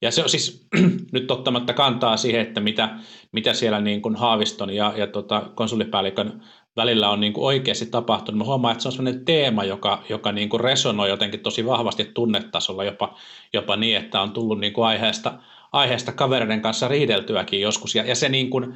Ja 0.01 0.11
se 0.11 0.23
on 0.23 0.29
siis 0.29 0.67
nyt 1.13 1.31
ottamatta 1.31 1.73
kantaa 1.73 2.17
siihen, 2.17 2.41
että 2.41 2.61
mitä, 2.61 2.99
mitä 3.31 3.53
siellä 3.53 3.81
niin 3.81 4.01
kuin 4.01 4.15
Haaviston 4.15 4.69
ja, 4.69 4.93
ja 4.97 5.07
tota 5.07 5.51
konsulipäällikön 5.55 6.43
välillä 6.75 7.09
on 7.09 7.19
niin 7.19 7.33
kuin 7.33 7.45
oikeasti 7.45 7.85
tapahtunut. 7.85 8.37
Mä 8.37 8.43
huomaan, 8.43 8.71
että 8.71 8.81
se 8.81 8.87
on 8.87 8.91
sellainen 8.91 9.25
teema, 9.25 9.63
joka, 9.63 10.03
joka 10.09 10.31
niin 10.31 10.49
kuin 10.49 10.59
resonoi 10.59 11.09
jotenkin 11.09 11.39
tosi 11.39 11.65
vahvasti 11.65 12.05
tunnetasolla, 12.05 12.83
jopa, 12.83 13.17
jopa 13.53 13.75
niin, 13.75 13.97
että 13.97 14.21
on 14.21 14.31
tullut 14.31 14.59
niin 14.59 14.73
kuin 14.73 14.85
aiheesta, 14.85 15.39
aiheesta 15.71 16.11
kavereiden 16.11 16.61
kanssa 16.61 16.87
riideltyäkin 16.87 17.61
joskus. 17.61 17.95
Ja, 17.95 18.03
ja 18.03 18.15
se, 18.15 18.29
niin 18.29 18.49
kuin, 18.49 18.75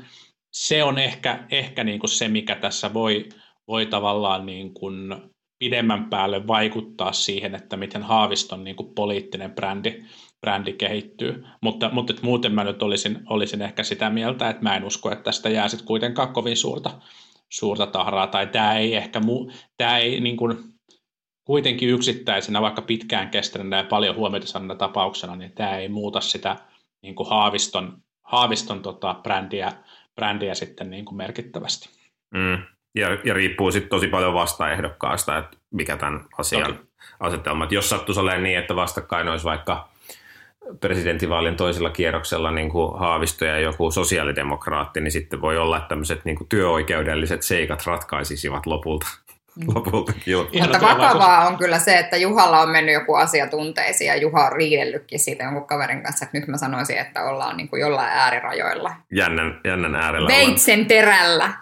se 0.51 0.83
on 0.83 0.97
ehkä, 0.97 1.45
ehkä 1.51 1.83
niin 1.83 1.99
kuin 1.99 2.09
se, 2.09 2.27
mikä 2.27 2.55
tässä 2.55 2.93
voi, 2.93 3.29
voi 3.67 3.85
tavallaan 3.85 4.45
niin 4.45 4.73
kuin 4.73 5.15
pidemmän 5.59 6.09
päälle 6.09 6.47
vaikuttaa 6.47 7.11
siihen, 7.11 7.55
että 7.55 7.77
miten 7.77 8.03
Haaviston 8.03 8.63
niin 8.63 8.75
kuin 8.75 8.93
poliittinen 8.95 9.51
brändi, 9.51 10.03
brändi 10.41 10.73
kehittyy. 10.73 11.45
Mutta, 11.61 11.89
mutta 11.89 12.13
muuten 12.21 12.51
mä 12.51 12.63
nyt 12.63 12.83
olisin, 12.83 13.19
olisin 13.29 13.61
ehkä 13.61 13.83
sitä 13.83 14.09
mieltä, 14.09 14.49
että 14.49 14.63
mä 14.63 14.75
en 14.75 14.83
usko, 14.83 15.11
että 15.11 15.23
tästä 15.23 15.49
jää 15.49 15.67
sitten 15.67 15.87
kuitenkaan 15.87 16.33
kovin 16.33 16.57
suurta, 16.57 16.91
suurta 17.51 17.87
tahraa, 17.87 18.27
tai 18.27 18.47
tämä 18.47 18.77
ei 18.77 18.95
ehkä, 18.95 19.19
mu, 19.19 19.51
tämä 19.77 19.97
ei 19.97 20.19
niin 20.19 20.37
kuin, 20.37 20.57
kuitenkin 21.45 21.89
yksittäisenä, 21.89 22.61
vaikka 22.61 22.81
pitkään 22.81 23.29
kestäneenä 23.29 23.77
ja 23.77 23.83
paljon 23.83 24.15
huomiota 24.15 24.47
saanut 24.47 24.77
tapauksena, 24.77 25.35
niin 25.35 25.51
tämä 25.51 25.77
ei 25.77 25.89
muuta 25.89 26.21
sitä 26.21 26.55
niin 27.01 27.15
kuin 27.15 27.29
Haaviston, 27.29 27.97
Haaviston 28.23 28.81
tota, 28.81 29.15
brändiä, 29.23 29.71
brändiä 30.15 30.53
sitten 30.55 30.89
niin 30.89 31.05
kuin 31.05 31.17
merkittävästi. 31.17 31.89
Mm. 32.33 32.57
Ja, 32.95 33.07
ja 33.23 33.33
riippuu 33.33 33.71
sitten 33.71 33.89
tosi 33.89 34.07
paljon 34.07 34.33
vastaehdokkaasta, 34.33 35.37
että 35.37 35.57
mikä 35.71 35.97
tämän 35.97 36.25
asian 36.37 36.75
Toki. 36.75 36.87
asetelma. 37.19 37.63
Että 37.63 37.75
jos 37.75 37.89
sattuisi 37.89 38.21
olemaan 38.21 38.43
niin, 38.43 38.57
että 38.57 38.75
vastakkain 38.75 39.27
olisi 39.27 39.45
vaikka 39.45 39.89
presidentinvaalien 40.79 41.55
toisella 41.55 41.89
kierroksella 41.89 42.51
niin 42.51 42.69
kuin 42.69 42.99
Haavisto 42.99 43.45
ja 43.45 43.59
joku 43.59 43.91
sosiaalidemokraatti, 43.91 45.01
niin 45.01 45.11
sitten 45.11 45.41
voi 45.41 45.57
olla, 45.57 45.77
että 45.77 45.89
tämmöiset 45.89 46.25
niin 46.25 46.37
kuin 46.37 46.47
työoikeudelliset 46.47 47.41
seikat 47.41 47.85
ratkaisisivat 47.85 48.65
lopulta. 48.65 49.07
Mm. 49.55 49.75
lopulta 49.75 50.13
Mutta 50.61 50.81
vakavaa 50.81 51.47
on 51.47 51.57
kyllä 51.57 51.79
se, 51.79 51.97
että 51.97 52.17
Juhalla 52.17 52.61
on 52.61 52.69
mennyt 52.69 52.93
joku 52.93 53.15
asia 53.15 53.47
tunteisiin 53.47 54.07
ja 54.07 54.15
Juha 54.15 54.45
on 54.45 54.51
riidellytkin 54.51 55.19
siitä 55.19 55.43
jonkun 55.43 55.67
kaverin 55.67 56.03
kanssa, 56.03 56.25
että 56.25 56.37
nyt 56.37 56.47
mä 56.47 56.57
sanoisin, 56.57 56.97
että 56.97 57.23
ollaan 57.23 57.57
niin 57.57 57.69
kuin 57.69 57.79
jollain 57.79 58.09
äärirajoilla. 58.11 58.91
Jännän, 59.11 59.59
jännän 59.65 59.95
äärellä. 59.95 60.27
Veitsen 60.27 60.85
terällä. 60.85 61.53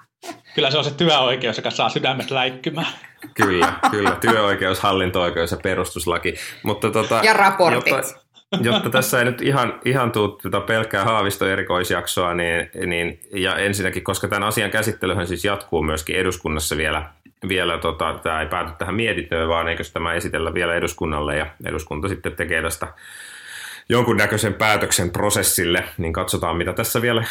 Kyllä 0.55 0.71
se 0.71 0.77
on 0.77 0.83
se 0.83 0.93
työoikeus, 0.93 1.57
joka 1.57 1.69
saa 1.69 1.89
sydämet 1.89 2.31
läikkymään. 2.31 2.93
Kyllä, 3.33 3.73
kyllä. 3.91 4.17
Työoikeus, 4.21 4.79
hallinto-oikeus 4.79 5.51
ja 5.51 5.57
perustuslaki. 5.63 6.35
Mutta 6.63 6.91
tota, 6.91 7.19
ja 7.23 7.33
raportit. 7.33 7.87
Jotta, 7.87 8.22
jotta 8.61 8.89
tässä 8.89 9.19
ei 9.19 9.25
nyt 9.25 9.41
ihan, 9.41 9.79
ihan 9.85 10.11
tule 10.11 10.37
tota 10.41 10.61
pelkkää 10.61 11.03
haavisto 11.03 11.47
erikoisjaksoa, 11.47 12.33
niin, 12.33 12.69
niin, 12.85 13.19
ja 13.33 13.55
ensinnäkin, 13.55 14.03
koska 14.03 14.27
tämän 14.27 14.47
asian 14.47 14.71
käsittelyhän 14.71 15.27
siis 15.27 15.45
jatkuu 15.45 15.83
myöskin 15.83 16.15
eduskunnassa 16.15 16.77
vielä, 16.77 17.09
vielä 17.47 17.77
tota, 17.77 18.19
tämä 18.23 18.41
ei 18.41 18.47
pääty 18.47 18.71
tähän 18.77 18.95
mietintöön, 18.95 19.49
vaan 19.49 19.67
eikö 19.67 19.83
tämä 19.93 20.13
esitellä 20.13 20.53
vielä 20.53 20.75
eduskunnalle, 20.75 21.37
ja 21.37 21.45
eduskunta 21.65 22.07
sitten 22.07 22.35
tekee 22.35 22.61
tästä 22.61 22.87
jonkunnäköisen 23.89 24.53
päätöksen 24.53 25.09
prosessille, 25.09 25.83
niin 25.97 26.13
katsotaan 26.13 26.57
mitä 26.57 26.73
tässä 26.73 27.01
vielä 27.01 27.23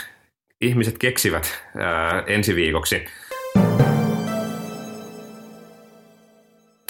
ihmiset 0.61 0.99
keksivät 0.99 1.63
ää, 1.77 2.23
ensi 2.27 2.57
viikoksi. 2.57 3.05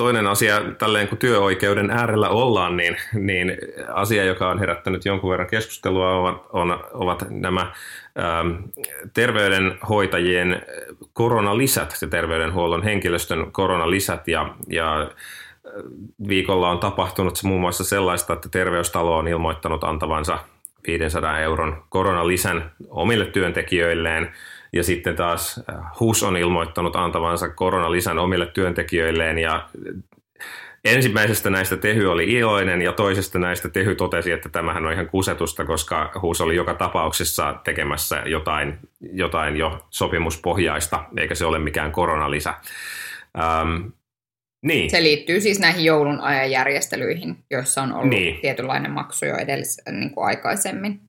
Toinen 0.03 0.27
asia, 0.27 0.61
tälleen 0.79 1.09
kun 1.09 1.19
työoikeuden 1.19 1.91
äärellä 1.91 2.29
ollaan, 2.29 2.77
niin, 2.77 2.97
niin 3.15 3.57
asia, 3.95 4.25
joka 4.25 4.49
on 4.49 4.59
herättänyt 4.59 5.05
jonkun 5.05 5.31
verran 5.31 5.49
keskustelua, 5.49 6.15
ovat, 6.15 6.47
on, 6.53 6.85
ovat 6.93 7.25
nämä 7.31 7.61
ähm, 8.19 8.51
terveydenhoitajien 9.15 10.63
koronalisät 11.13 11.95
ja 12.03 12.09
terveydenhuollon 12.09 12.83
henkilöstön 12.83 13.53
koronalisät. 13.53 14.29
Ja, 14.29 14.55
ja 14.69 15.01
äh, 15.01 15.09
viikolla 16.29 16.71
on 16.71 16.79
tapahtunut 16.79 17.39
muun 17.43 17.61
muassa 17.61 17.85
sellaista, 17.85 18.33
että 18.33 18.49
terveystalo 18.49 19.19
on 19.19 19.29
ilmoittanut 19.29 19.85
antavansa 19.85 20.39
500 20.87 21.39
euron 21.39 21.83
koronalisän 21.89 22.73
omille 22.91 23.27
työntekijöilleen– 23.27 24.31
ja 24.73 24.85
sitten 24.85 25.17
taas 25.17 25.61
äh, 25.71 26.01
HUS 26.01 26.23
on 26.23 26.37
ilmoittanut 26.37 26.97
antavansa 26.97 27.49
koronalisän 27.49 28.19
omille 28.19 28.47
työntekijöilleen 28.47 29.39
ja 29.39 29.69
ensimmäisestä 30.85 31.51
näistä 31.51 31.77
Tehy 31.77 32.07
oli 32.07 32.33
iloinen 32.33 32.83
ja 32.83 32.93
toisesta 32.93 33.39
näistä 33.39 33.69
Tehy 33.69 33.95
totesi, 33.95 34.33
että 34.33 34.49
tämähän 34.49 34.87
on 34.87 34.93
ihan 34.93 35.09
kusetusta, 35.09 35.65
koska 35.65 36.13
HUS 36.23 36.41
oli 36.41 36.57
joka 36.57 36.75
tapauksessa 36.75 37.61
tekemässä 37.65 38.23
jotain, 38.27 38.79
jotain 39.13 39.57
jo 39.57 39.87
sopimuspohjaista, 39.91 41.05
eikä 41.17 41.35
se 41.35 41.45
ole 41.45 41.59
mikään 41.59 41.93
koronalisä. 41.93 42.55
Ähm, 43.39 43.87
niin. 44.63 44.91
Se 44.91 45.03
liittyy 45.03 45.41
siis 45.41 45.61
näihin 45.61 45.85
joulun 45.85 46.21
ajan 46.21 46.51
järjestelyihin, 46.51 47.37
joissa 47.51 47.83
on 47.83 47.93
ollut 47.93 48.11
niin. 48.11 48.41
tietynlainen 48.41 48.91
maksu 48.91 49.27
jo 49.27 49.37
edellis, 49.37 49.83
niin 49.91 50.11
kuin 50.11 50.27
aikaisemmin. 50.27 51.01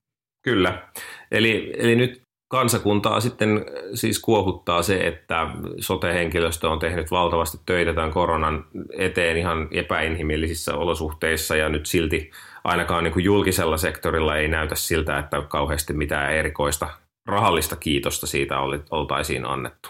Kyllä. 0.42 0.88
Eli, 1.30 1.72
eli 1.78 1.96
nyt 1.96 2.23
kansakuntaa 2.48 3.20
sitten 3.20 3.56
äh, 3.56 3.64
siis 3.94 4.18
kuohuttaa 4.18 4.82
se, 4.82 5.06
että 5.06 5.46
sote-henkilöstö 5.80 6.70
on 6.70 6.78
tehnyt 6.78 7.10
valtavasti 7.10 7.58
töitä 7.66 7.94
tämän 7.94 8.10
koronan 8.10 8.66
eteen 8.98 9.36
ihan 9.36 9.68
epäinhimillisissä 9.70 10.74
olosuhteissa 10.74 11.56
ja 11.56 11.68
nyt 11.68 11.86
silti 11.86 12.30
ainakaan 12.64 13.04
niin 13.04 13.12
kuin 13.12 13.24
julkisella 13.24 13.76
sektorilla 13.76 14.36
ei 14.36 14.48
näytä 14.48 14.74
siltä, 14.74 15.18
että 15.18 15.42
kauheasti 15.48 15.92
mitään 15.92 16.32
erikoista 16.32 16.88
rahallista 17.26 17.76
kiitosta 17.76 18.26
siitä 18.26 18.54
oltaisiin 18.90 19.44
annettu. 19.44 19.88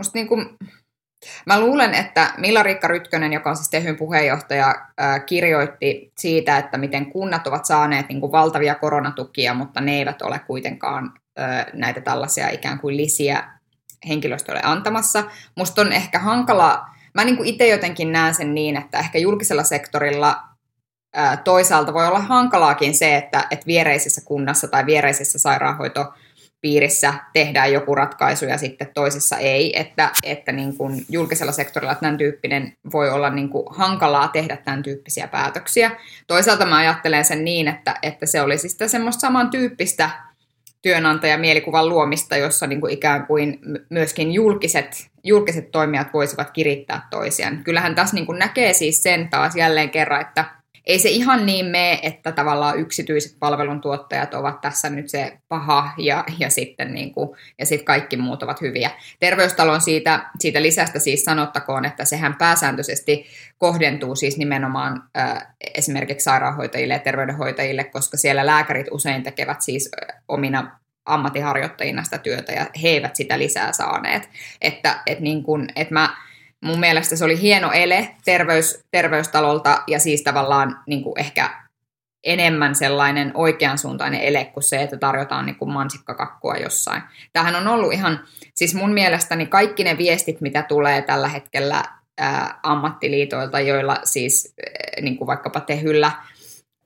Musta 0.00 0.18
niin 0.18 0.28
kuin, 0.28 0.48
mä 1.46 1.60
luulen, 1.60 1.94
että 1.94 2.34
Milla-Riikka 2.36 2.88
Rytkönen, 2.88 3.32
joka 3.32 3.50
on 3.50 3.56
siis 3.56 3.70
Tehyn 3.70 3.96
puheenjohtaja, 3.96 4.74
kirjoitti 5.26 6.12
siitä, 6.18 6.58
että 6.58 6.78
miten 6.78 7.12
kunnat 7.12 7.46
ovat 7.46 7.64
saaneet 7.64 8.08
niin 8.08 8.20
kuin 8.20 8.32
valtavia 8.32 8.74
koronatukia, 8.74 9.54
mutta 9.54 9.80
ne 9.80 9.98
eivät 9.98 10.22
ole 10.22 10.38
kuitenkaan 10.38 11.12
näitä 11.72 12.00
tällaisia 12.00 12.50
ikään 12.50 12.78
kuin 12.78 12.96
lisiä 12.96 13.44
henkilöstölle 14.08 14.60
antamassa. 14.62 15.24
Musta 15.54 15.80
on 15.80 15.92
ehkä 15.92 16.18
hankala, 16.18 16.86
mä 17.14 17.24
niin 17.24 17.36
kuin 17.36 17.48
itse 17.48 17.68
jotenkin 17.68 18.12
näen 18.12 18.34
sen 18.34 18.54
niin, 18.54 18.76
että 18.76 18.98
ehkä 18.98 19.18
julkisella 19.18 19.64
sektorilla 19.64 20.42
toisaalta 21.44 21.94
voi 21.94 22.06
olla 22.06 22.20
hankalaakin 22.20 22.94
se, 22.94 23.16
että, 23.16 23.46
että 23.50 23.66
viereisessä 23.66 24.20
kunnassa 24.24 24.68
tai 24.68 24.86
viereisessä 24.86 25.38
sairaanhoitopiirissä 25.38 27.14
tehdään 27.32 27.72
joku 27.72 27.94
ratkaisu 27.94 28.44
ja 28.44 28.58
sitten 28.58 28.88
toisessa 28.94 29.36
ei, 29.36 29.80
että, 29.80 30.10
että 30.22 30.52
niin 30.52 30.76
kuin 30.76 31.04
julkisella 31.08 31.52
sektorilla 31.52 31.94
tämän 31.94 32.18
tyyppinen 32.18 32.72
voi 32.92 33.10
olla 33.10 33.30
niin 33.30 33.48
kuin 33.48 33.66
hankalaa 33.70 34.28
tehdä 34.28 34.56
tämän 34.56 34.82
tyyppisiä 34.82 35.28
päätöksiä. 35.28 35.90
Toisaalta 36.26 36.66
mä 36.66 36.76
ajattelen 36.76 37.24
sen 37.24 37.44
niin, 37.44 37.68
että, 37.68 37.94
että 38.02 38.26
se 38.26 38.42
olisi 38.42 38.68
sitä 38.68 38.88
semmoista 38.88 39.20
samantyyppistä 39.20 40.10
työnantajamielikuvan 40.82 41.88
luomista, 41.88 42.36
jossa 42.36 42.66
niin 42.66 42.80
kuin 42.80 42.92
ikään 42.92 43.26
kuin 43.26 43.58
myöskin 43.90 44.32
julkiset, 44.32 45.10
julkiset 45.24 45.70
toimijat 45.70 46.12
voisivat 46.12 46.50
kirittää 46.50 47.06
toisiaan. 47.10 47.64
Kyllähän 47.64 47.94
tässä 47.94 48.14
niin 48.14 48.26
kuin 48.26 48.38
näkee 48.38 48.72
siis 48.72 49.02
sen 49.02 49.28
taas 49.28 49.56
jälleen 49.56 49.90
kerran, 49.90 50.20
että 50.20 50.44
ei 50.86 50.98
se 50.98 51.08
ihan 51.08 51.46
niin 51.46 51.66
mene, 51.66 52.00
että 52.02 52.32
tavallaan 52.32 52.78
yksityiset 52.78 53.36
palveluntuottajat 53.38 54.34
ovat 54.34 54.60
tässä 54.60 54.90
nyt 54.90 55.08
se 55.08 55.38
paha 55.48 55.90
ja, 55.98 56.24
ja, 56.38 56.50
sitten 56.50 56.94
niin 56.94 57.12
kuin, 57.12 57.30
ja 57.58 57.66
sitten 57.66 57.84
kaikki 57.84 58.16
muut 58.16 58.42
ovat 58.42 58.60
hyviä. 58.60 58.90
Terveystalon 59.20 59.80
siitä, 59.80 60.30
siitä 60.38 60.62
lisästä 60.62 60.98
siis 60.98 61.24
sanottakoon, 61.24 61.84
että 61.84 62.04
sehän 62.04 62.34
pääsääntöisesti 62.34 63.26
kohdentuu 63.58 64.16
siis 64.16 64.36
nimenomaan 64.38 65.02
äh, 65.18 65.46
esimerkiksi 65.74 66.24
sairaanhoitajille 66.24 66.94
ja 66.94 67.00
terveydenhoitajille, 67.00 67.84
koska 67.84 68.16
siellä 68.16 68.46
lääkärit 68.46 68.86
usein 68.90 69.22
tekevät 69.22 69.62
siis 69.62 69.90
omina 70.28 70.78
ammattiharjoittajina 71.06 72.04
sitä 72.04 72.18
työtä 72.18 72.52
ja 72.52 72.66
he 72.82 72.88
eivät 72.88 73.16
sitä 73.16 73.38
lisää 73.38 73.72
saaneet. 73.72 74.28
Että, 74.60 75.00
et 75.06 75.20
niin 75.20 75.42
kun, 75.42 75.68
et 75.76 75.90
mä, 75.90 76.16
mun 76.66 76.80
mielestä 76.80 77.16
se 77.16 77.24
oli 77.24 77.40
hieno 77.40 77.72
ele 77.72 78.08
terveys, 78.24 78.84
terveystalolta 78.90 79.82
ja 79.86 79.98
siis 79.98 80.22
tavallaan 80.22 80.78
niin 80.86 81.02
kuin 81.02 81.20
ehkä 81.20 81.50
enemmän 82.24 82.74
sellainen 82.74 83.30
oikeansuuntainen 83.34 84.20
ele 84.20 84.44
kuin 84.44 84.64
se, 84.64 84.82
että 84.82 84.96
tarjotaan 84.96 85.46
niin 85.46 85.56
kuin 85.56 85.72
mansikkakakkua 85.72 86.54
jossain. 86.56 87.02
Tähän 87.32 87.56
on 87.56 87.68
ollut 87.68 87.92
ihan, 87.92 88.20
siis 88.54 88.74
mun 88.74 88.92
mielestäni 88.92 89.46
kaikki 89.46 89.84
ne 89.84 89.98
viestit, 89.98 90.40
mitä 90.40 90.62
tulee 90.62 91.02
tällä 91.02 91.28
hetkellä 91.28 91.82
ää, 92.18 92.60
ammattiliitoilta, 92.62 93.60
joilla 93.60 93.96
siis 94.04 94.54
ää, 94.58 95.02
niin 95.02 95.18
kuin 95.18 95.26
vaikkapa 95.26 95.60
Tehyllä 95.60 96.12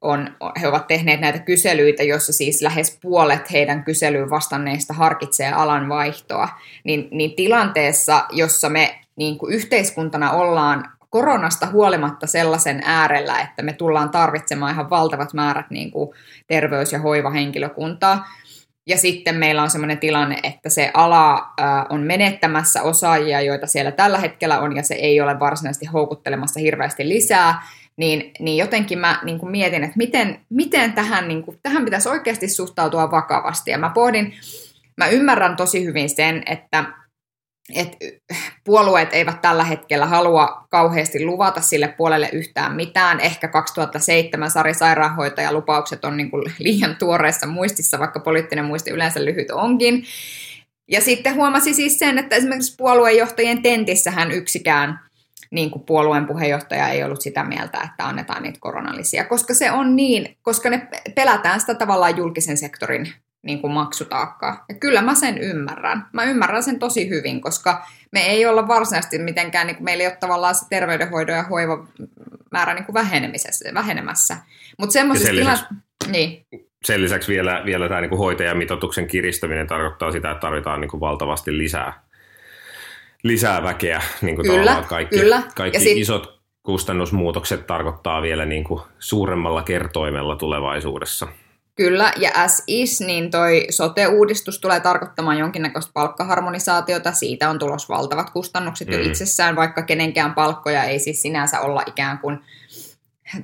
on, 0.01 0.37
he 0.61 0.69
ovat 0.69 0.87
tehneet 0.87 1.21
näitä 1.21 1.39
kyselyitä, 1.39 2.03
jossa 2.03 2.33
siis 2.33 2.63
lähes 2.63 2.99
puolet 3.03 3.53
heidän 3.53 3.85
kyselyyn 3.85 4.31
vastanneista 4.31 4.95
harkitsee 4.95 5.53
alan 5.53 5.89
vaihtoa, 5.89 6.49
niin, 6.85 7.09
niin 7.11 7.37
tilanteessa, 7.37 8.25
jossa 8.31 8.69
me 8.69 9.00
niin 9.21 9.39
kuin 9.39 9.55
yhteiskuntana 9.55 10.31
ollaan 10.31 10.93
koronasta 11.11 11.67
huolimatta 11.67 12.27
sellaisen 12.27 12.83
äärellä, 12.85 13.41
että 13.41 13.63
me 13.63 13.73
tullaan 13.73 14.11
tarvitsemaan 14.11 14.73
ihan 14.73 14.91
valtavat 14.91 15.35
määrät 15.35 15.71
niin 15.71 15.91
kuin 15.91 16.11
terveys- 16.47 16.93
ja 16.93 16.99
hoivahenkilökuntaa, 16.99 18.27
ja 18.87 18.97
sitten 18.97 19.37
meillä 19.37 19.63
on 19.63 19.71
sellainen 19.71 19.99
tilanne, 19.99 20.39
että 20.43 20.69
se 20.69 20.91
ala 20.95 21.47
on 21.89 22.01
menettämässä 22.01 22.83
osaajia, 22.83 23.41
joita 23.41 23.67
siellä 23.67 23.91
tällä 23.91 24.19
hetkellä 24.19 24.61
on, 24.61 24.77
ja 24.77 24.83
se 24.83 24.95
ei 24.95 25.21
ole 25.21 25.41
varsinaisesti 25.41 25.87
houkuttelemassa 25.87 26.61
hirveästi 26.61 27.09
lisää, 27.09 27.63
niin, 27.97 28.31
niin 28.39 28.57
jotenkin 28.57 28.99
mä 28.99 29.21
niin 29.23 29.39
kuin 29.39 29.51
mietin, 29.51 29.85
että 29.85 29.97
miten, 29.97 30.41
miten 30.49 30.93
tähän, 30.93 31.29
niin 31.29 31.43
kuin, 31.43 31.59
tähän 31.63 31.85
pitäisi 31.85 32.09
oikeasti 32.09 32.49
suhtautua 32.49 33.11
vakavasti. 33.11 33.71
Ja 33.71 33.79
mä 33.79 33.91
pohdin, 33.91 34.35
mä 34.97 35.09
ymmärrän 35.09 35.57
tosi 35.57 35.85
hyvin 35.85 36.11
sen, 36.11 36.43
että, 36.47 36.85
että 37.75 37.97
puolueet 38.65 39.09
eivät 39.13 39.41
tällä 39.41 39.65
hetkellä 39.65 40.07
halua 40.07 40.67
kauheasti 40.71 41.25
luvata 41.25 41.61
sille 41.61 41.89
puolelle 41.89 42.29
yhtään 42.33 42.77
mitään. 42.77 43.21
Ehkä 43.21 43.49
2007 43.49 44.51
Sari 44.51 44.75
Sairaanhoitaja 44.75 45.53
lupaukset 45.53 46.05
on 46.05 46.17
niin 46.17 46.31
kuin 46.31 46.53
liian 46.59 46.97
tuoreessa 46.97 47.47
muistissa, 47.47 47.99
vaikka 47.99 48.21
poliittinen 48.21 48.65
muisti 48.65 48.91
yleensä 48.91 49.25
lyhyt 49.25 49.51
onkin. 49.51 50.05
Ja 50.89 51.01
sitten 51.01 51.35
huomasi 51.35 51.75
siis 51.75 51.99
sen, 51.99 52.19
että 52.19 52.37
esimerkiksi 52.37 52.77
puoluejohtajien 52.77 53.63
tentissähän 53.63 54.33
yksikään 54.33 55.01
niin 55.51 55.71
kuin 55.71 55.85
puolueen 55.85 56.27
puheenjohtaja 56.27 56.89
ei 56.89 57.05
ollut 57.05 57.21
sitä 57.21 57.45
mieltä, 57.45 57.79
että 57.85 58.09
annetaan 58.09 58.43
niitä 58.43 58.59
koronalisia, 58.61 59.25
koska 59.25 59.55
se 59.55 59.71
on 59.71 59.97
niin, 59.97 60.37
koska 60.43 60.71
ne 60.71 60.89
pelätään 61.15 61.61
sitä 61.61 61.75
tavallaan 61.75 62.17
julkisen 62.17 62.57
sektorin 62.57 63.13
niin 63.43 63.61
kuin 63.61 63.73
maksutaakkaa. 63.73 64.65
Ja 64.69 64.75
kyllä 64.75 65.03
mä 65.03 65.15
sen 65.15 65.39
ymmärrän. 65.39 66.07
Mä 66.13 66.25
ymmärrän 66.25 66.63
sen 66.63 66.79
tosi 66.79 67.09
hyvin, 67.09 67.41
koska 67.41 67.87
me 68.13 68.21
ei 68.21 68.47
olla 68.47 68.69
varsinaisesti 68.69 69.19
mitenkään, 69.19 69.67
niin 69.67 69.77
kuin 69.77 69.85
meillä 69.85 70.03
ei 70.03 70.09
ole 70.09 70.17
tavallaan 70.21 70.55
se 70.55 70.67
terveydenhoidon 70.71 71.37
ja 71.37 71.43
hoiva 71.43 71.87
määrä 72.51 72.75
niin 72.75 72.85
kuin 72.85 72.95
vähenemässä. 73.75 74.37
Mutta 74.79 74.93
semmoisessa 74.93 75.33
tilanteessa... 75.33 75.75
Niin. 76.09 76.47
Sen 76.85 77.03
lisäksi 77.03 77.33
vielä, 77.33 77.63
vielä 77.65 77.89
tämä 77.89 78.01
niin 78.01 78.09
kuin 78.09 78.19
hoitajamitoituksen 78.19 79.07
kiristäminen 79.07 79.67
tarkoittaa 79.67 80.13
sitä, 80.13 80.31
että 80.31 80.41
tarvitaan 80.41 80.81
niin 80.81 80.91
kuin 80.91 81.01
valtavasti 81.01 81.59
lisää, 81.59 82.03
lisää 83.23 83.63
väkeä. 83.63 84.03
Niin 84.23 84.37
kuin 84.37 84.47
Kyllä, 84.49 84.85
kaikki, 84.89 85.19
kyllä. 85.19 85.43
kaikki 85.55 85.77
Ja 85.77 85.81
sit- 85.81 85.99
isot 85.99 86.41
kustannusmuutokset 86.63 87.67
tarkoittaa 87.67 88.23
vielä 88.23 88.45
niin 88.45 88.65
kuin 88.65 88.83
suuremmalla 88.99 89.63
kertoimella 89.63 90.37
tulevaisuudessa. 90.37 91.29
Kyllä, 91.81 92.13
ja 92.17 92.31
as 92.35 92.63
is, 92.67 93.01
niin 93.01 93.31
toi 93.31 93.67
sote-uudistus 93.71 94.59
tulee 94.59 94.81
tarkoittamaan 94.81 95.39
jonkinnäköistä 95.39 95.91
palkkaharmonisaatiota. 95.95 97.13
Siitä 97.13 97.51
on 97.51 97.59
tulos 97.59 97.89
valtavat 97.89 98.31
kustannukset 98.31 98.89
mm. 98.89 98.95
jo 98.95 99.01
itsessään, 99.01 99.57
vaikka 99.57 99.83
kenenkään 99.83 100.35
palkkoja 100.35 100.85
ei 100.85 100.99
siis 100.99 101.23
sinänsä 101.23 101.61
olla 101.61 101.83
ikään 101.87 102.19
kuin, 102.19 102.39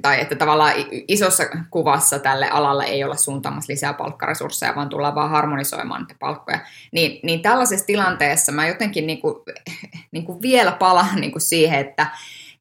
tai 0.03 0.21
että 0.21 0.35
tavallaan 0.35 0.73
isossa 1.09 1.45
kuvassa 1.71 2.19
tälle 2.19 2.49
alalle 2.49 2.85
ei 2.85 3.05
olla 3.05 3.17
suuntaamassa 3.17 3.73
lisää 3.73 3.93
palkkaresursseja, 3.93 4.75
vaan 4.77 4.89
tullaan 4.89 5.15
vaan 5.15 5.31
harmonisoimaan 5.31 6.01
niitä 6.01 6.15
palkkoja. 6.21 6.59
Niin, 6.93 7.21
niin 7.23 7.43
tällaisessa 7.43 7.87
tilanteessa 7.87 8.53
mä 8.53 8.69
jotenkin 8.69 9.07
niin 9.07 9.21
kuin, 9.21 9.35
niin 10.13 10.25
kuin 10.25 10.43
vielä 10.43 10.73
palaan 10.73 11.21
niin 11.21 11.33
kuin 11.33 11.43
siihen, 11.43 11.81
että, 11.81 12.07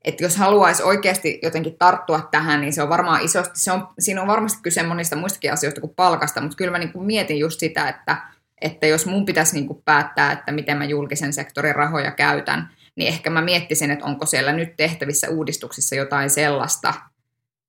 että 0.06 0.24
jos 0.24 0.38
haluaisi 0.38 0.84
oikeasti 0.84 1.40
jotenkin 1.44 1.76
tarttua 1.80 2.28
tähän, 2.32 2.62
niin 2.62 2.74
se 2.74 2.84
on 2.84 2.90
varmaan 2.90 3.22
isosti, 3.22 3.60
se 3.60 3.72
on, 3.72 3.88
siinä 4.00 4.22
on 4.22 4.28
varmasti 4.28 4.60
kyse 4.62 4.84
monista 4.84 5.16
muistakin 5.16 5.54
asioista 5.54 5.82
kuin 5.82 5.96
palkasta, 5.96 6.42
mutta 6.42 6.58
kyllä 6.58 6.72
mä 6.72 6.78
niin 6.78 6.92
kuin 6.92 7.06
mietin 7.06 7.40
just 7.40 7.60
sitä, 7.60 7.90
että, 7.90 8.18
että 8.62 8.88
jos 8.88 9.06
mun 9.06 9.26
pitäisi 9.26 9.56
niin 9.56 9.68
kuin 9.68 9.82
päättää, 9.86 10.32
että 10.32 10.52
miten 10.52 10.78
mä 10.78 10.86
julkisen 10.86 11.34
sektorin 11.34 11.76
rahoja 11.76 12.12
käytän, 12.12 12.70
niin 12.96 13.08
ehkä 13.08 13.30
mä 13.30 13.42
miettisin, 13.42 13.92
että 13.92 14.06
onko 14.06 14.26
siellä 14.26 14.52
nyt 14.52 14.76
tehtävissä 14.78 15.30
uudistuksissa 15.30 15.96
jotain 15.96 16.30
sellaista, 16.30 16.94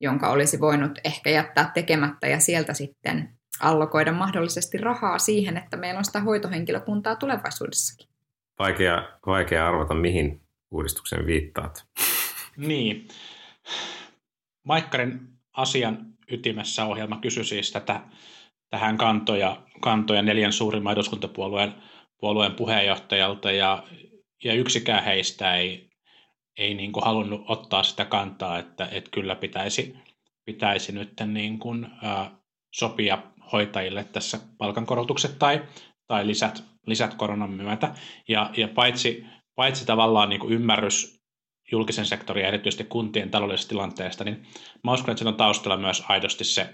jonka 0.00 0.28
olisi 0.28 0.60
voinut 0.60 0.98
ehkä 1.04 1.30
jättää 1.30 1.70
tekemättä 1.74 2.26
ja 2.26 2.40
sieltä 2.40 2.74
sitten 2.74 3.28
allokoida 3.60 4.12
mahdollisesti 4.12 4.78
rahaa 4.78 5.18
siihen, 5.18 5.56
että 5.56 5.76
meillä 5.76 5.98
on 5.98 6.04
sitä 6.04 6.20
hoitohenkilökuntaa 6.20 7.16
tulevaisuudessakin. 7.16 8.08
Vaikea, 8.58 9.08
vaikea 9.26 9.68
arvata, 9.68 9.94
mihin 9.94 10.40
uudistuksen 10.70 11.26
viittaat. 11.26 11.86
Niin. 12.56 13.08
Maikkarin 14.64 15.20
asian 15.52 16.06
ytimessä 16.30 16.84
ohjelma 16.84 17.20
kysyi 17.20 17.44
siis 17.44 17.72
tätä, 17.72 18.00
tähän 18.70 18.98
kantoja, 18.98 19.62
kantoja 19.80 20.22
neljän 20.22 20.52
suurimman 20.52 20.92
eduskuntapuolueen 20.92 21.74
puolueen 22.20 22.54
puheenjohtajalta 22.54 23.50
ja, 23.50 23.82
ja 24.44 24.54
yksikään 24.54 25.04
heistä 25.04 25.54
ei, 25.54 25.90
ei 26.58 26.74
niin 26.74 26.92
kuin 26.92 27.04
halunnut 27.04 27.44
ottaa 27.48 27.82
sitä 27.82 28.04
kantaa, 28.04 28.58
että, 28.58 28.88
että 28.92 29.10
kyllä 29.10 29.34
pitäisi, 29.34 29.96
pitäisi 30.44 30.92
nyt 30.92 31.12
niin 31.26 31.58
kuin, 31.58 31.86
ää, 32.02 32.30
sopia 32.74 33.18
hoitajille 33.52 34.04
tässä 34.04 34.40
palkankorotukset 34.58 35.38
tai, 35.38 35.62
tai 36.06 36.26
lisät, 36.26 36.64
lisät 36.86 37.14
koronan 37.14 37.50
myötä. 37.50 37.94
Ja, 38.28 38.50
ja 38.56 38.68
paitsi, 38.68 39.26
paitsi 39.54 39.86
tavallaan 39.86 40.28
niin 40.28 40.40
kuin 40.40 40.52
ymmärrys 40.52 41.15
julkisen 41.72 42.06
sektorin 42.06 42.42
ja 42.42 42.48
erityisesti 42.48 42.84
kuntien 42.84 43.30
taloudellisesta 43.30 43.68
tilanteesta, 43.68 44.24
niin 44.24 44.42
mä 44.84 44.92
uskon, 44.92 45.12
että 45.12 45.28
on 45.28 45.36
taustalla 45.36 45.76
myös 45.76 46.02
aidosti 46.08 46.44
se, 46.44 46.68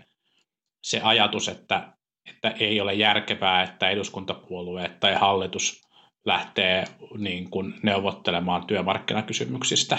se 0.83 1.01
ajatus, 1.01 1.49
että, 1.49 1.93
että 2.31 2.51
ei 2.51 2.81
ole 2.81 2.95
järkevää, 2.95 3.63
että 3.63 3.91
eduskuntapuolueet 3.91 5.01
tai 5.01 5.15
hallitus 5.15 5.83
lähtee 6.25 6.85
niin 7.19 7.51
kuin 7.51 7.75
neuvottelemaan 7.83 8.67
työmarkkinakysymyksistä. 8.67 9.99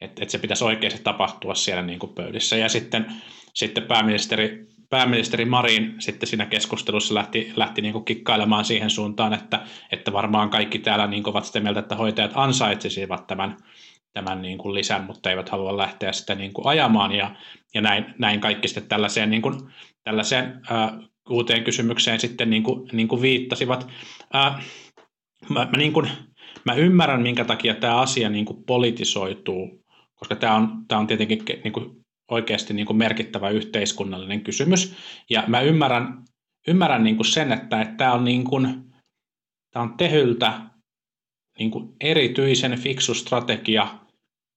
Että 0.00 0.22
et 0.22 0.30
se 0.30 0.38
pitäisi 0.38 0.64
oikeasti 0.64 1.02
tapahtua 1.02 1.54
siellä 1.54 1.82
niin 1.82 1.98
kuin 1.98 2.14
pöydissä. 2.14 2.56
Ja 2.56 2.68
sitten, 2.68 3.06
sitten 3.54 3.84
pääministeri, 3.84 4.66
pääministeri 4.90 5.44
Marin 5.44 5.94
sitten 5.98 6.28
siinä 6.28 6.46
keskustelussa 6.46 7.14
lähti, 7.14 7.52
lähti 7.56 7.82
niin 7.82 7.92
kuin 7.92 8.04
kikkailemaan 8.04 8.64
siihen 8.64 8.90
suuntaan, 8.90 9.32
että, 9.32 9.60
että 9.92 10.12
varmaan 10.12 10.50
kaikki 10.50 10.78
täällä 10.78 11.06
niin 11.06 11.22
kuin 11.22 11.32
ovat 11.32 11.44
sitä 11.44 11.60
mieltä, 11.60 11.80
että 11.80 11.96
hoitajat 11.96 12.32
ansaitsisivat 12.34 13.26
tämän, 13.26 13.56
tämän 14.14 14.42
niin 14.42 14.58
kuin 14.58 14.74
lisän, 14.74 15.04
mutta 15.04 15.30
eivät 15.30 15.48
halua 15.48 15.76
lähteä 15.76 16.12
sitä 16.12 16.34
niin 16.34 16.52
kuin 16.52 16.66
ajamaan. 16.66 17.12
Ja, 17.12 17.36
ja 17.74 17.80
näin, 17.80 18.14
näin 18.18 18.40
kaikki 18.40 18.68
sitten 18.68 18.88
tällaiseen, 18.88 19.30
niin 19.30 19.42
kuin, 19.42 19.54
tällaiseen 20.04 20.60
ää, 20.70 20.98
uuteen 21.30 21.64
kysymykseen 21.64 22.20
sitten 22.20 22.50
niin 22.50 22.62
kuin, 22.62 22.88
niin 22.92 23.08
kuin 23.08 23.22
viittasivat. 23.22 23.88
Ää, 24.32 24.62
mä, 25.48 25.60
mä, 25.64 25.78
niin 25.78 25.92
kuin, 25.92 26.08
mä 26.64 26.74
ymmärrän, 26.74 27.22
minkä 27.22 27.44
takia 27.44 27.74
tämä 27.74 28.00
asia 28.00 28.28
niin 28.28 28.44
kuin 28.44 28.64
politisoituu, 28.64 29.84
koska 30.14 30.36
tämä 30.36 30.54
on, 30.54 30.84
tämä 30.88 30.98
on 30.98 31.06
tietenkin 31.06 31.44
niin 31.64 31.72
kuin 31.72 32.04
oikeasti 32.30 32.74
niin 32.74 32.86
kuin 32.86 32.96
merkittävä 32.96 33.50
yhteiskunnallinen 33.50 34.40
kysymys. 34.40 34.96
Ja 35.30 35.44
mä 35.46 35.60
ymmärrän, 35.60 36.24
ymmärrän 36.68 37.04
niin 37.04 37.16
kuin 37.16 37.26
sen, 37.26 37.52
että, 37.52 37.80
että 37.80 37.94
tämä 37.96 38.12
on, 38.12 38.24
niin 38.24 38.44
kuin, 38.44 38.84
tämä 39.70 39.82
on 39.82 39.96
tehyltä 39.96 40.60
niin 41.58 41.70
kuin 41.70 41.96
erityisen 42.00 42.78
fiksu 42.78 43.14
strategia 43.14 44.03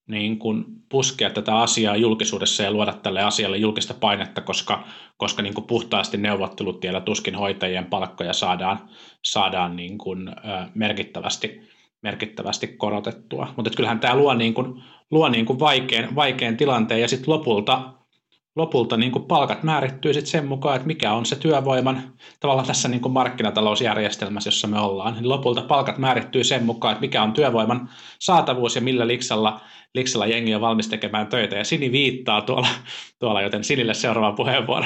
niin 0.07 0.39
kuin 0.39 0.65
puskea 0.89 1.29
tätä 1.29 1.57
asiaa 1.57 1.95
julkisuudessa 1.95 2.63
ja 2.63 2.71
luoda 2.71 2.93
tälle 2.93 3.21
asialle 3.21 3.57
julkista 3.57 3.93
painetta, 3.93 4.41
koska, 4.41 4.83
koska 5.17 5.41
niin 5.41 5.53
kuin 5.53 5.67
puhtaasti 5.67 6.17
neuvottelutiellä 6.17 7.01
tuskin 7.01 7.35
hoitajien 7.35 7.85
palkkoja 7.85 8.33
saadaan, 8.33 8.79
saadaan 9.21 9.75
niin 9.75 9.97
kuin, 9.97 10.35
merkittävästi, 10.73 11.61
merkittävästi 12.01 12.67
korotettua. 12.67 13.53
Mutta 13.55 13.71
kyllähän 13.75 13.99
tämä 13.99 14.15
luo, 14.15 14.33
niin 14.33 14.53
kuin, 14.53 14.83
luo 15.11 15.29
niin 15.29 15.45
kuin 15.45 15.59
vaikean, 15.59 16.15
vaikean 16.15 16.57
tilanteen 16.57 17.01
ja 17.01 17.07
sitten 17.07 17.33
lopulta, 17.33 17.96
lopulta 18.57 18.97
niin 18.97 19.11
kuin 19.11 19.25
palkat 19.25 19.63
määrittyy 19.63 20.13
sit 20.13 20.27
sen 20.27 20.45
mukaan, 20.45 20.75
että 20.75 20.87
mikä 20.87 21.13
on 21.13 21.25
se 21.25 21.35
työvoiman, 21.35 22.13
tavallaan 22.39 22.67
tässä 22.67 22.87
niin 22.87 23.01
kuin 23.01 23.11
markkinatalousjärjestelmässä, 23.11 24.47
jossa 24.47 24.67
me 24.67 24.79
ollaan, 24.79 25.13
niin 25.13 25.29
lopulta 25.29 25.61
palkat 25.61 25.97
määrittyy 25.97 26.43
sen 26.43 26.63
mukaan, 26.63 26.91
että 26.91 27.01
mikä 27.01 27.23
on 27.23 27.33
työvoiman 27.33 27.89
saatavuus 28.19 28.75
ja 28.75 28.81
millä 28.81 29.07
liksalla, 29.07 29.61
liksalla 29.95 30.25
jengi 30.25 30.55
on 30.55 30.61
valmis 30.61 30.87
tekemään 30.87 31.27
töitä. 31.27 31.55
Ja 31.55 31.63
Sini 31.63 31.91
viittaa 31.91 32.41
tuolla, 32.41 32.67
tuolla 33.19 33.41
joten 33.41 33.63
Sinille 33.63 33.93
seuraava 33.93 34.35
puheenvuoro. 34.35 34.85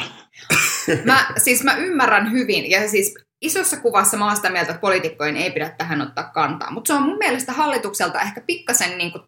Mä, 1.05 1.25
siis 1.37 1.63
mä 1.63 1.75
ymmärrän 1.75 2.31
hyvin, 2.31 2.69
ja 2.71 2.89
siis 2.89 3.15
isossa 3.41 3.77
kuvassa 3.77 4.17
mä 4.17 4.25
oon 4.25 4.35
sitä 4.35 4.49
mieltä, 4.49 4.71
että 4.71 4.81
poliitikkojen 4.81 5.37
ei 5.37 5.51
pidä 5.51 5.69
tähän 5.69 6.01
ottaa 6.01 6.23
kantaa. 6.23 6.71
Mutta 6.71 6.87
se 6.87 6.93
on 6.93 7.03
mun 7.03 7.17
mielestä 7.17 7.53
hallitukselta 7.53 8.21
ehkä 8.21 8.41
pikkasen, 8.41 8.97
niin 8.97 9.11
kuin, 9.11 9.23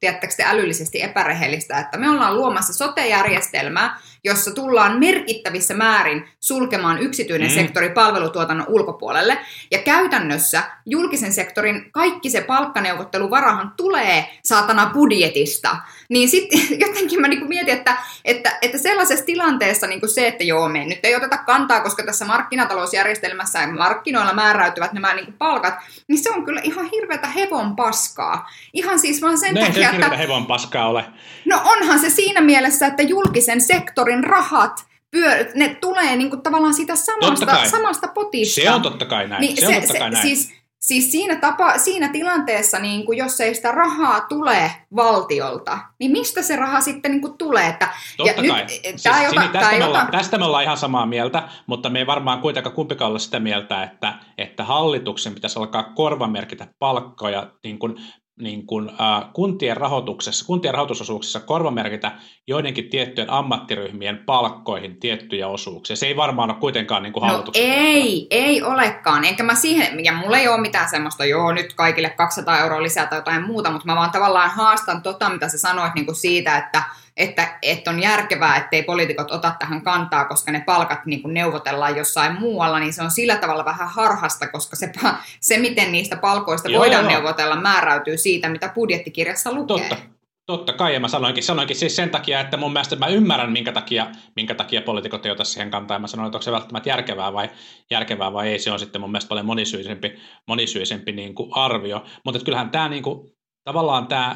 älyllisesti 0.46 1.02
epärehellistä, 1.02 1.80
että 1.80 1.98
me 1.98 2.10
ollaan 2.10 2.36
luomassa 2.36 2.74
sote-järjestelmää, 2.74 4.00
jossa 4.24 4.52
tullaan 4.52 5.00
merkittävissä 5.00 5.74
määrin 5.74 6.30
sulkemaan 6.40 7.00
yksityinen 7.00 7.50
Mm. 7.50 7.56
sektori 7.56 7.90
palvelutuotannon 7.90 8.68
ulkopuolelle. 8.70 9.38
Ja 9.72 9.78
käytännössä 9.80 10.64
julkisen 10.86 11.34
sektorin 11.34 11.92
kaikki 11.92 12.30
se 12.30 12.42
palkkaneuvotteluvarahan 12.42 13.74
tulee 13.78 14.26
saatana 14.44 14.90
budjetista. 14.94 15.78
Niin 16.10 16.30
sitten 16.30 16.60
jotenkin 16.88 17.22
mä 17.22 17.28
niinku 17.28 17.48
mietin, 17.48 17.74
että, 17.74 17.98
että, 18.26 18.58
että 18.62 18.78
sellaisessa 18.78 19.26
tilanteessa 19.26 19.88
niinku 19.88 20.08
se, 20.08 20.28
että 20.28 20.44
joo, 20.44 20.70
me 20.70 20.86
nyt 20.86 21.00
ei 21.04 21.16
oteta 21.16 21.38
kantaa, 21.38 21.82
koska 21.82 22.04
tässä 22.04 22.26
markkinatalousjärjestelmässä 22.26 23.60
ja 23.60 23.68
markkinoilla 23.68 24.34
määräytyvät 24.34 24.94
nämä 24.94 25.14
niinku 25.14 25.32
palkat, 25.38 25.74
niin 26.08 26.24
se 26.24 26.30
on 26.32 26.46
kyllä 26.46 26.62
ihan 26.64 26.86
hirveätä 26.86 27.28
hevon 27.28 27.76
paskaa. 27.76 28.50
Ihan 28.74 29.00
siis 29.00 29.22
vaan 29.22 29.38
sen 29.38 29.58
ei 29.58 29.66
takia, 29.66 29.90
se 29.92 29.96
että... 29.96 30.18
hevon 30.18 30.46
paskaa 30.46 30.88
ole. 30.90 31.06
No 31.46 31.62
onhan 31.66 32.00
se 32.00 32.10
siinä 32.10 32.42
mielessä, 32.42 32.88
että 32.88 33.04
julkisen 33.04 33.62
sektorin 33.62 34.13
rahat, 34.22 34.86
pyö, 35.12 35.52
ne 35.56 35.78
tulee 35.82 36.16
niinku 36.16 36.38
tavallaan 36.38 36.74
siitä 36.74 36.96
samasta, 36.96 37.66
samasta 37.66 38.08
potista. 38.08 38.62
Se 38.62 38.72
on 38.72 38.82
totta 38.82 39.06
kai 39.06 39.28
näin. 39.28 39.42
Niin, 39.42 39.58
se, 39.58 39.68
on 39.68 39.74
totta 39.74 40.00
kai 40.00 40.10
näin. 40.10 40.28
Siis, 40.28 40.54
siis 40.80 41.12
siinä, 41.12 41.36
tapa, 41.36 41.78
siinä 41.78 42.08
tilanteessa, 42.08 42.80
niin 42.80 43.06
kuin 43.06 43.18
jos 43.18 43.40
ei 43.40 43.56
sitä 43.56 43.72
rahaa 43.72 44.22
tule 44.22 44.72
valtiolta, 44.96 45.80
niin 46.00 46.12
mistä 46.12 46.42
se 46.42 46.56
raha 46.56 46.82
sitten 46.82 47.12
niin 47.12 47.22
kuin 47.22 47.38
tulee? 47.38 47.68
Että, 47.68 47.90
Totta 48.18 48.42
ja 48.42 48.54
kai. 48.54 48.62
Nyt, 48.62 48.70
Siis, 48.70 49.04
tämä 49.04 49.22
ei 49.22 49.30
Sini, 49.30 49.46
ota, 49.46 49.60
tästä, 49.60 49.78
me 49.78 49.86
ollaan, 49.86 50.12
tästä 50.12 50.38
me 50.38 50.46
ollaan 50.46 50.64
ihan 50.64 50.78
samaa 50.78 51.06
mieltä, 51.06 51.44
mutta 51.68 51.90
me 51.90 52.00
ei 52.00 52.08
varmaan 52.08 52.42
kuitenkaan 52.42 52.76
kumpikaan 52.76 53.10
olla 53.10 53.20
sitä 53.20 53.40
mieltä, 53.40 53.84
että, 53.84 54.14
että 54.38 54.64
hallituksen 54.64 55.34
pitäisi 55.34 55.60
alkaa 55.60 55.84
korvamerkitä 55.84 56.68
palkkoja 56.80 57.48
niin 57.64 57.80
kuin, 57.80 57.96
niin 58.40 58.66
kuin, 58.66 58.90
äh, 58.90 59.34
kuntien 59.34 59.78
rahoituksessa, 59.78 60.46
kuntien 60.46 60.74
rahoitusosuuksissa 60.74 61.40
korvamerkitä 61.40 62.12
joidenkin 62.48 62.90
tiettyjen 62.90 63.30
ammattiryhmien 63.30 64.18
palkkoihin 64.18 65.00
tiettyjä 65.00 65.48
osuuksia. 65.48 65.96
Se 65.96 66.06
ei 66.06 66.18
varmaan 66.18 66.52
ole 66.52 66.60
kuitenkaan 66.60 67.04
niin 67.04 67.14
kuin 67.14 67.28
no 67.28 67.44
ei, 67.54 68.28
ei 68.30 68.64
olekaan. 68.64 69.26
Enkä 69.26 69.44
mä 69.44 69.56
siihen, 69.56 70.06
ja 70.06 70.14
mulla 70.14 70.38
ei 70.38 70.48
ole 70.48 70.62
mitään 70.62 70.90
semmoista, 70.90 71.26
joo 71.26 71.52
nyt 71.52 71.74
kaikille 71.74 72.10
200 72.10 72.60
euroa 72.60 72.84
lisää 72.84 73.08
tai 73.08 73.18
jotain 73.18 73.48
muuta, 73.48 73.72
mutta 73.72 73.86
mä 73.86 73.96
vaan 73.96 74.12
tavallaan 74.12 74.50
haastan 74.50 75.02
tota, 75.02 75.30
mitä 75.30 75.50
sä 75.50 75.58
sanoit 75.58 75.94
niin 75.94 76.06
kuin 76.06 76.16
siitä, 76.16 76.58
että 76.58 76.84
että, 77.18 77.58
että 77.62 77.92
on 77.92 78.02
järkevää, 78.02 78.58
ettei 78.58 78.84
poliitikot 78.84 79.32
ota 79.32 79.56
tähän 79.60 79.82
kantaa, 79.82 80.26
koska 80.26 80.52
ne 80.52 80.64
palkat 80.66 81.06
niin 81.06 81.22
kuin 81.22 81.34
neuvotellaan 81.34 81.98
jossain 81.98 82.40
muualla, 82.40 82.80
niin 82.80 82.94
se 82.94 83.04
on 83.04 83.12
sillä 83.12 83.36
tavalla 83.36 83.66
vähän 83.66 83.90
harhasta, 83.90 84.48
koska 84.48 84.76
se, 84.76 84.92
se 85.40 85.58
miten 85.58 85.92
niistä 85.92 86.16
palkoista 86.16 86.70
Joo, 86.70 86.80
voidaan 86.80 87.04
joo. 87.04 87.14
neuvotella, 87.14 87.56
määräytyy 87.56 88.18
siitä, 88.18 88.50
mitä 88.50 88.70
budjettikirjassa 88.76 89.54
lukee. 89.54 89.90
Totta. 89.90 90.14
Totta 90.46 90.74
kai, 90.74 90.94
ja 90.94 91.00
mä 91.00 91.08
sanoinkin, 91.08 91.44
sanoinkin 91.44 91.76
siis 91.76 91.96
sen 91.96 92.10
takia, 92.10 92.40
että 92.40 92.58
mun 92.58 92.74
mielestä 92.74 92.96
mä 92.96 93.08
ymmärrän, 93.08 93.52
minkä 93.52 93.72
takia, 93.72 94.08
minkä 94.36 94.56
takia 94.56 94.82
poliitikot 94.82 95.26
ei 95.26 95.32
ota 95.32 95.44
siihen 95.44 95.72
kantaa, 95.72 95.96
ja 95.96 96.00
mä 96.00 96.08
sanoin, 96.08 96.28
että 96.28 96.38
onko 96.38 96.44
se 96.44 96.52
välttämättä 96.52 96.90
järkevää 96.90 97.34
vai, 97.34 97.50
järkevää 97.92 98.34
vai 98.34 98.48
ei, 98.48 98.60
se 98.60 98.72
on 98.72 98.80
sitten 98.80 99.02
mun 99.02 99.12
mielestä 99.12 99.30
paljon 99.30 99.46
monisyisempi, 99.46 100.20
monisyisempi 100.48 101.12
niin 101.12 101.36
kuin 101.36 101.50
arvio, 101.56 102.04
mutta 102.26 102.40
kyllähän 102.46 102.70
tämä 102.70 102.90
niin 102.90 103.04
kuin, 103.04 103.30
tavallaan 103.64 104.08
tämä 104.08 104.36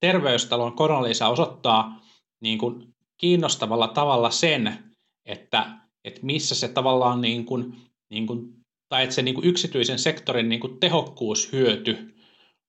terveystalon 0.00 0.76
koronalisä 0.76 1.28
osoittaa 1.28 2.00
niin 2.40 2.58
kuin, 2.58 2.94
kiinnostavalla 3.18 3.88
tavalla 3.88 4.30
sen, 4.30 4.78
että, 5.26 5.66
että 6.04 6.20
missä 6.22 6.54
se 6.54 6.68
tavallaan 6.68 7.20
niin 7.20 7.46
kuin, 7.46 7.76
niin 8.10 8.26
kuin, 8.26 8.54
tai 8.88 9.02
että 9.02 9.14
se 9.14 9.22
niin 9.22 9.34
kuin 9.34 9.46
yksityisen 9.46 9.98
sektorin 9.98 10.48
niin 10.48 10.60
kuin 10.60 10.80
tehokkuushyöty 10.80 12.14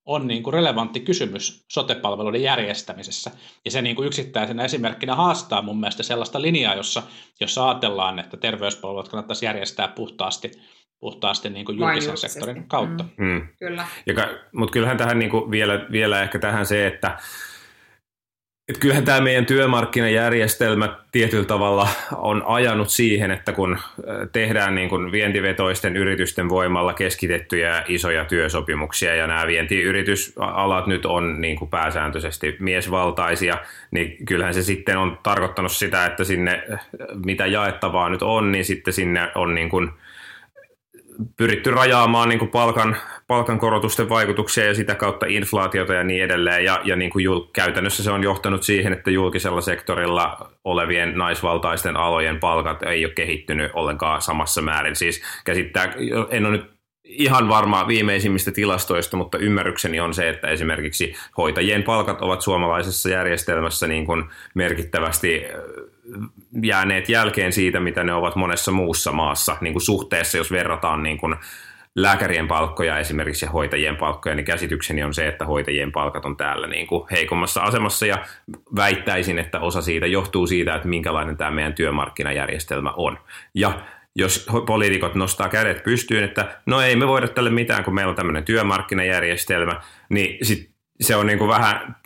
on 0.04 0.26
niin 0.26 0.42
kuin 0.42 0.54
relevantti 0.54 1.00
kysymys 1.00 1.64
sotepalveluiden 1.68 2.42
järjestämisessä. 2.42 3.30
Ja 3.64 3.70
se 3.70 3.82
niin 3.82 3.96
kuin 3.96 4.06
yksittäisenä 4.06 4.64
esimerkkinä 4.64 5.14
haastaa 5.14 5.62
mun 5.62 5.80
mielestä 5.80 6.02
sellaista 6.02 6.42
linjaa, 6.42 6.74
jossa, 6.74 7.02
jossa 7.40 7.68
ajatellaan, 7.68 8.18
että 8.18 8.36
terveyspalvelut 8.36 9.08
kannattaisi 9.08 9.46
järjestää 9.46 9.88
puhtaasti, 9.88 10.50
puhtaasti 11.00 11.50
niin 11.50 11.66
kuin 11.66 11.78
julkisen 11.78 12.16
sektorin 12.16 12.68
kautta. 12.68 13.04
Mm. 13.18 13.26
Mm. 13.26 13.48
Kyllä. 13.58 13.86
Mutta 14.52 14.72
kyllähän 14.72 14.96
tähän 14.96 15.18
niin 15.18 15.30
kuin 15.30 15.50
vielä, 15.50 15.86
vielä 15.92 16.22
ehkä 16.22 16.38
tähän 16.38 16.66
se, 16.66 16.86
että 16.86 17.18
et 18.70 18.78
kyllähän 18.78 19.04
tämä 19.04 19.20
meidän 19.20 19.46
työmarkkinajärjestelmä 19.46 20.96
tietyllä 21.12 21.44
tavalla 21.44 21.88
on 22.16 22.42
ajanut 22.46 22.88
siihen, 22.88 23.30
että 23.30 23.52
kun 23.52 23.78
tehdään 24.32 24.74
niin 24.74 24.88
kuin 24.88 25.12
vientivetoisten 25.12 25.96
yritysten 25.96 26.48
voimalla 26.48 26.92
keskitettyjä 26.92 27.84
isoja 27.88 28.24
työsopimuksia 28.24 29.14
ja 29.14 29.26
nämä 29.26 29.46
vientiyritysalat 29.46 30.86
nyt 30.86 31.06
on 31.06 31.40
niin 31.40 31.56
kuin 31.56 31.70
pääsääntöisesti 31.70 32.56
miesvaltaisia, 32.58 33.58
niin 33.90 34.16
kyllähän 34.24 34.54
se 34.54 34.62
sitten 34.62 34.98
on 34.98 35.18
tarkoittanut 35.22 35.72
sitä, 35.72 36.06
että 36.06 36.24
sinne 36.24 36.62
mitä 37.24 37.46
jaettavaa 37.46 38.08
nyt 38.08 38.22
on, 38.22 38.52
niin 38.52 38.64
sitten 38.64 38.94
sinne 38.94 39.28
on 39.34 39.54
niin 39.54 39.68
kuin 39.68 39.90
pyritty 41.36 41.70
rajaamaan 41.70 42.28
niin 42.28 42.38
kuin 42.38 42.50
palkan, 42.50 42.96
palkankorotusten 43.26 44.08
vaikutuksia 44.08 44.64
ja 44.64 44.74
sitä 44.74 44.94
kautta 44.94 45.26
inflaatiota 45.26 45.94
ja 45.94 46.04
niin 46.04 46.24
edelleen. 46.24 46.64
Ja, 46.64 46.80
ja 46.84 46.96
niin 46.96 47.10
kuin 47.10 47.22
jul, 47.22 47.40
käytännössä 47.52 48.02
se 48.02 48.10
on 48.10 48.22
johtanut 48.22 48.62
siihen, 48.62 48.92
että 48.92 49.10
julkisella 49.10 49.60
sektorilla 49.60 50.50
olevien 50.64 51.18
naisvaltaisten 51.18 51.96
alojen 51.96 52.40
palkat 52.40 52.82
ei 52.82 53.04
ole 53.04 53.12
kehittynyt 53.12 53.70
ollenkaan 53.74 54.22
samassa 54.22 54.62
määrin. 54.62 54.96
Siis 54.96 55.22
käsittää, 55.44 55.94
en 56.30 56.46
ole 56.46 56.56
nyt 56.56 56.70
ihan 57.10 57.48
varmaa 57.48 57.88
viimeisimmistä 57.88 58.50
tilastoista, 58.50 59.16
mutta 59.16 59.38
ymmärrykseni 59.38 60.00
on 60.00 60.14
se, 60.14 60.28
että 60.28 60.48
esimerkiksi 60.48 61.14
hoitajien 61.36 61.82
palkat 61.82 62.22
ovat 62.22 62.40
suomalaisessa 62.40 63.08
järjestelmässä 63.08 63.86
niin 63.86 64.06
kuin 64.06 64.24
merkittävästi 64.54 65.44
jääneet 66.62 67.08
jälkeen 67.08 67.52
siitä, 67.52 67.80
mitä 67.80 68.04
ne 68.04 68.12
ovat 68.12 68.36
monessa 68.36 68.72
muussa 68.72 69.12
maassa 69.12 69.56
niin 69.60 69.72
kuin 69.72 69.82
suhteessa, 69.82 70.38
jos 70.38 70.52
verrataan 70.52 71.02
niin 71.02 71.18
kuin 71.18 71.34
lääkärien 71.96 72.48
palkkoja 72.48 72.98
esimerkiksi 72.98 73.44
ja 73.44 73.50
hoitajien 73.50 73.96
palkkoja, 73.96 74.34
niin 74.34 74.44
käsitykseni 74.44 75.02
on 75.02 75.14
se, 75.14 75.28
että 75.28 75.46
hoitajien 75.46 75.92
palkat 75.92 76.24
on 76.24 76.36
täällä 76.36 76.66
niin 76.66 76.86
kuin 76.86 77.06
heikommassa 77.10 77.60
asemassa 77.60 78.06
ja 78.06 78.18
väittäisin, 78.76 79.38
että 79.38 79.60
osa 79.60 79.82
siitä 79.82 80.06
johtuu 80.06 80.46
siitä, 80.46 80.74
että 80.74 80.88
minkälainen 80.88 81.36
tämä 81.36 81.50
meidän 81.50 81.74
työmarkkinajärjestelmä 81.74 82.92
on. 82.96 83.18
Ja 83.54 83.80
jos 84.16 84.46
poliitikot 84.66 85.14
nostaa 85.14 85.48
kädet 85.48 85.82
pystyyn, 85.82 86.24
että 86.24 86.60
no 86.66 86.80
ei 86.80 86.96
me 86.96 87.08
voida 87.08 87.28
tälle 87.28 87.50
mitään, 87.50 87.84
kun 87.84 87.94
meillä 87.94 88.10
on 88.10 88.16
tämmöinen 88.16 88.44
työmarkkinajärjestelmä, 88.44 89.80
niin 90.08 90.46
sit 90.46 90.69
se 91.00 91.16
on 91.16 91.26
niin 91.26 91.38
kuin 91.38 91.48
vähän, 91.48 91.96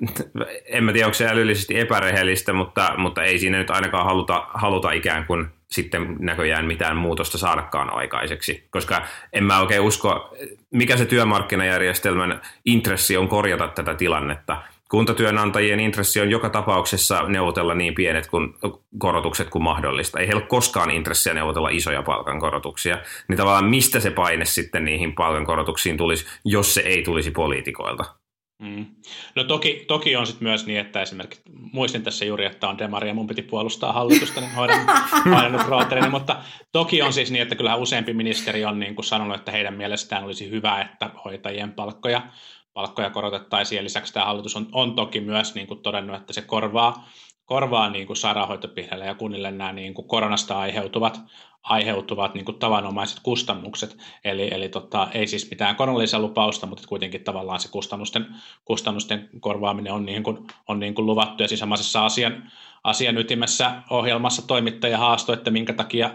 en 0.67 0.85
mä 0.85 0.93
tiedä 0.93 1.07
onko 1.07 1.15
se 1.15 1.29
älyllisesti 1.29 1.79
epärehellistä, 1.79 2.53
mutta, 2.53 2.95
mutta 2.97 3.23
ei 3.23 3.39
siinä 3.39 3.59
nyt 3.59 3.71
ainakaan 3.71 4.05
haluta, 4.05 4.47
haluta 4.55 4.93
ikään 4.93 5.27
kuin 5.27 5.47
sitten 5.71 6.17
näköjään 6.19 6.67
mitään 6.67 6.97
muutosta 6.97 7.39
saadakaan 7.39 7.91
aikaiseksi, 7.91 8.67
koska 8.71 9.03
en 9.33 9.45
mä 9.45 9.61
oikein 9.61 9.81
usko, 9.81 10.37
mikä 10.71 10.97
se 10.97 11.07
työmarkkinajärjestelmän 11.07 12.41
intressi 12.65 13.17
on 13.17 13.29
korjata 13.29 13.69
tätä 13.69 13.95
tilannetta. 13.95 14.63
Kuntatyönantajien 14.91 15.81
intressi 15.81 16.21
on 16.21 16.31
joka 16.31 16.51
tapauksessa 16.51 17.23
neuvotella 17.29 17.75
niin 17.75 17.95
pienet 17.95 18.27
kuin 18.27 18.55
korotukset 18.99 19.49
kuin 19.49 19.63
mahdollista. 19.63 20.21
Ei 20.21 20.27
heillä 20.27 20.41
ole 20.41 20.49
koskaan 20.49 20.91
intressiä 20.91 21.35
neuvotella 21.35 21.69
isoja 21.69 22.03
palkankorotuksia. 22.03 22.99
Niin 23.29 23.37
tavallaan 23.37 23.65
mistä 23.65 24.01
se 24.01 24.11
paine 24.11 24.45
sitten 24.45 24.85
niihin 24.85 25.15
palkankorotuksiin 25.15 25.97
tulisi, 25.97 26.27
jos 26.45 26.75
se 26.75 26.81
ei 26.81 27.03
tulisi 27.03 27.31
poliitikoilta? 27.31 28.24
Mm. 28.65 28.87
No 29.35 29.45
toki, 29.45 29.85
toki 29.89 30.17
on 30.17 30.27
sitten 30.27 30.49
myös 30.49 30.67
niin, 30.67 30.81
että 30.81 31.03
esimerkiksi 31.03 31.43
muistin 31.73 32.03
tässä 32.03 32.25
juuri, 32.25 32.45
että 32.45 32.69
on 32.69 32.79
demari 32.79 33.09
ja 33.09 33.15
mun 33.15 33.27
piti 33.27 33.43
puolustaa 33.43 33.93
hallitusta, 33.93 34.41
niin 34.41 34.55
hoidan, 34.55 34.87
hoidan 35.35 35.53
nyt 35.53 35.67
rooterini, 35.67 36.09
mutta 36.09 36.37
toki 36.73 37.03
on 37.03 37.13
siis 37.13 37.31
niin, 37.31 37.43
että 37.43 37.55
kyllähän 37.55 37.81
useampi 37.81 38.15
ministeri 38.15 38.65
on 38.65 38.81
niin 38.81 38.95
kuin 38.95 39.05
sanonut, 39.05 39.37
että 39.37 39.53
heidän 39.53 39.75
mielestään 39.75 40.25
olisi 40.25 40.51
hyvä, 40.51 40.81
että 40.81 41.11
hoitajien 41.25 41.73
palkkoja, 41.73 42.23
palkkoja 42.73 43.11
korotettaisiin 43.11 43.77
ja 43.77 43.85
lisäksi 43.85 44.13
tämä 44.15 44.27
hallitus 44.27 44.57
on, 44.57 44.69
on 44.73 44.95
toki 44.95 45.21
myös 45.21 45.55
niin 45.55 45.67
kuin 45.67 45.83
todennut, 45.83 46.17
että 46.17 46.33
se 46.33 46.43
korvaa, 46.43 47.09
korvaa 47.47 47.91
niin 47.91 48.07
kuin 48.07 48.17
sairaanhoitopiireille 48.17 49.07
ja 49.07 49.15
kunnille 49.15 49.51
nämä 49.51 49.73
niin 49.73 49.95
kuin 49.95 50.09
koronasta 50.09 50.59
aiheutuvat 50.59 51.21
aiheutuvat 51.65 52.35
niin 52.35 52.45
kuin 52.45 52.59
tavanomaiset 52.59 53.21
kustannukset. 53.23 53.97
Eli, 54.25 54.49
eli 54.55 54.69
tota, 54.69 55.09
ei 55.15 55.27
siis 55.27 55.51
mitään 55.51 55.77
koronallisälupausta, 55.77 56.67
mutta 56.67 56.89
kuitenkin 56.89 57.25
tavallaan 57.25 57.61
se 57.61 57.69
kustannusten, 57.69 58.27
kustannusten 58.65 59.29
korvaaminen 59.41 59.93
on, 59.93 60.07
niin 60.07 60.23
kuin, 60.23 60.47
on 60.69 60.81
niin 60.81 60.95
kuin 60.95 61.07
luvattu. 61.07 61.43
Ja 61.43 61.49
siis 61.49 61.61
samaisessa 61.61 62.05
asian, 62.05 62.51
asian 62.85 63.19
ytimessä 63.19 63.83
ohjelmassa 63.91 64.47
toimittaja 64.47 64.99
haastoi, 64.99 65.35
että 65.35 65.51
minkä 65.51 65.73
takia, 65.73 66.11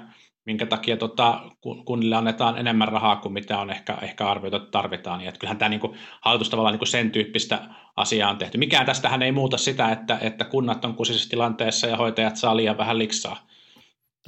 minkä 0.45 0.65
takia 0.65 0.97
tota, 0.97 1.41
kunnille 1.85 2.15
annetaan 2.15 2.57
enemmän 2.57 2.87
rahaa 2.87 3.15
kuin 3.15 3.33
mitä 3.33 3.59
on 3.59 3.69
ehkä, 3.69 3.97
ehkä 4.01 4.27
arvioitu, 4.27 4.57
että 4.57 4.71
tarvitaan. 4.71 5.21
Ja 5.21 5.29
että 5.29 5.39
kyllähän 5.39 5.57
tämä 5.57 5.69
niin 5.69 5.79
kuin, 5.79 5.97
hallitus 6.21 6.49
tavallaan 6.49 6.73
niin 6.73 6.79
kuin 6.79 6.87
sen 6.87 7.11
tyyppistä 7.11 7.61
asiaa 7.95 8.29
on 8.29 8.37
tehty. 8.37 8.57
Mikään 8.57 8.85
tästähän 8.85 9.21
ei 9.21 9.31
muuta 9.31 9.57
sitä, 9.57 9.91
että, 9.91 10.17
että 10.21 10.45
kunnat 10.45 10.85
on 10.85 10.95
kusisessa 10.95 11.29
tilanteessa 11.29 11.87
ja 11.87 11.97
hoitajat 11.97 12.35
saa 12.35 12.57
liian 12.57 12.77
vähän 12.77 12.97
liksaa 12.97 13.49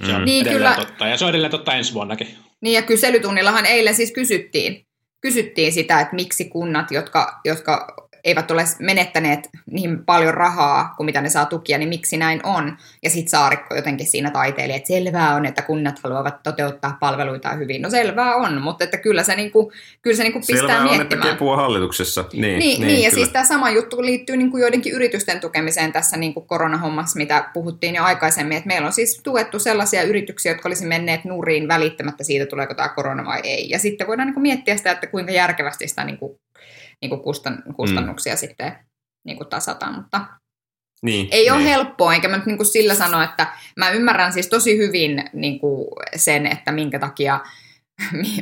se 0.06 0.14
on 0.14 0.22
mm. 0.22 0.26
niin, 0.26 0.46
kyllä. 0.46 0.76
totta, 0.76 1.08
ja 1.08 1.18
se 1.18 1.26
on 1.26 1.30
edelleen 1.30 1.52
totta 1.52 1.76
ensi 1.76 1.94
vuonnakin. 1.94 2.28
Niin, 2.62 2.74
ja 2.74 2.82
kyselytunnillahan 2.82 3.66
eilen 3.66 3.96
siis 3.96 4.12
kysyttiin, 4.12 4.86
kysyttiin 5.22 5.74
sitä, 5.74 6.02
että 6.02 6.16
miksi 6.16 6.50
kunnat, 6.50 6.92
jotka, 6.92 7.40
jotka 7.46 7.96
eivät 8.24 8.52
ole 8.52 8.64
menettäneet 8.80 9.50
niin 9.72 10.06
paljon 10.06 10.34
rahaa 10.34 10.94
kuin 10.98 11.06
mitä 11.06 11.22
ne 11.22 11.30
saa 11.30 11.46
tukia, 11.46 11.78
niin 11.78 11.90
miksi 11.90 12.18
näin 12.18 12.46
on? 12.46 12.78
Ja 13.04 13.10
sitten 13.10 13.30
Saarikko 13.30 13.76
jotenkin 13.76 14.08
siinä 14.08 14.32
taiteili, 14.32 14.74
että 14.74 14.88
selvää 14.88 15.36
on, 15.36 15.46
että 15.46 15.62
kunnat 15.62 16.00
haluavat 16.04 16.44
toteuttaa 16.44 16.98
palveluita 17.00 17.54
hyvin. 17.54 17.82
No 17.82 17.90
selvää 17.90 18.36
on, 18.36 18.62
mutta 18.62 18.84
että 18.84 18.98
kyllä 18.98 19.24
se, 19.24 19.36
niinku, 19.36 19.72
kyllä 20.02 20.18
se 20.18 20.24
niinku 20.24 20.40
pistää 20.40 20.58
selvää 20.58 20.84
miettimään. 20.84 21.28
on, 21.28 21.34
että 21.34 21.46
hallituksessa. 21.56 22.26
Niin, 22.34 22.42
niin, 22.42 22.60
niin, 22.60 22.88
niin 22.88 23.04
ja 23.04 23.12
siis 23.12 23.30
tämä 23.30 23.46
sama 23.46 23.70
juttu 23.70 24.06
liittyy 24.06 24.38
niinku 24.38 24.58
joidenkin 24.58 24.94
yritysten 24.94 25.40
tukemiseen 25.40 25.92
tässä 25.92 26.18
niinku 26.18 26.42
koronahommassa, 26.42 27.18
mitä 27.18 27.50
puhuttiin 27.54 27.96
jo 27.96 28.04
aikaisemmin, 28.04 28.58
että 28.58 28.68
meillä 28.68 28.88
on 28.88 28.94
siis 28.94 29.22
tuettu 29.24 29.60
sellaisia 29.60 30.04
yrityksiä, 30.04 30.52
jotka 30.52 30.70
olisi 30.70 30.86
menneet 30.86 31.26
nuuriin 31.26 31.68
välittämättä 31.68 32.24
siitä, 32.24 32.46
tuleeko 32.46 32.74
tämä 32.74 32.90
korona 32.90 33.26
vai 33.26 33.40
ei. 33.44 33.70
Ja 33.70 33.80
sitten 33.80 34.08
voidaan 34.08 34.28
niinku 34.28 34.42
miettiä 34.42 34.78
sitä, 34.78 34.92
että 34.92 35.08
kuinka 35.08 35.32
järkevästi 35.32 35.88
sitä 35.88 36.04
niinku 36.04 36.40
niin 37.02 37.10
kuin 37.10 37.22
kustan, 37.22 37.64
kustannuksia 37.76 38.34
mm. 38.34 38.38
sitten 38.38 38.78
niin 39.26 39.38
kuin 39.38 39.50
tasata, 39.50 39.92
mutta 39.92 40.26
niin, 41.04 41.28
ei 41.32 41.42
niin. 41.42 41.54
ole 41.54 41.64
helppoa, 41.64 42.14
enkä 42.14 42.28
mä 42.28 42.38
nyt 42.38 42.46
niin 42.46 42.58
kuin 42.58 42.68
sillä 42.68 42.96
sano, 42.96 43.22
että 43.22 43.48
mä 43.78 43.90
ymmärrän 43.90 44.34
siis 44.34 44.48
tosi 44.48 44.78
hyvin 44.78 45.30
niin 45.34 45.60
kuin 45.60 45.88
sen, 46.16 46.46
että 46.46 46.72
minkä 46.72 47.00
takia, 47.00 47.40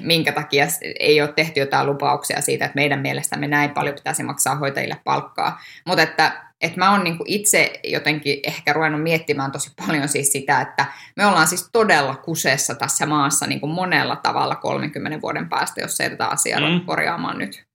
minkä 0.01 0.32
takia 0.32 0.68
ei 0.99 1.22
ole 1.22 1.34
tehty 1.36 1.60
jotain 1.60 1.88
lupauksia 1.88 2.41
siitä, 2.41 2.66
että 2.66 2.76
meidän 2.76 2.99
mielestämme 2.99 3.47
näin 3.47 3.70
paljon 3.70 3.95
pitäisi 3.95 4.24
maksaa 4.24 4.55
hoitajille 4.55 4.97
palkkaa, 5.03 5.62
mutta 5.86 6.03
että, 6.03 6.45
että 6.62 6.80
mä 6.80 6.91
oon 6.91 7.03
niin 7.03 7.18
itse 7.26 7.80
jotenkin 7.84 8.39
ehkä 8.43 8.74
ruvennut 8.74 9.03
miettimään 9.03 9.51
tosi 9.51 9.72
paljon 9.88 10.07
siis 10.07 10.32
sitä, 10.32 10.62
että 10.62 10.86
me 11.16 11.26
ollaan 11.26 11.47
siis 11.47 11.70
todella 11.72 12.16
kuseessa 12.16 12.76
tässä 12.76 13.05
maassa 13.05 13.47
niin 13.47 13.60
kuin 13.60 13.72
monella 13.72 14.16
tavalla 14.16 14.55
30 14.55 15.22
vuoden 15.22 15.49
päästä, 15.49 15.82
jos 15.82 15.99
ei 15.99 16.10
tätä 16.10 16.28
asiaa 16.28 16.60
mm. 16.60 16.86
korjaamaan 16.86 17.38
nyt. 17.38 17.68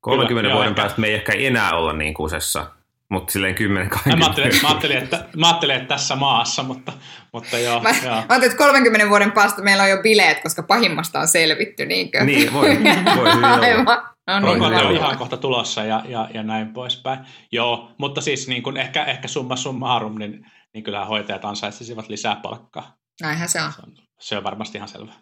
30 0.00 0.42
Kyllä, 0.42 0.54
vuoden 0.54 0.74
päästä 0.74 1.00
me 1.00 1.06
ei 1.06 1.14
ehkä 1.14 1.32
enää 1.32 1.72
olla 1.72 1.92
niin 1.92 2.14
kusessa, 2.14 2.66
mutta 3.10 3.32
silleen 3.32 3.54
10 3.54 3.90
20 3.90 4.18
mä 4.18 4.26
ajattelin, 4.26 4.62
mä, 4.62 4.68
ajattelin, 4.68 4.96
että, 4.96 5.24
mä 5.36 5.46
ajattelin, 5.46 5.76
että 5.76 5.88
tässä 5.88 6.16
maassa, 6.16 6.62
mutta, 6.62 6.92
mutta 7.32 7.58
joo. 7.58 7.80
Mä, 7.80 7.88
joo. 7.88 8.10
mä 8.10 8.16
ajattelin, 8.16 8.44
että 8.44 8.64
30 8.64 9.08
vuoden 9.08 9.32
päästä 9.32 9.62
meillä 9.62 9.82
on 9.82 9.90
jo 9.90 10.02
bileet, 10.02 10.42
koska 10.42 10.62
pahimmasta 10.62 11.20
on 11.20 11.28
selvitty, 11.28 11.86
niinkö? 11.86 12.24
Niin, 12.24 12.52
voi, 12.52 12.68
voi 13.16 13.34
hyvin 13.34 13.80
olla. 13.80 14.08
No 14.28 14.54
niin, 14.54 14.62
on 14.62 14.92
ihan 14.92 15.18
kohta 15.18 15.36
tulossa 15.36 15.84
ja, 15.84 16.02
ja, 16.08 16.28
ja 16.34 16.42
näin 16.42 16.72
poispäin. 16.72 17.18
Joo, 17.52 17.92
mutta 17.98 18.20
siis 18.20 18.48
niin 18.48 18.62
kuin 18.62 18.76
ehkä, 18.76 19.04
ehkä 19.04 19.28
summa 19.28 19.56
summarum, 19.56 20.18
niin, 20.18 20.46
niin 20.74 20.84
kyllä 20.84 21.04
hoitajat 21.04 21.44
ansaitsisivat 21.44 22.08
lisää 22.08 22.36
palkkaa. 22.42 22.96
Näinhän 23.20 23.48
se 23.48 23.62
on. 23.62 23.72
Se 23.72 23.82
on, 23.82 23.92
se 24.20 24.36
on 24.36 24.44
varmasti 24.44 24.78
ihan 24.78 24.88
selvä. 24.88 25.12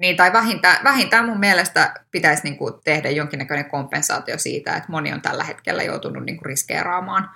Niin, 0.00 0.16
tai 0.16 0.32
vähintään, 0.32 0.84
vähintään 0.84 1.26
mun 1.26 1.40
mielestä 1.40 1.94
pitäisi 2.10 2.42
niin 2.44 2.56
kuin 2.56 2.74
tehdä 2.84 3.10
jonkinnäköinen 3.10 3.70
kompensaatio 3.70 4.38
siitä, 4.38 4.76
että 4.76 4.92
moni 4.92 5.12
on 5.12 5.22
tällä 5.22 5.44
hetkellä 5.44 5.82
joutunut 5.82 6.24
niin 6.24 6.36
kuin 6.36 6.46
riskeeraamaan, 6.46 7.30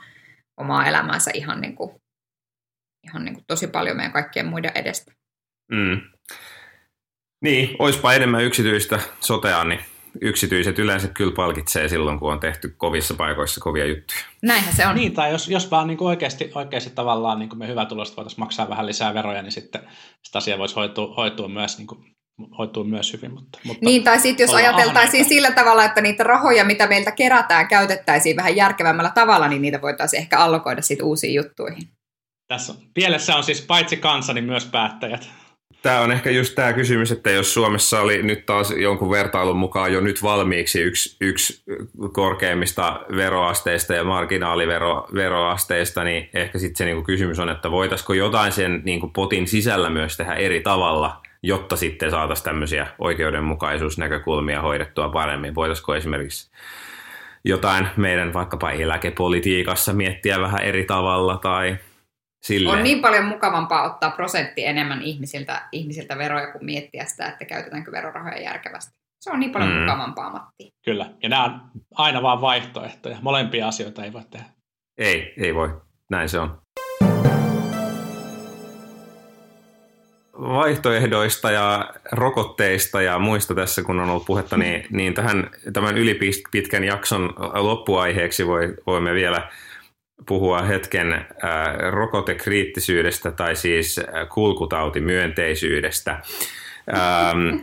omaa 0.57 0.87
elämäänsä 0.87 1.31
ihan, 1.35 1.61
niin 1.61 1.77
kuin, 1.77 1.91
ihan 3.05 3.25
niin 3.25 3.35
kuin 3.35 3.45
tosi 3.47 3.67
paljon 3.67 3.97
meidän 3.97 4.13
kaikkien 4.13 4.47
muiden 4.47 4.73
edestä. 4.75 5.13
Mm. 5.73 6.01
Niin, 7.45 7.77
oispa 7.79 8.13
enemmän 8.13 8.45
yksityistä 8.45 9.01
sotea, 9.21 9.65
niin 9.65 9.81
yksityiset 10.21 10.79
yleensä 10.79 11.09
kyllä 11.09 11.35
palkitsee 11.37 11.89
silloin, 11.89 12.19
kun 12.19 12.33
on 12.33 12.41
tehty 12.41 12.75
kovissa 12.77 13.15
paikoissa 13.15 13.61
kovia 13.61 13.87
juttuja. 13.87 14.21
Näinhän 14.43 14.75
se 14.75 14.87
on. 14.87 14.95
Niin, 14.95 15.15
tai 15.15 15.31
jos, 15.31 15.49
jos 15.49 15.71
vaan 15.71 15.87
niin 15.87 15.99
kuin 15.99 16.09
oikeasti, 16.09 16.51
oikeasti 16.55 16.91
tavallaan 16.91 17.39
niin 17.39 17.49
kuin 17.49 17.59
me 17.59 17.69
hyvätuloiset 17.69 18.17
voitaisiin 18.17 18.41
maksaa 18.41 18.69
vähän 18.69 18.87
lisää 18.87 19.15
veroja, 19.15 19.43
niin 19.43 19.53
sitten 19.53 19.83
sitä 20.23 20.39
asia 20.39 20.59
voisi 20.59 20.75
hoitua, 20.75 21.15
hoitua 21.15 21.49
myös 21.49 21.79
niin 21.79 21.87
kuin 21.87 22.18
hoituu 22.59 22.85
myös 22.85 23.13
hyvin. 23.13 23.35
Mutta, 23.35 23.59
mutta 23.65 23.85
niin, 23.85 24.05
tai 24.05 24.21
sitten 24.21 24.45
jos 24.45 24.55
ajateltaisiin 24.55 25.23
ahneita. 25.23 25.29
sillä 25.29 25.51
tavalla, 25.51 25.85
että 25.85 26.01
niitä 26.01 26.25
rahoja, 26.25 26.65
mitä 26.65 26.87
meiltä 26.87 27.13
kerätään, 27.13 27.69
käytettäisiin 27.69 28.37
vähän 28.37 28.57
järkevämmällä 28.57 29.13
tavalla, 29.15 29.49
niin 29.49 29.63
niitä 29.63 29.83
voitaisiin 29.83 30.21
ehkä 30.21 30.39
allokoida 30.39 30.83
sitten 30.83 31.07
uusiin 31.07 31.35
juttuihin. 31.35 31.89
Tässä 32.49 32.73
on, 32.73 32.79
pielessä 32.95 33.37
on 33.37 33.45
siis 33.45 33.63
paitsi 33.63 33.97
kansa, 33.97 34.33
niin 34.33 34.45
myös 34.45 34.65
päättäjät. 34.65 35.29
Tämä 35.83 36.01
on 36.01 36.13
ehkä 36.13 36.31
just 36.31 36.55
tämä 36.55 36.73
kysymys, 36.73 37.13
että 37.13 37.31
jos 37.31 37.55
Suomessa 37.55 38.01
oli 38.01 38.23
nyt 38.23 38.47
taas 38.47 38.71
jonkun 38.71 39.11
vertailun 39.11 39.57
mukaan 39.57 39.93
jo 39.93 40.01
nyt 40.01 40.23
valmiiksi 40.23 40.81
yksi, 40.81 41.17
yksi 41.21 41.63
korkeimmista 42.13 43.01
veroasteista 43.17 43.95
ja 43.95 44.05
marginaaliveroasteista, 44.05 46.05
niin 46.05 46.31
ehkä 46.35 46.59
sitten 46.59 46.77
se 46.77 46.85
niinku 46.85 47.03
kysymys 47.03 47.39
on, 47.39 47.49
että 47.49 47.71
voitaisiko 47.71 48.15
jotain 48.15 48.53
sen 48.53 48.83
niinku 48.85 49.09
potin 49.09 49.47
sisällä 49.47 49.91
myös 49.91 50.17
tehdä 50.17 50.35
eri 50.35 50.61
tavalla, 50.61 51.21
jotta 51.43 51.77
sitten 51.77 52.11
saataisiin 52.11 52.45
tämmöisiä 52.45 52.87
oikeudenmukaisuusnäkökulmia 52.99 54.63
hoidettua 54.63 55.09
paremmin. 55.09 55.55
Voitaisiko 55.55 55.95
esimerkiksi 55.95 56.51
jotain 57.45 57.89
meidän 57.97 58.33
vaikkapa 58.33 58.71
eläkepolitiikassa 58.71 59.93
miettiä 59.93 60.41
vähän 60.41 60.63
eri 60.63 60.85
tavalla 60.85 61.37
tai 61.37 61.79
Silleen. 62.43 62.77
On 62.77 62.83
niin 62.83 63.01
paljon 63.01 63.25
mukavampaa 63.25 63.83
ottaa 63.83 64.11
prosentti 64.11 64.67
enemmän 64.67 65.03
ihmisiltä, 65.03 65.69
ihmisiltä 65.73 66.19
veroja 66.19 66.53
kuin 66.53 66.65
miettiä 66.65 67.05
sitä, 67.05 67.27
että 67.27 67.45
käytetäänkö 67.45 67.93
verorahoja 67.93 68.41
järkevästi. 68.41 68.93
Se 69.21 69.31
on 69.31 69.41
niin 69.41 69.53
paljon 69.53 69.71
mm. 69.71 69.81
mukavampaa, 69.81 70.31
Matti. 70.31 70.75
Kyllä, 70.85 71.11
ja 71.23 71.29
nämä 71.29 71.45
on 71.45 71.61
aina 71.95 72.23
vaan 72.23 72.41
vaihtoehtoja. 72.41 73.19
Molempia 73.23 73.69
asioita 73.69 74.05
ei 74.05 74.13
voi 74.13 74.23
tehdä. 74.31 74.47
Ei, 74.99 75.35
ei 75.37 75.55
voi. 75.55 75.81
Näin 76.11 76.29
se 76.29 76.39
on. 76.39 76.63
Vaihtoehdoista 80.41 81.51
ja 81.51 81.95
rokotteista 82.13 83.03
ja 83.03 83.19
muista 83.19 83.55
tässä, 83.55 83.83
kun 83.83 84.01
on 84.01 84.11
ollut 84.11 84.27
puhetta, 84.27 84.57
niin, 84.57 84.87
niin 84.91 85.15
tähän, 85.15 85.51
tämän 85.73 85.99
ylipitkän 85.99 86.85
jakson 86.85 87.35
loppuaiheeksi 87.55 88.47
voi, 88.47 88.75
voimme 88.87 89.15
vielä 89.15 89.51
puhua 90.27 90.63
hetken 90.63 91.13
äh, 91.13 91.25
rokotekriittisyydestä 91.91 93.31
tai 93.31 93.57
siis 93.57 94.01
kulkutautimyönteisyydestä. 94.35 96.21
Ähm, 96.97 97.57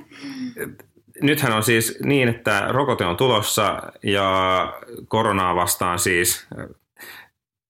nythän 1.22 1.54
on 1.54 1.64
siis 1.64 1.98
niin, 2.04 2.30
että 2.30 2.66
rokote 2.70 3.06
on 3.06 3.18
tulossa 3.18 3.82
ja 4.04 4.74
koronaa 5.08 5.56
vastaan 5.56 6.00
siis 6.00 6.48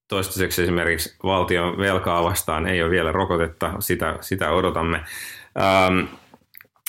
toistaiseksi 0.08 0.64
esimerkiksi 0.64 1.16
valtion 1.24 1.78
velkaa 1.78 2.24
vastaan 2.24 2.68
ei 2.68 2.82
ole 2.82 2.91
vielä 2.91 3.12
rokotetta, 3.12 3.74
sitä, 3.80 4.18
sitä 4.22 4.51
odotamme. 4.51 5.03
Ähm, 5.58 6.06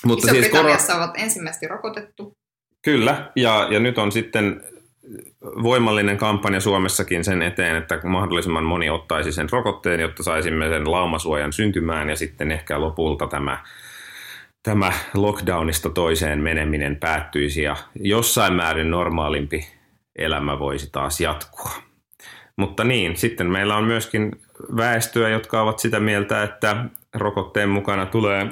mutta 0.04 0.28
siis 0.28 0.48
kor- 0.48 0.96
ovat 0.96 1.14
ensimmäisesti 1.16 1.68
rokotettu. 1.68 2.32
Kyllä, 2.82 3.32
ja, 3.36 3.68
ja 3.70 3.80
nyt 3.80 3.98
on 3.98 4.12
sitten 4.12 4.64
voimallinen 5.62 6.16
kampanja 6.16 6.60
Suomessakin 6.60 7.24
sen 7.24 7.42
eteen, 7.42 7.76
että 7.76 8.00
mahdollisimman 8.04 8.64
moni 8.64 8.90
ottaisi 8.90 9.32
sen 9.32 9.48
rokotteen, 9.52 10.00
jotta 10.00 10.22
saisimme 10.22 10.68
sen 10.68 10.90
laumasuojan 10.92 11.52
syntymään 11.52 12.10
ja 12.10 12.16
sitten 12.16 12.52
ehkä 12.52 12.80
lopulta 12.80 13.26
tämä, 13.26 13.58
tämä 14.62 14.92
lockdownista 15.14 15.90
toiseen 15.90 16.38
meneminen 16.38 16.96
päättyisi 16.96 17.62
ja 17.62 17.76
jossain 17.94 18.52
määrin 18.52 18.90
normaalimpi 18.90 19.68
elämä 20.18 20.58
voisi 20.58 20.90
taas 20.92 21.20
jatkua. 21.20 21.85
Mutta 22.56 22.84
niin, 22.84 23.16
sitten 23.16 23.46
meillä 23.46 23.76
on 23.76 23.84
myöskin 23.84 24.40
väestöä, 24.76 25.28
jotka 25.28 25.62
ovat 25.62 25.78
sitä 25.78 26.00
mieltä, 26.00 26.42
että 26.42 26.84
rokotteen 27.14 27.68
mukana 27.68 28.06
tulee 28.06 28.46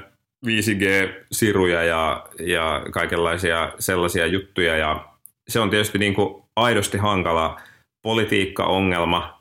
5G-siruja 0.47 1.83
ja, 1.83 2.27
ja 2.41 2.83
kaikenlaisia 2.91 3.73
sellaisia 3.79 4.27
juttuja. 4.27 4.77
Ja 4.77 5.05
se 5.49 5.61
on 5.61 5.71
tietysti 5.71 5.99
niin 5.99 6.15
kuin 6.15 6.45
aidosti 6.57 6.99
hankala 6.99 7.61
politiikka-ongelma, 8.03 9.41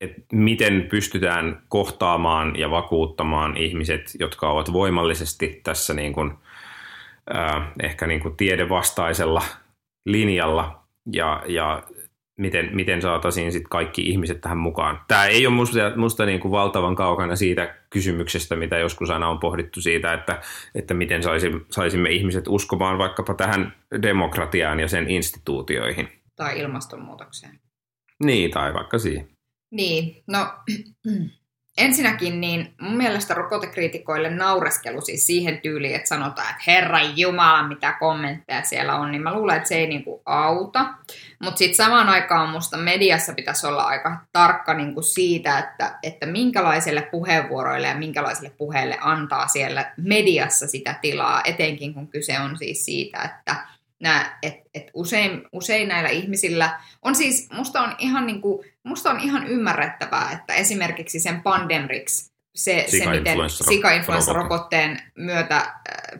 että 0.00 0.20
miten 0.32 0.86
pystytään 0.90 1.62
kohtaamaan 1.68 2.58
ja 2.58 2.70
vakuuttamaan 2.70 3.56
ihmiset, 3.56 4.12
jotka 4.18 4.50
ovat 4.50 4.72
voimallisesti 4.72 5.60
tässä 5.64 5.94
niin 5.94 6.12
kuin, 6.12 6.32
ehkä 7.82 8.06
niin 8.06 8.20
kuin 8.20 8.36
tiedevastaisella 8.36 9.42
linjalla 10.06 10.82
ja, 11.12 11.42
ja 11.46 11.82
miten, 12.40 12.70
miten 12.72 13.02
saataisiin 13.02 13.52
sit 13.52 13.68
kaikki 13.68 14.02
ihmiset 14.02 14.40
tähän 14.40 14.58
mukaan. 14.58 15.00
Tämä 15.08 15.26
ei 15.26 15.46
ole 15.46 15.54
musta, 15.54 15.78
musta 15.96 16.26
niin 16.26 16.40
kuin 16.40 16.52
valtavan 16.52 16.94
kaukana 16.94 17.36
siitä 17.36 17.74
kysymyksestä, 17.90 18.56
mitä 18.56 18.78
joskus 18.78 19.10
aina 19.10 19.28
on 19.28 19.38
pohdittu 19.38 19.80
siitä, 19.80 20.12
että, 20.12 20.40
että 20.74 20.94
miten 20.94 21.22
saisimme, 21.22 21.60
saisimme 21.70 22.10
ihmiset 22.10 22.48
uskomaan 22.48 22.98
vaikkapa 22.98 23.34
tähän 23.34 23.72
demokratiaan 24.02 24.80
ja 24.80 24.88
sen 24.88 25.10
instituutioihin. 25.10 26.08
Tai 26.36 26.58
ilmastonmuutokseen. 26.58 27.60
Niin, 28.24 28.50
tai 28.50 28.74
vaikka 28.74 28.98
siihen. 28.98 29.28
Niin, 29.70 30.22
no 30.26 30.46
ensinnäkin 31.80 32.40
niin 32.40 32.74
mun 32.80 32.96
mielestä 32.96 33.34
rokotekriitikoille 33.34 34.30
naureskelu 34.30 35.00
siis 35.00 35.26
siihen 35.26 35.60
tyyliin, 35.60 35.94
että 35.94 36.08
sanotaan, 36.08 36.50
että 36.50 36.62
Herra 36.66 36.98
Jumala, 37.16 37.68
mitä 37.68 37.96
kommentteja 38.00 38.62
siellä 38.62 38.96
on, 38.96 39.10
niin 39.10 39.22
mä 39.22 39.34
luulen, 39.34 39.56
että 39.56 39.68
se 39.68 39.74
ei 39.74 39.86
niinku 39.86 40.22
auta. 40.26 40.86
Mutta 41.38 41.58
sitten 41.58 41.76
samaan 41.76 42.08
aikaan 42.08 42.48
musta 42.48 42.76
mediassa 42.76 43.32
pitäisi 43.32 43.66
olla 43.66 43.82
aika 43.82 44.16
tarkka 44.32 44.74
niinku 44.74 45.02
siitä, 45.02 45.58
että, 45.58 45.98
että 46.02 46.26
minkälaiselle 46.26 47.02
puheenvuoroille 47.02 47.86
ja 47.86 47.94
minkälaiselle 47.94 48.50
puheelle 48.50 48.98
antaa 49.00 49.48
siellä 49.48 49.92
mediassa 49.96 50.66
sitä 50.66 50.94
tilaa, 51.02 51.40
etenkin 51.44 51.94
kun 51.94 52.08
kyse 52.08 52.40
on 52.40 52.58
siis 52.58 52.84
siitä, 52.84 53.22
että 53.22 53.56
nää, 54.00 54.38
et, 54.42 54.54
et 54.74 54.90
usein, 54.94 55.42
usein 55.52 55.88
näillä 55.88 56.08
ihmisillä 56.08 56.80
on 57.02 57.14
siis, 57.14 57.48
musta 57.52 57.80
on 57.80 57.94
ihan, 57.98 58.26
niinku, 58.26 58.64
musta 58.84 59.10
on 59.10 59.20
ihan 59.20 59.46
ymmärrettävää, 59.46 60.32
että 60.32 60.54
esimerkiksi 60.54 61.20
sen 61.20 61.42
Pandemrix, 61.42 62.30
se, 62.54 62.84
se 62.88 63.10
miten 63.10 63.38
sika-influenssarokotteen 63.50 65.02
myötä 65.16 65.56
äh, 65.56 65.74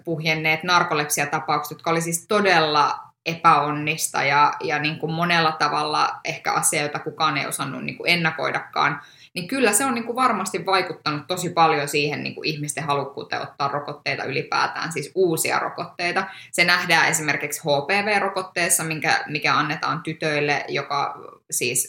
puhjenneet 0.05 0.63
narkolepsiatapaukset, 0.63 1.71
jotka 1.71 1.91
oli 1.91 2.01
siis 2.01 2.27
todella 2.29 3.11
epäonnista 3.27 4.23
ja, 4.23 4.53
ja 4.65 4.79
niin 4.79 4.99
kuin 4.99 5.13
monella 5.13 5.53
tavalla 5.53 6.21
ehkä 6.25 6.53
asia, 6.53 6.83
jota 6.83 6.99
kukaan 6.99 7.37
ei 7.37 7.47
osannut 7.47 7.85
niin 7.85 7.97
kuin 7.97 8.11
ennakoidakaan, 8.11 9.01
niin 9.35 9.49
kyllä 9.49 9.73
se 9.73 9.85
on 9.85 9.95
niin 9.95 10.05
kuin 10.05 10.17
varmasti 10.17 10.67
vaikuttanut 10.67 11.27
tosi 11.27 11.51
paljon 11.51 11.89
siihen 11.89 12.23
niin 12.23 12.35
kuin 12.35 12.49
ihmisten 12.49 12.85
halukkuuteen 12.85 13.43
ottaa 13.43 13.69
rokotteita 13.69 14.25
ylipäätään, 14.25 14.93
siis 14.93 15.13
uusia 15.15 15.59
rokotteita. 15.59 16.27
Se 16.53 16.65
nähdään 16.65 17.09
esimerkiksi 17.09 17.61
HPV-rokotteessa, 17.61 18.85
minkä, 18.85 19.25
mikä 19.27 19.55
annetaan 19.55 20.03
tytöille, 20.03 20.65
joka 20.69 21.19
siis 21.51 21.89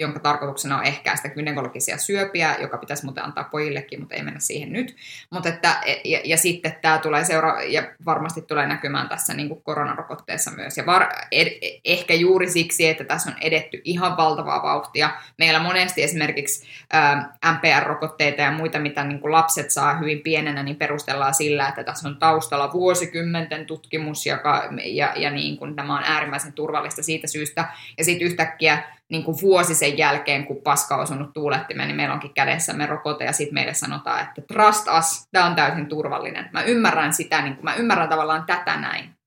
jonka 0.00 0.20
tarkoituksena 0.20 0.78
on 0.78 0.84
ehkäistä 0.84 1.28
gynekologisia 1.28 1.98
syöpiä, 1.98 2.56
joka 2.60 2.78
pitäisi 2.78 3.04
muuten 3.04 3.24
antaa 3.24 3.44
pojillekin, 3.44 4.00
mutta 4.00 4.14
ei 4.14 4.22
mennä 4.22 4.40
siihen 4.40 4.72
nyt. 4.72 4.96
Mutta 5.30 5.48
että, 5.48 5.80
ja, 6.04 6.20
ja 6.24 6.36
sitten 6.36 6.76
tämä 6.82 6.98
tulee 6.98 7.24
seura- 7.24 7.62
ja 7.62 7.82
varmasti 8.04 8.42
tulee 8.42 8.66
näkymään 8.66 9.08
tässä 9.08 9.34
niin 9.34 9.48
kuin 9.48 9.62
koronarokotteessa 9.62 10.50
myös. 10.50 10.76
Ja 10.76 10.86
var- 10.86 11.12
ed- 11.32 11.80
ehkä 11.84 12.14
juuri 12.14 12.50
siksi, 12.50 12.88
että 12.88 13.04
tässä 13.04 13.30
on 13.30 13.36
edetty 13.40 13.80
ihan 13.84 14.16
valtavaa 14.16 14.62
vauhtia. 14.62 15.10
Meillä 15.38 15.60
monesti 15.60 16.02
esimerkiksi 16.02 16.66
ää, 16.92 17.36
MPR-rokotteita 17.52 18.42
ja 18.42 18.50
muita, 18.50 18.78
mitä 18.78 19.04
niin 19.04 19.20
kuin 19.20 19.32
lapset 19.32 19.70
saa 19.70 19.98
hyvin 19.98 20.20
pienenä, 20.20 20.62
niin 20.62 20.76
perustellaan 20.76 21.34
sillä, 21.34 21.68
että 21.68 21.84
tässä 21.84 22.08
on 22.08 22.16
taustalla 22.16 22.72
vuosikymmenten 22.72 23.66
tutkimus, 23.66 24.26
joka, 24.26 24.68
ja, 24.84 25.12
ja 25.16 25.30
niin 25.30 25.56
kuin 25.56 25.76
tämä 25.76 25.98
on 25.98 26.04
äärimmäisen 26.04 26.52
turvallista 26.52 27.02
siitä 27.02 27.26
syystä. 27.26 27.64
Ja 27.98 28.04
sitten 28.04 28.26
yhtäkkiä 28.26 28.82
niin 29.10 29.24
kuin 29.24 29.36
vuosi 29.42 29.74
sen 29.74 29.89
jälkeen, 29.98 30.46
kun 30.46 30.62
paska 30.62 30.94
on 30.94 31.02
osunut 31.02 31.32
tuulettimeen, 31.32 31.88
niin 31.88 31.96
meillä 31.96 32.14
onkin 32.14 32.34
kädessämme 32.34 32.86
rokote 32.86 33.24
ja 33.24 33.32
sitten 33.32 33.54
meille 33.54 33.74
sanotaan, 33.74 34.20
että 34.20 34.42
trust 34.54 34.86
us, 34.98 35.28
tämä 35.32 35.46
on 35.46 35.54
täysin 35.54 35.86
turvallinen. 35.86 36.48
Mä 36.52 36.62
ymmärrän 36.62 37.12
sitä, 37.12 37.42
niin 37.42 37.58
mä 37.62 37.74
ymmärrän 37.74 38.08
tavallaan 38.08 38.44
tätä 38.46 38.76
näin. 38.76 39.19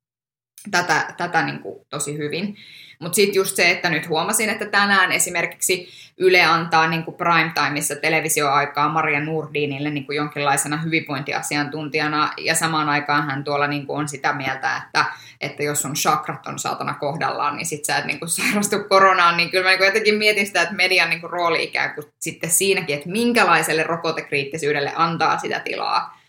Tätä, 0.72 1.14
tätä 1.18 1.44
niin 1.46 1.60
kuin 1.60 1.86
tosi 1.90 2.18
hyvin. 2.18 2.58
Mutta 3.00 3.16
sitten 3.16 3.36
just 3.36 3.56
se, 3.56 3.72
että 3.72 3.90
nyt 3.90 4.10
huomasin, 4.10 4.50
että 4.50 4.66
tänään 4.66 5.12
esimerkiksi 5.12 5.90
Yle 6.18 6.42
antaa 6.42 6.88
niin 6.88 7.04
kuin 7.04 7.18
primetimeissa 7.18 7.96
televisioaikaa 7.96 8.90
Maria 8.90 9.20
Nurdinille 9.20 9.90
niin 9.90 10.06
kuin 10.06 10.16
jonkinlaisena 10.16 10.78
hyvinvointiasiantuntijana, 10.78 12.34
ja 12.38 12.56
samaan 12.56 12.90
aikaan 12.90 13.26
hän 13.26 13.44
tuolla 13.44 13.68
niin 13.68 13.88
kuin 13.88 14.00
on 14.00 14.08
sitä 14.08 14.34
mieltä, 14.34 14.78
että, 14.78 15.06
että 15.42 15.64
jos 15.64 15.86
on 15.86 15.94
chakrat 15.94 16.48
on 16.48 16.60
saatana 16.60 16.94
kohdallaan, 16.94 17.56
niin 17.56 17.66
sit 17.66 17.86
sä 17.86 17.98
et 17.98 18.06
niin 18.06 18.20
kuin 18.20 18.30
sairastu 18.30 18.76
koronaan, 18.90 19.38
niin 19.38 19.52
kyllä 19.52 19.64
mä 19.64 19.70
niin 19.70 19.78
kuin 19.78 19.88
jotenkin 19.88 20.16
mietin 20.16 20.48
sitä, 20.48 20.62
että 20.62 20.76
median 20.76 21.10
niin 21.10 21.22
kuin 21.22 21.32
rooli 21.32 21.64
ikään 21.64 21.96
kuin 21.96 22.08
sitten 22.20 22.50
siinäkin, 22.50 22.96
että 22.96 23.10
minkälaiselle 23.10 23.84
rokotekriittisyydelle 23.84 24.94
antaa 24.96 25.38
sitä 25.38 25.60
tilaa, 25.60 26.20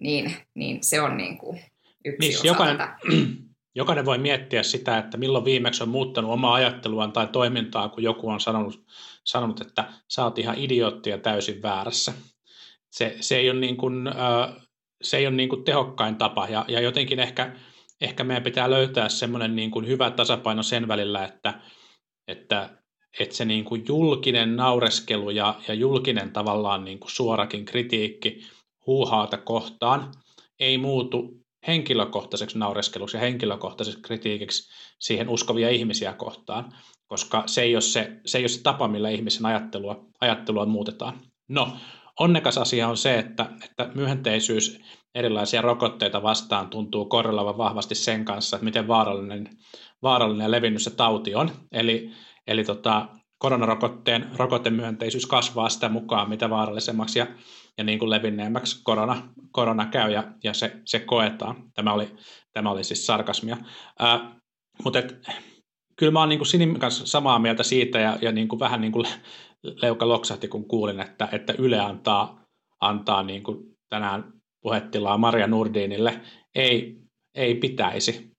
niin, 0.00 0.36
niin 0.54 0.84
se 0.84 1.00
on 1.00 1.16
niin 1.16 1.38
kuin 1.38 1.60
yksi 2.04 2.28
Niin, 2.28 2.38
osa 2.38 2.46
jokainen, 2.46 2.78
tätä. 2.78 2.96
jokainen 3.74 4.04
voi 4.04 4.18
miettiä 4.18 4.62
sitä, 4.62 4.98
että 4.98 5.16
milloin 5.16 5.44
viimeksi 5.44 5.82
on 5.82 5.88
muuttanut 5.88 6.30
omaa 6.30 6.54
ajatteluaan 6.54 7.12
tai 7.12 7.26
toimintaa, 7.26 7.88
kun 7.88 8.02
joku 8.02 8.28
on 8.28 8.40
sanonut, 8.40 8.84
sanonut 9.24 9.60
että 9.60 9.92
sä 10.08 10.24
oot 10.24 10.38
ihan 10.38 10.58
idiootti 10.58 11.10
ja 11.10 11.18
täysin 11.18 11.62
väärässä. 11.62 12.12
Se, 12.90 13.16
se 13.20 13.36
ei 13.36 13.50
ole, 13.50 13.60
niin 13.60 13.76
kuin, 13.76 14.10
se 15.02 15.16
ei 15.16 15.26
ole 15.26 15.36
niin 15.36 15.48
kuin 15.48 15.64
tehokkain 15.64 16.16
tapa 16.16 16.48
ja, 16.48 16.64
ja 16.68 16.80
jotenkin 16.80 17.20
ehkä, 17.20 17.56
ehkä 18.00 18.24
meidän 18.24 18.42
pitää 18.42 18.70
löytää 18.70 19.08
semmoinen 19.08 19.56
niin 19.56 19.70
kuin 19.70 19.86
hyvä 19.86 20.10
tasapaino 20.10 20.62
sen 20.62 20.88
välillä, 20.88 21.24
että, 21.24 21.60
että, 22.28 22.78
että 23.20 23.36
se 23.36 23.44
niin 23.44 23.64
kuin 23.64 23.84
julkinen 23.88 24.56
naureskelu 24.56 25.30
ja, 25.30 25.54
ja 25.68 25.74
julkinen 25.74 26.32
tavallaan 26.32 26.84
niin 26.84 26.98
kuin 26.98 27.10
suorakin 27.10 27.64
kritiikki 27.64 28.46
huuhaata 28.86 29.38
kohtaan 29.38 30.14
ei 30.60 30.78
muutu 30.78 31.43
henkilökohtaiseksi 31.66 32.58
naureskeluksi 32.58 33.16
ja 33.16 33.20
henkilökohtaiseksi 33.20 34.02
kritiikiksi 34.02 34.72
siihen 34.98 35.28
uskovia 35.28 35.70
ihmisiä 35.70 36.12
kohtaan, 36.12 36.72
koska 37.06 37.42
se 37.46 37.62
ei 37.62 37.74
ole 37.74 37.80
se, 37.80 38.20
se, 38.26 38.38
ei 38.38 38.42
ole 38.42 38.48
se 38.48 38.62
tapa, 38.62 38.88
millä 38.88 39.10
ihmisen 39.10 39.46
ajattelua, 39.46 40.04
ajattelua 40.20 40.66
muutetaan. 40.66 41.20
No, 41.48 41.76
onnekas 42.20 42.58
asia 42.58 42.88
on 42.88 42.96
se, 42.96 43.18
että, 43.18 43.46
että 43.64 43.90
myönteisyys 43.94 44.80
erilaisia 45.14 45.62
rokotteita 45.62 46.22
vastaan 46.22 46.70
tuntuu 46.70 47.04
korrelavan 47.04 47.58
vahvasti 47.58 47.94
sen 47.94 48.24
kanssa, 48.24 48.56
että 48.56 48.64
miten 48.64 48.88
vaarallinen, 48.88 49.48
vaarallinen 50.02 50.44
ja 50.44 50.50
levinnyt 50.50 50.82
se 50.82 50.90
tauti 50.90 51.34
on. 51.34 51.50
Eli, 51.72 52.10
eli 52.46 52.64
tota, 52.64 53.08
koronarokotteen 53.38 54.30
rokotemyönteisyys 54.36 55.26
kasvaa 55.26 55.68
sitä 55.68 55.88
mukaan, 55.88 56.28
mitä 56.28 56.50
vaarallisemmaksi 56.50 57.18
ja, 57.18 57.26
ja 57.78 57.84
niin 57.84 57.98
kuin 57.98 58.10
levinneemmäksi 58.10 58.80
korona, 58.84 59.28
korona 59.52 59.86
käy 59.86 60.12
ja, 60.12 60.24
ja 60.44 60.54
se, 60.54 60.76
se 60.84 60.98
koetaan. 60.98 61.70
Tämä 61.74 61.92
oli, 61.92 62.08
tämä 62.52 62.70
oli 62.70 62.84
siis 62.84 63.06
sarkasmia. 63.06 63.56
Ää, 63.98 64.40
mutta 64.84 64.98
et, 64.98 65.20
kyllä 65.96 66.12
mä 66.12 66.20
oon 66.20 66.28
niin 66.28 66.38
kuin 66.38 66.46
Sinin 66.46 66.78
kanssa 66.78 67.06
samaa 67.06 67.38
mieltä 67.38 67.62
siitä 67.62 68.00
ja, 68.00 68.18
ja 68.22 68.32
niin 68.32 68.48
kuin 68.48 68.60
vähän 68.60 68.80
niin 68.80 68.92
kuin 68.92 69.06
leuka 69.82 70.08
loksahti, 70.08 70.48
kun 70.48 70.68
kuulin, 70.68 71.00
että, 71.00 71.28
että 71.32 71.54
Yle 71.58 71.80
antaa, 71.80 72.40
antaa 72.80 73.22
niin 73.22 73.42
kuin 73.42 73.58
tänään 73.88 74.32
puhettilaa 74.62 75.18
Maria 75.18 75.46
Nurdinille. 75.46 76.20
Ei, 76.54 76.96
ei 77.34 77.54
pitäisi 77.54 78.34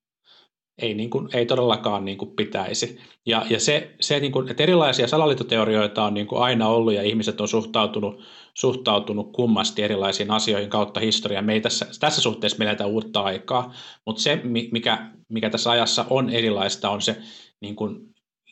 ei, 0.82 0.94
niin 0.94 1.10
kuin, 1.10 1.28
ei 1.32 1.46
todellakaan 1.46 2.04
niin 2.04 2.18
kuin 2.18 2.30
pitäisi. 2.36 2.98
Ja, 3.26 3.46
ja 3.50 3.60
se, 3.60 3.94
se 4.00 4.20
niin 4.20 4.32
kuin, 4.32 4.50
että 4.50 4.62
erilaisia 4.62 5.08
salaliittoteorioita 5.08 6.04
on 6.04 6.14
niin 6.14 6.26
kuin 6.26 6.42
aina 6.42 6.68
ollut 6.68 6.94
ja 6.94 7.02
ihmiset 7.02 7.40
on 7.40 7.48
suhtautunut, 7.48 8.22
suhtautunut 8.56 9.32
kummasti 9.32 9.82
erilaisiin 9.82 10.30
asioihin 10.30 10.70
kautta 10.70 11.00
historiaa. 11.00 11.42
Me 11.42 11.52
ei 11.52 11.60
tässä, 11.60 11.86
tässä 12.00 12.20
suhteessa 12.20 12.58
meillä 12.58 12.86
uutta 12.86 13.20
aikaa, 13.20 13.72
mutta 14.06 14.22
se, 14.22 14.40
mikä, 14.72 15.10
mikä 15.28 15.50
tässä 15.50 15.70
ajassa 15.70 16.04
on 16.10 16.30
erilaista, 16.30 16.90
on 16.90 17.02
se 17.02 17.16
niin 17.60 17.76
kuin 17.76 18.00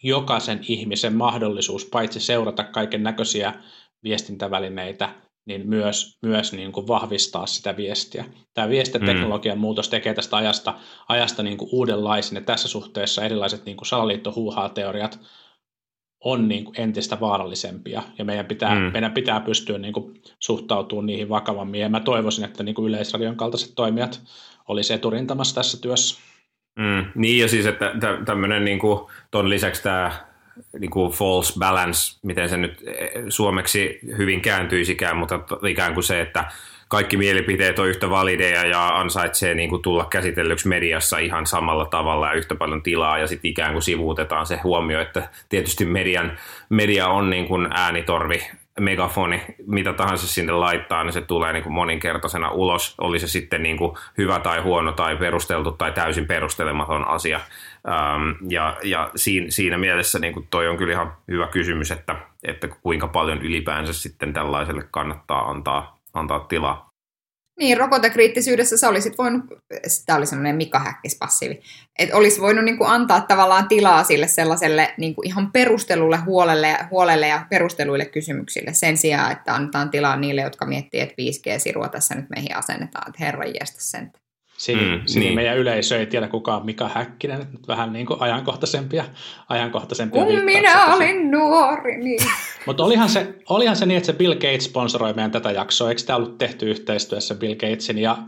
jokaisen 0.03 0.61
ihmisen 0.69 1.17
mahdollisuus 1.17 1.85
paitsi 1.85 2.21
seurata 2.21 2.65
kaiken 2.65 3.03
näköisiä 3.03 3.55
viestintävälineitä, 4.03 5.15
niin 5.47 5.69
myös, 5.69 6.19
myös 6.23 6.53
niin 6.53 6.73
kuin 6.73 6.89
vahvistaa 6.89 7.47
sitä 7.47 7.77
viestiä. 7.77 8.25
Tämä 8.55 8.69
viestintäteknologian 8.69 9.59
mm. 9.59 9.61
muutos 9.61 9.89
tekee 9.89 10.15
tästä 10.15 10.37
ajasta, 10.37 10.75
ajasta 11.09 11.43
niin 11.43 11.57
kuin 11.59 11.69
uudenlaisen, 11.73 12.37
ja 12.37 12.43
tässä 12.43 12.69
suhteessa 12.69 13.25
erilaiset 13.25 13.65
niin 13.65 13.77
kuin 13.77 13.87
salaliittohuuhaa-teoriat 13.87 15.19
on 16.25 16.49
niin 16.49 16.65
kuin 16.65 16.81
entistä 16.81 17.21
vaarallisempia, 17.21 18.03
ja 18.19 18.25
meidän 18.25 18.47
pitää, 18.47 18.75
mm. 18.75 18.81
meidän 18.93 19.13
pitää 19.13 19.41
pystyä 19.41 19.79
niin 19.79 19.93
kuin 19.93 20.21
suhtautumaan 20.39 21.07
niihin 21.07 21.29
vakavammin, 21.29 21.81
ja 21.81 21.89
mä 21.89 22.01
toivoisin, 22.01 22.45
että 22.45 22.63
niin 22.63 22.75
kuin 22.75 22.89
Yleisradion 22.89 23.37
kaltaiset 23.37 23.73
toimijat 23.75 24.21
olisi 24.69 24.95
eturintamassa 24.95 25.55
tässä 25.55 25.81
työssä. 25.81 26.21
Mm, 26.79 27.05
niin, 27.15 27.39
ja 27.39 27.49
siis, 27.49 27.67
että 27.67 27.93
tämmöinen 28.25 28.65
niin 28.65 28.79
kuin, 28.79 29.01
ton 29.31 29.51
lisäksi 29.51 29.83
tämä 29.83 30.13
niin 30.79 30.91
kuin 30.91 31.13
false 31.13 31.59
balance, 31.59 32.19
miten 32.23 32.49
se 32.49 32.57
nyt 32.57 32.83
eh, 32.87 33.11
suomeksi 33.29 33.99
hyvin 34.19 34.41
kääntyisikään, 34.41 35.17
mutta 35.17 35.41
ikään 35.69 35.95
kuin 35.95 36.05
se, 36.05 36.21
että 36.21 36.45
kaikki 36.95 37.17
mielipiteet 37.17 37.79
on 37.79 37.89
yhtä 37.89 38.11
valideja 38.11 38.67
ja 38.67 38.89
ansaitsee 38.89 39.55
niin 39.55 39.71
kuin 39.71 39.83
tulla 39.83 40.05
käsitellyksi 40.05 40.69
mediassa 40.69 41.19
ihan 41.19 41.47
samalla 41.47 41.87
tavalla 41.87 42.27
ja 42.27 42.33
yhtä 42.33 42.55
paljon 42.55 42.83
tilaa 42.83 43.19
ja 43.19 43.27
sitten 43.27 43.51
ikään 43.51 43.73
kuin 43.73 43.83
sivuutetaan 43.83 44.47
se 44.47 44.61
huomio, 44.65 45.01
että 45.01 45.29
tietysti 45.49 45.85
median, 45.85 46.39
media 46.69 47.09
on 47.09 47.31
niin 47.31 47.49
kuin 47.49 47.69
äänitorvi 47.71 48.51
megafoni, 48.81 49.43
mitä 49.67 49.93
tahansa 49.93 50.27
sinne 50.27 50.53
laittaa, 50.53 51.05
niin 51.05 51.13
se 51.13 51.21
tulee 51.21 51.53
niin 51.53 51.63
kuin 51.63 51.73
moninkertaisena 51.73 52.51
ulos, 52.51 52.95
oli 52.99 53.19
se 53.19 53.29
sitten 53.29 53.63
niin 53.63 53.77
kuin 53.77 53.97
hyvä 54.19 54.39
tai 54.39 54.61
huono 54.61 54.93
tai 54.93 55.17
perusteltu 55.17 55.73
tai 55.73 55.93
täysin 55.93 56.27
perustelematon 56.27 57.09
asia. 57.09 57.41
Ähm, 57.89 58.51
ja 58.51 58.77
ja 58.83 59.11
siinä, 59.17 59.47
siinä 59.51 59.79
mielessä 59.79 60.19
niin 60.19 60.33
kuin 60.33 60.47
toi 60.51 60.69
on 60.69 60.77
kyllä 60.77 60.93
ihan 60.93 61.13
hyvä 61.29 61.47
kysymys, 61.47 61.91
että, 61.91 62.17
että 62.45 62.69
kuinka 62.69 63.09
paljon 63.09 63.43
ylipäänsä 63.43 63.93
sitten 63.93 64.33
tällaiselle 64.33 64.85
kannattaa 64.91 65.51
antaa, 65.51 66.04
antaa 66.15 66.41
tilaa. 66.41 66.95
Niin, 67.59 67.77
rokotekriittisyydessä 67.77 68.77
sä 68.77 68.89
olisit 68.89 69.19
voinut, 69.19 69.45
tämä 70.07 70.17
oli 70.17 70.27
semmoinen 70.27 70.57
Mika 70.57 70.79
Häkkis 70.79 71.17
passiivi, 71.19 71.61
että 71.99 72.17
olisi 72.17 72.41
voinut 72.41 72.65
niin 72.65 72.79
kuin 72.79 72.91
antaa 72.91 73.21
tavallaan 73.21 73.69
tilaa 73.69 74.05
sille 74.05 74.29
sellaiselle 74.29 74.95
niin 74.99 75.15
kuin 75.15 75.27
ihan 75.27 75.53
perustelulle 75.53 76.17
huolelle, 76.17 76.79
huolelle 76.91 77.29
ja 77.29 77.47
perusteluille 77.51 78.05
kysymyksille 78.05 78.73
sen 78.73 78.97
sijaan, 78.97 79.33
että 79.33 79.55
annetaan 79.55 79.91
tilaa 79.91 80.17
niille, 80.17 80.41
jotka 80.41 80.67
miettii, 80.67 81.01
että 81.01 81.15
5G-sirua 81.21 81.89
tässä 81.89 82.15
nyt 82.15 82.31
meihin 82.31 82.57
asennetaan, 82.57 83.09
että 83.09 83.25
herra 83.25 83.45
sen. 83.79 84.13
Siinä, 84.57 84.97
mm, 84.97 85.03
siinä 85.07 85.25
niin. 85.25 85.35
meidän 85.35 85.57
yleisö 85.57 85.99
ei 85.99 86.07
tiedä 86.07 86.29
kuka 86.29 86.57
on 86.57 86.65
Mika 86.65 86.91
Häkkinen, 86.95 87.47
nyt 87.53 87.69
vähän 87.69 87.93
niin 87.93 88.07
kuin 88.07 88.23
ajankohtaisempia, 88.23 89.05
ajankohtaisempia 89.49 90.25
Kun 90.25 90.45
minä 90.45 90.95
olin 90.95 91.31
nuori, 91.31 91.97
niin. 91.97 92.21
Mutta 92.67 92.85
olihan 92.85 93.09
se, 93.09 93.35
olihan 93.49 93.77
se 93.77 93.87
niin, 93.87 93.97
että 93.97 94.07
se 94.07 94.13
Bill 94.13 94.35
Gates 94.35 94.65
sponsoroi 94.65 95.13
meidän 95.13 95.31
tätä 95.31 95.51
jaksoa. 95.51 95.89
Eikö 95.89 96.03
tämä 96.07 96.17
ollut 96.17 96.39
tehty 96.39 96.71
yhteistyössä 96.71 97.35
Bill 97.35 97.55
Gatesin 97.55 97.99
ja, 97.99 98.19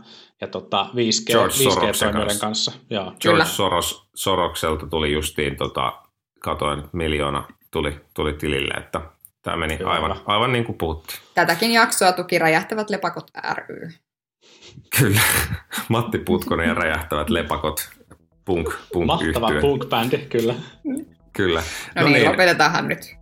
ja 0.41 0.47
tota 0.47 0.87
5G, 0.93 1.35
5G-toimijoiden 1.35 2.39
kanssa? 2.39 2.71
Joo. 2.89 3.03
George 3.03 3.17
Kyllä. 3.21 3.45
Soros, 3.45 4.07
Sorokselta 4.15 4.87
tuli 4.87 5.11
justiin, 5.11 5.57
tota, 5.57 5.93
katoin, 6.39 6.83
miljoona 6.93 7.43
tuli, 7.71 7.95
tuli 8.13 8.33
tilille, 8.33 8.73
että 8.73 9.01
tämä 9.41 9.57
meni 9.57 9.79
aivan, 9.85 10.15
aivan 10.25 10.51
niin 10.51 10.65
kuin 10.65 10.77
puhuttiin. 10.77 11.19
Tätäkin 11.33 11.71
jaksoa 11.71 12.11
tuki 12.11 12.39
Räjähtävät 12.39 12.89
lepakot 12.89 13.27
ry. 13.53 13.89
Kyllä. 14.99 15.21
Matti 15.89 16.17
Putkonen 16.17 16.67
ja 16.67 16.73
räjähtävät 16.73 17.29
lepakot 17.29 17.89
punk, 18.45 18.69
punk 18.93 19.05
Mahtava 19.05 19.49
punk-bändi, 19.61 20.17
kyllä. 20.17 20.55
Kyllä. 21.33 21.61
No, 21.95 22.01
no 22.01 22.07
niin, 22.07 22.13
niin, 22.13 22.31
lopetetaanhan 22.31 22.87
nyt. 22.87 23.17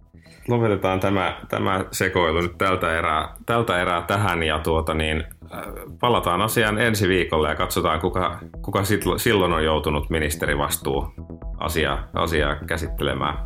Lopetetaan 0.47 0.99
tämä, 0.99 1.37
tämä 1.49 1.85
sekoilu 1.91 2.41
nyt 2.41 2.57
tältä 2.57 2.97
erää, 2.97 3.35
tältä 3.45 3.81
erää 3.81 4.01
tähän 4.01 4.43
ja 4.43 4.59
tuota 4.59 4.93
niin, 4.93 5.23
äh, 5.53 5.61
palataan 5.99 6.41
asiaan 6.41 6.77
ensi 6.77 7.07
viikolla 7.07 7.49
ja 7.49 7.55
katsotaan, 7.55 7.99
kuka, 7.99 8.39
kuka 8.61 8.83
silloin 9.17 9.53
on 9.53 9.63
joutunut 9.63 10.09
ministerivastuu 10.09 11.13
asiaa, 11.57 12.07
asiaa 12.13 12.55
käsittelemään. 12.55 13.37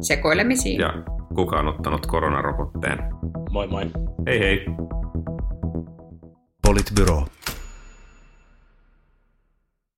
Sekoilemisiin. 0.00 0.80
Ja 0.80 0.94
kuka 1.34 1.58
on 1.58 1.68
ottanut 1.68 2.06
koronarokotteen. 2.06 2.98
Moi 3.50 3.66
moi. 3.66 3.90
Hei 4.26 4.38
hei 4.40 4.66
politbyrå 6.62 7.28